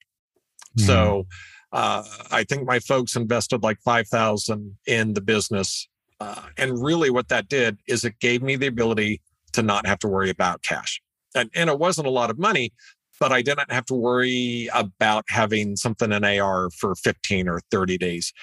So 0.78 1.28
uh, 1.72 2.04
I 2.32 2.44
think 2.44 2.66
my 2.66 2.80
folks 2.80 3.16
invested 3.16 3.64
like 3.64 3.80
five 3.86 4.08
thousand 4.08 4.76
in 4.88 5.14
the 5.14 5.22
business, 5.22 5.88
uh, 6.20 6.42
and 6.58 6.84
really 6.84 7.10
what 7.10 7.30
that 7.30 7.48
did 7.48 7.78
is 7.88 8.04
it 8.04 8.20
gave 8.20 8.42
me 8.42 8.56
the 8.56 8.68
ability 8.68 9.22
to 9.54 9.62
not 9.62 9.86
have 9.86 10.00
to 10.00 10.08
worry 10.08 10.30
about 10.30 10.64
cash, 10.64 11.02
and 11.36 11.50
and 11.54 11.70
it 11.70 11.80
wasn't 11.80 12.08
a 12.08 12.12
lot 12.12 12.30
of 12.30 12.40
money, 12.40 12.74
but 13.20 13.32
I 13.32 13.42
didn't 13.42 13.72
have 13.72 13.86
to 13.86 13.94
worry 13.94 14.68
about 14.74 15.26
having 15.30 15.76
something 15.76 16.12
in 16.12 16.24
AR 16.24 16.70
for 16.72 16.96
fifteen 16.96 17.48
or 17.48 17.62
thirty 17.70 17.98
days, 17.98 18.34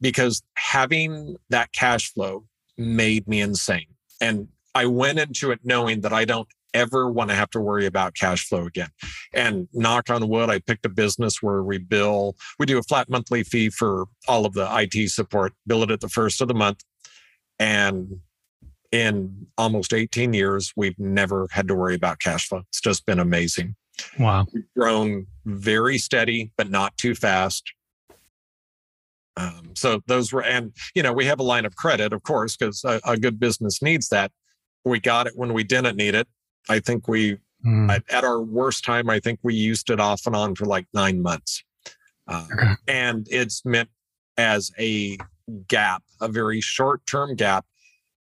because 0.00 0.42
having 0.54 1.36
that 1.48 1.72
cash 1.72 2.12
flow 2.12 2.44
made 2.80 3.28
me 3.28 3.40
insane, 3.40 3.94
and 4.20 4.48
I 4.74 4.86
went 4.86 5.18
into 5.18 5.50
it 5.50 5.60
knowing 5.64 6.00
that 6.02 6.12
I 6.12 6.24
don't 6.24 6.48
ever 6.72 7.10
want 7.10 7.30
to 7.30 7.36
have 7.36 7.50
to 7.50 7.60
worry 7.60 7.86
about 7.86 8.14
cash 8.14 8.46
flow 8.46 8.66
again. 8.66 8.90
And 9.34 9.68
knock 9.72 10.08
on 10.10 10.28
wood, 10.28 10.50
I 10.50 10.60
picked 10.60 10.86
a 10.86 10.88
business 10.88 11.42
where 11.42 11.62
we 11.62 11.78
bill, 11.78 12.36
we 12.58 12.66
do 12.66 12.78
a 12.78 12.82
flat 12.82 13.10
monthly 13.10 13.42
fee 13.42 13.70
for 13.70 14.06
all 14.28 14.46
of 14.46 14.54
the 14.54 14.68
IT 14.70 15.10
support, 15.10 15.52
bill 15.66 15.82
it 15.82 15.90
at 15.90 16.00
the 16.00 16.08
first 16.08 16.40
of 16.40 16.48
the 16.48 16.54
month. 16.54 16.84
And 17.58 18.20
in 18.92 19.46
almost 19.58 19.92
18 19.92 20.32
years, 20.32 20.72
we've 20.76 20.98
never 20.98 21.48
had 21.50 21.68
to 21.68 21.74
worry 21.74 21.94
about 21.94 22.20
cash 22.20 22.48
flow. 22.48 22.62
It's 22.68 22.80
just 22.80 23.06
been 23.06 23.18
amazing. 23.18 23.76
Wow. 24.18 24.46
We've 24.52 24.64
grown 24.76 25.26
very 25.44 25.98
steady, 25.98 26.52
but 26.56 26.70
not 26.70 26.96
too 26.96 27.14
fast. 27.14 27.64
Um, 29.36 29.72
so 29.74 30.00
those 30.06 30.32
were, 30.32 30.42
and 30.42 30.72
you 30.94 31.02
know, 31.02 31.12
we 31.12 31.24
have 31.26 31.40
a 31.40 31.44
line 31.44 31.64
of 31.64 31.76
credit, 31.76 32.12
of 32.12 32.22
course, 32.22 32.56
because 32.56 32.84
a, 32.84 33.00
a 33.04 33.16
good 33.16 33.38
business 33.38 33.80
needs 33.82 34.08
that. 34.08 34.32
We 34.84 34.98
got 35.00 35.26
it 35.26 35.34
when 35.36 35.52
we 35.52 35.62
didn't 35.64 35.96
need 35.96 36.14
it. 36.14 36.28
I 36.68 36.80
think 36.80 37.08
we 37.08 37.38
Mm. 37.62 37.90
at, 37.90 38.02
at 38.10 38.24
our 38.24 38.40
worst 38.40 38.86
time, 38.86 39.10
I 39.10 39.20
think 39.20 39.38
we 39.42 39.52
used 39.54 39.90
it 39.90 40.00
off 40.00 40.22
and 40.24 40.34
on 40.34 40.54
for 40.54 40.64
like 40.64 40.86
nine 40.94 41.20
months. 41.20 41.62
Uh, 42.26 42.46
Okay. 42.54 42.72
And 42.88 43.26
it's 43.30 43.66
meant 43.66 43.90
as 44.38 44.70
a 44.78 45.18
gap, 45.68 46.02
a 46.22 46.28
very 46.28 46.62
short 46.62 47.04
term 47.04 47.36
gap 47.36 47.66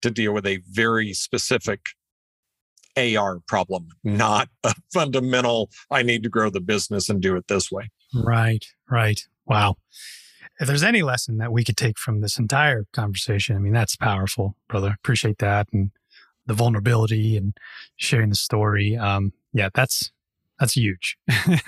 to 0.01 0.11
deal 0.11 0.33
with 0.33 0.47
a 0.47 0.63
very 0.71 1.13
specific 1.13 1.89
AR 2.97 3.41
problem, 3.47 3.89
not 4.05 4.49
a 4.65 4.75
fundamental, 4.91 5.69
I 5.91 6.03
need 6.03 6.23
to 6.23 6.31
grow 6.31 6.49
the 6.49 6.63
business 6.63 7.11
and 7.11 7.21
do 7.21 7.37
it 7.37 7.47
this 7.47 7.71
way. 7.71 7.91
Right, 8.15 8.65
right. 8.91 9.21
Wow. 9.45 9.77
If 10.59 10.67
there's 10.67 10.83
any 10.83 11.03
lesson 11.03 11.39
that 11.39 11.53
we 11.53 11.65
could 11.65 11.77
take 11.77 11.99
from 11.99 12.21
this 12.21 12.39
entire 12.39 12.85
conversation, 12.93 13.57
I 13.57 13.59
mean, 13.59 13.73
that's 13.73 13.97
powerful, 13.97 14.57
brother. 14.69 14.95
Appreciate 14.99 15.39
that. 15.39 15.69
And 15.73 15.91
the 16.47 16.55
vulnerability 16.55 17.37
and 17.37 17.57
sharing 17.97 18.31
the 18.31 18.37
story. 18.37 18.97
Um, 18.97 19.33
yeah, 19.53 19.69
that's, 19.75 20.13
that's 20.59 20.75
huge. 20.75 21.19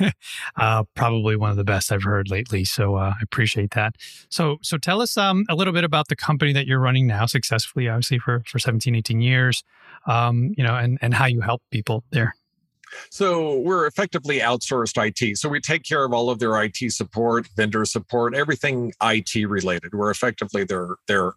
uh, 0.57 0.85
probably 0.95 1.37
one 1.37 1.51
of 1.51 1.57
the 1.57 1.65
best 1.65 1.93
I've 1.93 2.05
heard 2.05 2.31
lately. 2.31 2.65
So 2.65 2.97
uh, 2.97 3.15
I 3.19 3.23
appreciate 3.23 3.73
that. 3.73 3.97
So, 4.31 4.59
so 4.63 4.79
tell 4.79 5.03
us 5.03 5.17
um, 5.17 5.45
a 5.49 5.55
little 5.55 5.75
bit 5.75 5.85
about 5.85 6.09
the 6.09 6.17
company 6.17 6.53
that 6.55 6.67
you're 6.67 6.81
running 6.81 7.07
now 7.07 7.27
successfully, 7.27 7.89
obviously 7.89 8.19
for, 8.19 8.43
for 8.47 8.59
17, 8.59 8.95
18 8.95 9.21
years, 9.21 9.63
um, 10.07 10.55
you 10.57 10.65
know, 10.65 10.75
and, 10.77 10.99
and 11.03 11.15
how 11.15 11.27
you 11.27 11.41
help 11.41 11.63
people 11.71 12.05
there. 12.11 12.35
So 13.11 13.59
we're 13.59 13.87
effectively 13.87 14.41
outsourced 14.41 14.97
IT. 14.97 15.39
So 15.39 15.49
we 15.49 15.61
take 15.61 15.85
care 15.85 16.05
of 16.05 16.13
all 16.13 16.31
of 16.31 16.39
their 16.39 16.63
IT 16.63 16.77
support, 16.93 17.49
vendor 17.57 17.85
support, 17.85 18.35
everything 18.35 18.93
IT 19.03 19.35
related. 19.49 19.95
We're 19.95 20.11
effectively 20.11 20.65
their 20.65 20.97
their 21.07 21.33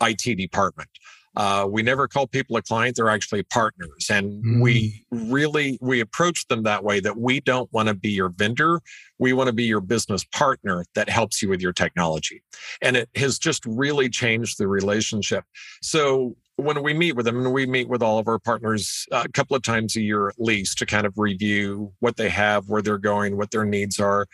IT 0.00 0.36
department. 0.36 0.88
Uh, 1.36 1.66
we 1.68 1.82
never 1.82 2.06
call 2.06 2.26
people 2.28 2.56
a 2.56 2.62
client; 2.62 2.94
they're 2.96 3.10
actually 3.10 3.42
partners, 3.44 4.08
and 4.08 4.44
mm. 4.44 4.62
we 4.62 5.04
really 5.10 5.78
we 5.80 6.00
approach 6.00 6.46
them 6.46 6.62
that 6.62 6.84
way. 6.84 7.00
That 7.00 7.16
we 7.16 7.40
don't 7.40 7.72
want 7.72 7.88
to 7.88 7.94
be 7.94 8.10
your 8.10 8.28
vendor; 8.28 8.80
we 9.18 9.32
want 9.32 9.48
to 9.48 9.52
be 9.52 9.64
your 9.64 9.80
business 9.80 10.24
partner 10.24 10.84
that 10.94 11.08
helps 11.08 11.42
you 11.42 11.48
with 11.48 11.60
your 11.60 11.72
technology, 11.72 12.42
and 12.82 12.96
it 12.96 13.08
has 13.16 13.38
just 13.38 13.66
really 13.66 14.08
changed 14.08 14.58
the 14.58 14.68
relationship. 14.68 15.44
So 15.82 16.36
when 16.56 16.82
we 16.82 16.94
meet 16.94 17.16
with 17.16 17.26
them, 17.26 17.44
and 17.44 17.52
we 17.52 17.66
meet 17.66 17.88
with 17.88 18.02
all 18.02 18.18
of 18.18 18.28
our 18.28 18.38
partners 18.38 19.06
a 19.10 19.28
couple 19.28 19.56
of 19.56 19.62
times 19.62 19.96
a 19.96 20.00
year 20.00 20.28
at 20.28 20.38
least 20.38 20.78
to 20.78 20.86
kind 20.86 21.06
of 21.06 21.14
review 21.16 21.92
what 22.00 22.16
they 22.16 22.28
have, 22.28 22.68
where 22.68 22.82
they're 22.82 22.98
going, 22.98 23.36
what 23.36 23.50
their 23.50 23.64
needs 23.64 23.98
are. 23.98 24.26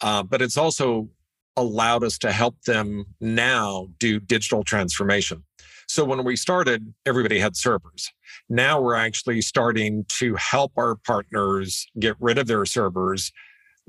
Uh, 0.00 0.22
but 0.22 0.42
it's 0.42 0.56
also 0.56 1.08
allowed 1.56 2.02
us 2.02 2.18
to 2.18 2.32
help 2.32 2.60
them 2.62 3.04
now 3.20 3.88
do 3.98 4.18
digital 4.18 4.64
transformation. 4.64 5.44
So 5.86 6.04
when 6.04 6.24
we 6.24 6.36
started, 6.36 6.94
everybody 7.04 7.38
had 7.38 7.56
servers. 7.56 8.10
Now 8.48 8.80
we're 8.80 8.94
actually 8.94 9.42
starting 9.42 10.04
to 10.18 10.34
help 10.36 10.72
our 10.76 10.96
partners 10.96 11.86
get 11.98 12.16
rid 12.18 12.38
of 12.38 12.46
their 12.46 12.64
servers, 12.64 13.30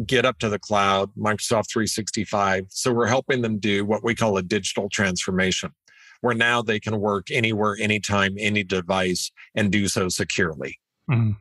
get 0.05 0.25
up 0.25 0.39
to 0.39 0.49
the 0.49 0.59
cloud, 0.59 1.11
Microsoft 1.17 1.71
365. 1.71 2.65
So 2.69 2.91
we're 2.91 3.07
helping 3.07 3.41
them 3.41 3.57
do 3.57 3.85
what 3.85 4.03
we 4.03 4.15
call 4.15 4.37
a 4.37 4.43
digital 4.43 4.89
transformation, 4.89 5.71
where 6.23 6.33
now 6.33 6.61
they 6.61 6.79
can 6.79 7.01
work 7.01 7.29
anywhere, 7.29 7.75
anytime, 7.81 8.35
any 8.39 8.63
device, 8.63 9.29
and 9.55 9.73
do 9.73 9.89
so 9.89 10.07
securely. 10.07 10.79
Mm. 11.11 11.35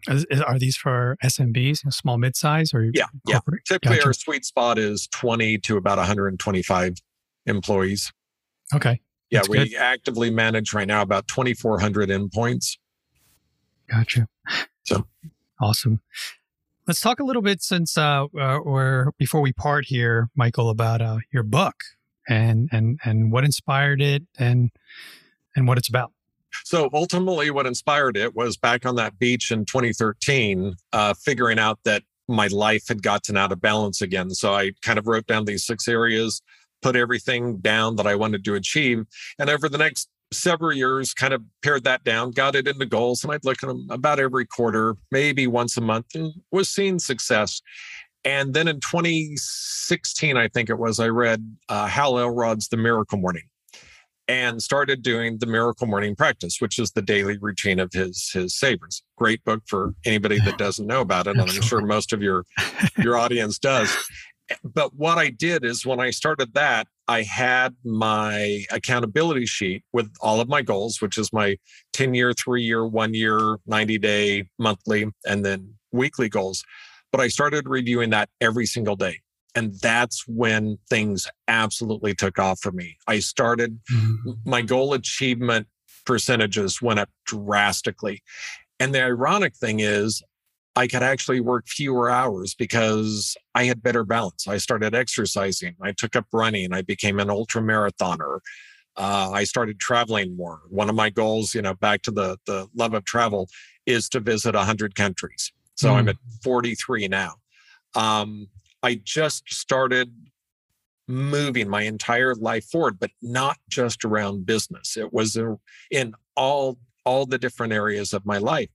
Are 0.45 0.59
these 0.59 0.77
for 0.77 1.17
SMBs, 1.23 1.91
small 1.93 2.19
mid 2.19 2.35
size, 2.35 2.75
or 2.75 2.91
yeah, 2.93 3.05
corporate? 3.25 3.63
yeah? 3.71 3.75
Typically, 3.75 3.97
gotcha. 3.99 4.09
our 4.09 4.13
sweet 4.13 4.45
spot 4.45 4.79
is 4.79 5.07
20 5.13 5.59
to 5.59 5.77
about 5.77 5.99
125 5.99 6.97
employees. 7.47 8.13
Okay. 8.75 9.01
Yeah, 9.31 9.39
That's 9.39 9.49
we 9.49 9.69
good. 9.69 9.75
actively 9.77 10.31
manage 10.33 10.75
right 10.75 10.89
now 10.89 11.01
about 11.01 11.29
2,400 11.29 12.09
endpoints. 12.09 12.77
Gotcha. 13.89 14.27
So 14.83 15.07
awesome. 15.61 16.01
Let's 16.89 17.01
talk 17.01 17.21
a 17.21 17.25
little 17.25 17.41
bit 17.41 17.63
since 17.63 17.97
uh, 17.97 18.25
uh 18.37 18.57
or 18.57 19.15
before 19.17 19.43
we 19.43 19.53
part 19.53 19.85
here, 19.87 20.29
Michael, 20.35 20.71
about 20.71 21.01
uh, 21.01 21.19
your 21.33 21.45
book 21.45 21.85
and 22.29 22.69
and 22.73 22.99
and 23.05 23.33
what 23.33 23.45
inspired 23.45 24.01
it 24.01 24.23
and 24.39 24.71
and 25.57 25.67
what 25.67 25.79
it's 25.79 25.89
about. 25.89 26.13
So 26.65 26.91
ultimately, 26.93 27.51
what 27.51 27.67
inspired 27.67 28.17
it 28.17 28.35
was 28.35 28.57
back 28.57 28.85
on 28.85 28.97
that 28.97 29.19
beach 29.19 29.51
in 29.51 29.65
2013, 29.65 30.75
uh, 30.93 31.15
figuring 31.15 31.59
out 31.59 31.79
that 31.85 32.03
my 32.29 32.47
life 32.49 32.89
had 32.89 33.03
gotten 33.03 33.37
out 33.37 33.53
of 33.53 33.61
balance 33.61 34.03
again. 34.03 34.31
So 34.31 34.55
I 34.55 34.73
kind 34.83 34.99
of 34.99 35.07
wrote 35.07 35.27
down 35.27 35.47
these 35.47 35.65
six 35.65 35.89
areas 35.89 36.43
put 36.83 36.97
everything 36.97 37.59
down 37.59 37.97
that 37.97 38.07
I 38.07 38.15
wanted 38.17 38.45
to 38.45 38.55
achieve. 38.55 39.07
And 39.39 39.49
over 39.49 39.69
the 39.69 39.79
next 39.79 40.09
several 40.33 40.73
years, 40.73 41.15
kind 41.15 41.33
of 41.33 41.43
pared 41.63 41.85
that 41.85 42.05
down, 42.05 42.33
got 42.33 42.55
it 42.55 42.67
into 42.67 42.85
goals, 42.85 43.23
and 43.23 43.33
I'd 43.33 43.45
look 43.45 43.63
at 43.63 43.69
them 43.69 43.87
about 43.91 44.19
every 44.19 44.45
quarter, 44.45 44.97
maybe 45.11 45.47
once 45.47 45.77
a 45.77 45.81
month, 45.81 46.15
and 46.15 46.33
was 46.51 46.69
seeing 46.69 46.99
success. 46.99 47.63
And 48.25 48.55
then 48.55 48.69
in 48.69 48.81
2016, 48.81 50.37
I 50.37 50.49
think 50.49 50.71
it 50.71 50.79
was, 50.79 51.01
I 51.01 51.09
read 51.09 51.57
uh, 51.69 51.87
Hal 51.87 52.19
Elrod's 52.19 52.69
The 52.69 52.77
Miracle 52.77 53.19
Morning 53.19 53.43
and 54.29 54.63
started 54.63 55.03
doing 55.03 55.39
the 55.39 55.47
miracle 55.47 55.87
morning 55.87 56.15
practice 56.15 56.61
which 56.61 56.79
is 56.79 56.93
the 56.93 57.03
daily 57.03 57.37
routine 57.39 57.81
of 57.81 57.93
his 57.93 58.31
his 58.33 58.57
savers. 58.57 59.03
Great 59.19 59.45
book 59.45 59.63
for 59.67 59.95
anybody 60.07 60.39
that 60.41 60.59
doesn't 60.59 60.87
know 60.87 61.01
about 61.01 61.27
it 61.27 61.31
and 61.37 61.41
i'm 61.41 61.49
sure 61.49 61.81
most 61.81 62.13
of 62.13 62.23
your 62.23 62.45
your 62.99 63.17
audience 63.17 63.59
does. 63.59 63.95
But 64.63 64.95
what 64.95 65.19
I 65.19 65.31
did 65.31 65.65
is 65.65 65.87
when 65.87 66.01
I 66.01 66.11
started 66.11 66.55
that, 66.55 66.87
I 67.09 67.23
had 67.23 67.75
my 67.85 68.65
accountability 68.71 69.47
sheet 69.47 69.83
with 69.93 70.13
all 70.21 70.41
of 70.41 70.49
my 70.49 70.63
goals, 70.63 71.01
which 71.01 71.17
is 71.17 71.33
my 71.33 71.57
10 71.93 72.13
year, 72.15 72.33
three 72.33 72.63
year, 72.63 72.87
one 72.87 73.15
year, 73.15 73.57
90 73.67 73.99
day, 73.99 74.49
monthly, 74.59 75.07
and 75.27 75.45
then 75.45 75.75
weekly 75.91 76.29
goals. 76.29 76.65
But 77.13 77.21
I 77.21 77.29
started 77.29 77.69
reviewing 77.69 78.11
that 78.11 78.31
every 78.41 78.67
single 78.67 78.97
day. 78.97 79.21
And 79.55 79.75
that's 79.81 80.27
when 80.27 80.79
things 80.89 81.29
absolutely 81.47 82.15
took 82.15 82.39
off 82.39 82.61
for 82.61 82.73
me. 82.73 82.97
I 83.07 83.19
started, 83.19 83.79
mm-hmm. 83.93 84.31
my 84.47 84.63
goal 84.63 84.95
achievement 84.95 85.67
percentages 86.07 86.81
went 86.81 87.01
up 87.01 87.11
drastically. 87.27 88.23
And 88.81 88.95
the 88.95 89.03
ironic 89.03 89.55
thing 89.55 89.81
is, 89.81 90.23
I 90.75 90.87
could 90.87 91.03
actually 91.03 91.41
work 91.41 91.69
fewer 91.69 92.09
hours 92.09 92.55
because 92.55 93.37
I 93.55 93.65
had 93.65 93.83
better 93.83 94.05
balance. 94.05 94.49
I 94.49 94.57
started 94.57 94.95
exercising. 94.95 95.77
I 95.83 95.93
took 95.93 96.17
up 96.17 96.27
running. 96.33 96.73
I 96.73 96.81
became 96.81 97.21
an 97.21 97.29
ultra 97.29 97.61
marathoner. 97.61 98.41
Uh, 98.97 99.31
I 99.33 99.45
started 99.45 99.79
traveling 99.79 100.35
more. 100.35 100.63
One 100.69 100.89
of 100.89 100.95
my 100.95 101.11
goals, 101.11 101.55
you 101.55 101.63
know, 101.63 101.75
back 101.75 102.03
to 102.03 102.11
the 102.11 102.39
the 102.47 102.69
love 102.75 102.95
of 102.95 103.05
travel, 103.05 103.49
is 103.87 104.09
to 104.11 104.21
visit 104.21 104.55
100 104.55 104.95
countries. 104.95 105.53
So 105.83 105.91
mm. 105.91 105.97
I'm 105.97 106.09
at 106.09 106.17
43 106.45 107.09
now. 107.09 107.35
Um, 107.97 108.47
I 108.85 109.01
just 109.03 109.53
started 109.53 110.15
moving 111.09 111.69
my 111.69 111.83
entire 111.83 112.37
life 112.37 112.65
forward, 112.67 113.01
but 113.01 113.11
not 113.21 113.59
just 113.69 114.05
around 114.05 114.47
business. 114.47 114.97
It 114.97 115.13
was 115.13 115.37
in 115.91 116.15
all 116.37 116.79
all 117.05 117.27
the 117.27 117.37
different 117.37 117.73
areas 117.73 118.13
of 118.13 118.25
my 118.25 118.39
life. 118.39 118.69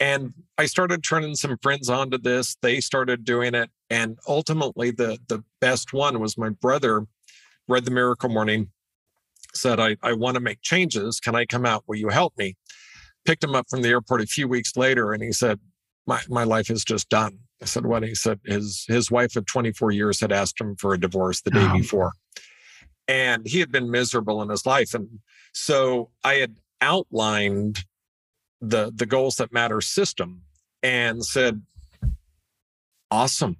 And 0.00 0.34
I 0.58 0.66
started 0.66 1.04
turning 1.04 1.36
some 1.36 1.56
friends 1.62 1.88
onto 1.88 2.18
this. 2.18 2.56
They 2.60 2.80
started 2.80 3.24
doing 3.24 3.54
it. 3.54 3.70
And 3.88 4.18
ultimately, 4.26 4.90
the, 4.90 5.18
the 5.28 5.44
best 5.60 5.92
one 5.92 6.18
was 6.18 6.36
my 6.36 6.48
brother 6.48 7.06
read 7.68 7.84
the 7.84 7.92
Miracle 7.92 8.28
Morning, 8.28 8.70
said, 9.54 9.78
I, 9.78 9.96
I 10.02 10.14
want 10.14 10.34
to 10.34 10.40
make 10.40 10.62
changes. 10.62 11.20
Can 11.20 11.36
I 11.36 11.46
come 11.46 11.64
out? 11.64 11.84
Will 11.86 11.94
you 11.94 12.08
help 12.08 12.36
me? 12.36 12.56
Picked 13.24 13.44
him 13.44 13.54
up 13.54 13.70
from 13.70 13.82
the 13.82 13.88
airport 13.88 14.20
a 14.20 14.26
few 14.26 14.48
weeks 14.48 14.76
later 14.76 15.12
and 15.12 15.22
he 15.22 15.30
said, 15.30 15.60
My, 16.06 16.20
my 16.28 16.44
life 16.44 16.70
is 16.70 16.84
just 16.84 17.08
done. 17.08 17.38
I 17.62 17.66
said, 17.66 17.86
What? 17.86 18.02
He 18.02 18.14
said, 18.14 18.40
his, 18.44 18.84
his 18.88 19.10
wife 19.10 19.36
of 19.36 19.46
24 19.46 19.90
years 19.92 20.20
had 20.20 20.32
asked 20.32 20.60
him 20.60 20.76
for 20.76 20.94
a 20.94 21.00
divorce 21.00 21.40
the 21.40 21.50
day 21.50 21.66
oh. 21.68 21.72
before. 21.72 22.12
And 23.06 23.46
he 23.46 23.60
had 23.60 23.70
been 23.70 23.90
miserable 23.90 24.42
in 24.42 24.48
his 24.48 24.66
life. 24.66 24.94
And 24.94 25.20
so 25.52 26.10
I 26.22 26.34
had 26.34 26.56
outlined 26.80 27.84
the 28.60 28.92
the 28.94 29.06
goals 29.06 29.36
that 29.36 29.52
matter 29.52 29.80
system 29.80 30.42
and 30.82 31.24
said 31.24 31.62
awesome 33.10 33.56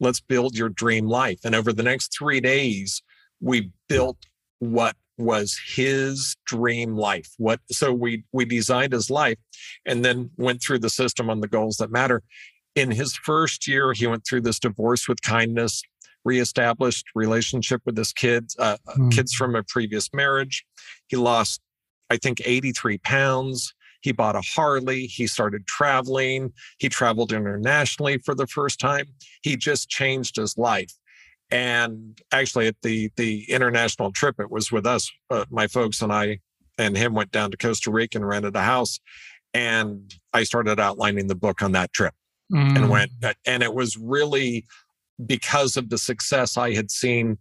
let's 0.00 0.20
build 0.20 0.56
your 0.56 0.68
dream 0.68 1.06
life 1.06 1.40
and 1.44 1.54
over 1.54 1.72
the 1.72 1.82
next 1.82 2.16
3 2.18 2.40
days 2.40 3.02
we 3.40 3.70
built 3.88 4.18
what 4.58 4.96
was 5.18 5.58
his 5.74 6.36
dream 6.46 6.96
life 6.96 7.28
what 7.38 7.60
so 7.70 7.92
we 7.92 8.24
we 8.32 8.44
designed 8.44 8.92
his 8.92 9.10
life 9.10 9.38
and 9.86 10.04
then 10.04 10.30
went 10.36 10.62
through 10.62 10.78
the 10.78 10.90
system 10.90 11.28
on 11.28 11.40
the 11.40 11.48
goals 11.48 11.76
that 11.76 11.90
matter 11.90 12.22
in 12.74 12.90
his 12.90 13.14
first 13.14 13.68
year 13.68 13.92
he 13.92 14.06
went 14.06 14.24
through 14.26 14.40
this 14.40 14.58
divorce 14.58 15.06
with 15.08 15.20
kindness 15.22 15.82
reestablished 16.24 17.04
relationship 17.14 17.82
with 17.84 17.96
his 17.96 18.12
kids 18.12 18.56
uh, 18.58 18.76
mm. 18.96 19.12
kids 19.12 19.34
from 19.34 19.54
a 19.54 19.62
previous 19.64 20.08
marriage 20.14 20.64
he 21.08 21.16
lost 21.16 21.60
i 22.10 22.16
think 22.16 22.40
83 22.44 22.98
pounds 22.98 23.74
he 24.02 24.12
bought 24.12 24.36
a 24.36 24.42
Harley. 24.42 25.06
He 25.06 25.26
started 25.26 25.66
traveling. 25.66 26.52
He 26.78 26.88
traveled 26.88 27.32
internationally 27.32 28.18
for 28.18 28.34
the 28.34 28.46
first 28.46 28.78
time. 28.78 29.06
He 29.42 29.56
just 29.56 29.88
changed 29.88 30.36
his 30.36 30.58
life. 30.58 30.92
And 31.52 32.18
actually, 32.32 32.66
at 32.66 32.76
the 32.82 33.10
the 33.16 33.44
international 33.50 34.10
trip, 34.10 34.40
it 34.40 34.50
was 34.50 34.72
with 34.72 34.86
us, 34.86 35.10
uh, 35.30 35.44
my 35.50 35.66
folks 35.66 36.00
and 36.00 36.10
I, 36.10 36.40
and 36.78 36.96
him 36.96 37.12
went 37.12 37.30
down 37.30 37.50
to 37.50 37.58
Costa 37.58 37.90
Rica 37.90 38.16
and 38.16 38.26
rented 38.26 38.56
a 38.56 38.62
house. 38.62 38.98
And 39.52 40.14
I 40.32 40.44
started 40.44 40.80
outlining 40.80 41.26
the 41.26 41.34
book 41.34 41.60
on 41.60 41.72
that 41.72 41.92
trip, 41.92 42.14
mm. 42.50 42.74
and 42.74 42.88
went. 42.88 43.10
Uh, 43.22 43.34
and 43.46 43.62
it 43.62 43.74
was 43.74 43.98
really 43.98 44.64
because 45.24 45.76
of 45.76 45.90
the 45.90 45.98
success 45.98 46.56
I 46.56 46.72
had 46.72 46.90
seen 46.90 47.36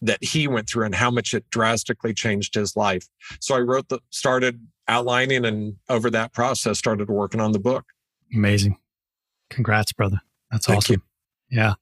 that 0.00 0.24
he 0.24 0.48
went 0.48 0.68
through 0.68 0.86
and 0.86 0.94
how 0.94 1.10
much 1.10 1.34
it 1.34 1.48
drastically 1.50 2.14
changed 2.14 2.54
his 2.54 2.74
life. 2.74 3.06
So 3.40 3.54
I 3.54 3.60
wrote 3.60 3.90
the 3.90 4.00
started 4.10 4.66
outlining 4.88 5.44
and 5.44 5.76
over 5.90 6.10
that 6.10 6.32
process 6.32 6.78
started 6.78 7.10
working 7.10 7.40
on 7.40 7.52
the 7.52 7.58
book. 7.58 7.84
Amazing. 8.34 8.78
Congrats, 9.50 9.92
brother. 9.92 10.20
That's 10.50 10.66
Thank 10.66 10.78
awesome. 10.78 11.02
You. 11.50 11.58
Yeah. 11.58 11.74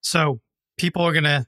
So 0.00 0.40
people 0.78 1.02
are 1.02 1.12
going 1.12 1.24
to 1.24 1.46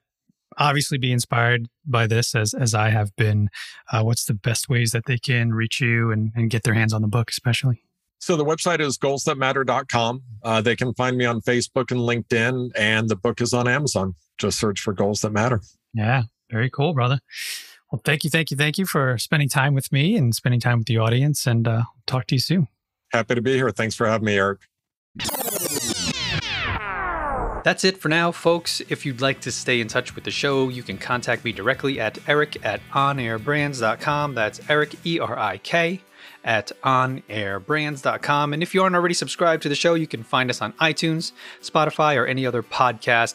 obviously 0.58 0.98
be 0.98 1.12
inspired 1.12 1.68
by 1.86 2.06
this 2.06 2.34
as, 2.34 2.54
as 2.54 2.74
I 2.74 2.90
have 2.90 3.14
been. 3.16 3.48
Uh, 3.90 4.02
what's 4.02 4.24
the 4.24 4.34
best 4.34 4.68
ways 4.68 4.90
that 4.92 5.06
they 5.06 5.18
can 5.18 5.52
reach 5.52 5.80
you 5.80 6.10
and, 6.10 6.32
and 6.34 6.50
get 6.50 6.64
their 6.64 6.74
hands 6.74 6.92
on 6.92 7.02
the 7.02 7.08
book, 7.08 7.30
especially? 7.30 7.82
So 8.18 8.36
the 8.36 8.44
website 8.44 8.80
is 8.80 8.98
goalsthatmatter.com. 8.98 10.22
Uh, 10.42 10.60
they 10.60 10.76
can 10.76 10.92
find 10.94 11.16
me 11.16 11.24
on 11.24 11.40
Facebook 11.40 11.90
and 11.90 12.00
LinkedIn, 12.00 12.70
and 12.76 13.08
the 13.08 13.16
book 13.16 13.40
is 13.40 13.54
on 13.54 13.66
Amazon. 13.66 14.14
Just 14.36 14.58
search 14.58 14.80
for 14.80 14.92
Goals 14.92 15.22
That 15.22 15.32
Matter. 15.32 15.62
Yeah, 15.94 16.24
very 16.50 16.68
cool, 16.68 16.92
brother. 16.92 17.20
Well, 17.90 18.02
thank 18.04 18.22
you, 18.22 18.30
thank 18.30 18.50
you, 18.50 18.56
thank 18.56 18.76
you 18.76 18.84
for 18.84 19.16
spending 19.16 19.48
time 19.48 19.74
with 19.74 19.90
me 19.90 20.16
and 20.16 20.34
spending 20.34 20.60
time 20.60 20.78
with 20.78 20.86
the 20.86 20.98
audience. 20.98 21.46
And 21.46 21.66
uh, 21.66 21.84
talk 22.06 22.26
to 22.26 22.34
you 22.34 22.40
soon. 22.40 22.68
Happy 23.10 23.34
to 23.34 23.42
be 23.42 23.54
here. 23.54 23.70
Thanks 23.70 23.94
for 23.94 24.06
having 24.06 24.26
me, 24.26 24.36
Erik. 24.36 24.60
That's 27.62 27.84
it 27.84 27.98
for 27.98 28.08
now, 28.08 28.32
folks. 28.32 28.80
If 28.88 29.04
you'd 29.04 29.20
like 29.20 29.40
to 29.42 29.52
stay 29.52 29.80
in 29.80 29.88
touch 29.88 30.14
with 30.14 30.24
the 30.24 30.30
show, 30.30 30.70
you 30.70 30.82
can 30.82 30.96
contact 30.96 31.44
me 31.44 31.52
directly 31.52 32.00
at 32.00 32.18
eric 32.26 32.64
at 32.64 32.80
onairbrands.com. 32.92 34.34
That's 34.34 34.60
Erik, 34.70 34.94
E 35.04 35.20
R 35.20 35.38
I 35.38 35.58
K, 35.58 36.00
at 36.42 36.72
onairbrands.com. 36.82 38.54
And 38.54 38.62
if 38.62 38.74
you 38.74 38.82
aren't 38.82 38.96
already 38.96 39.14
subscribed 39.14 39.62
to 39.64 39.68
the 39.68 39.74
show, 39.74 39.92
you 39.92 40.06
can 40.06 40.22
find 40.22 40.48
us 40.48 40.62
on 40.62 40.72
iTunes, 40.74 41.32
Spotify, 41.60 42.16
or 42.16 42.26
any 42.26 42.46
other 42.46 42.62
podcast 42.62 43.34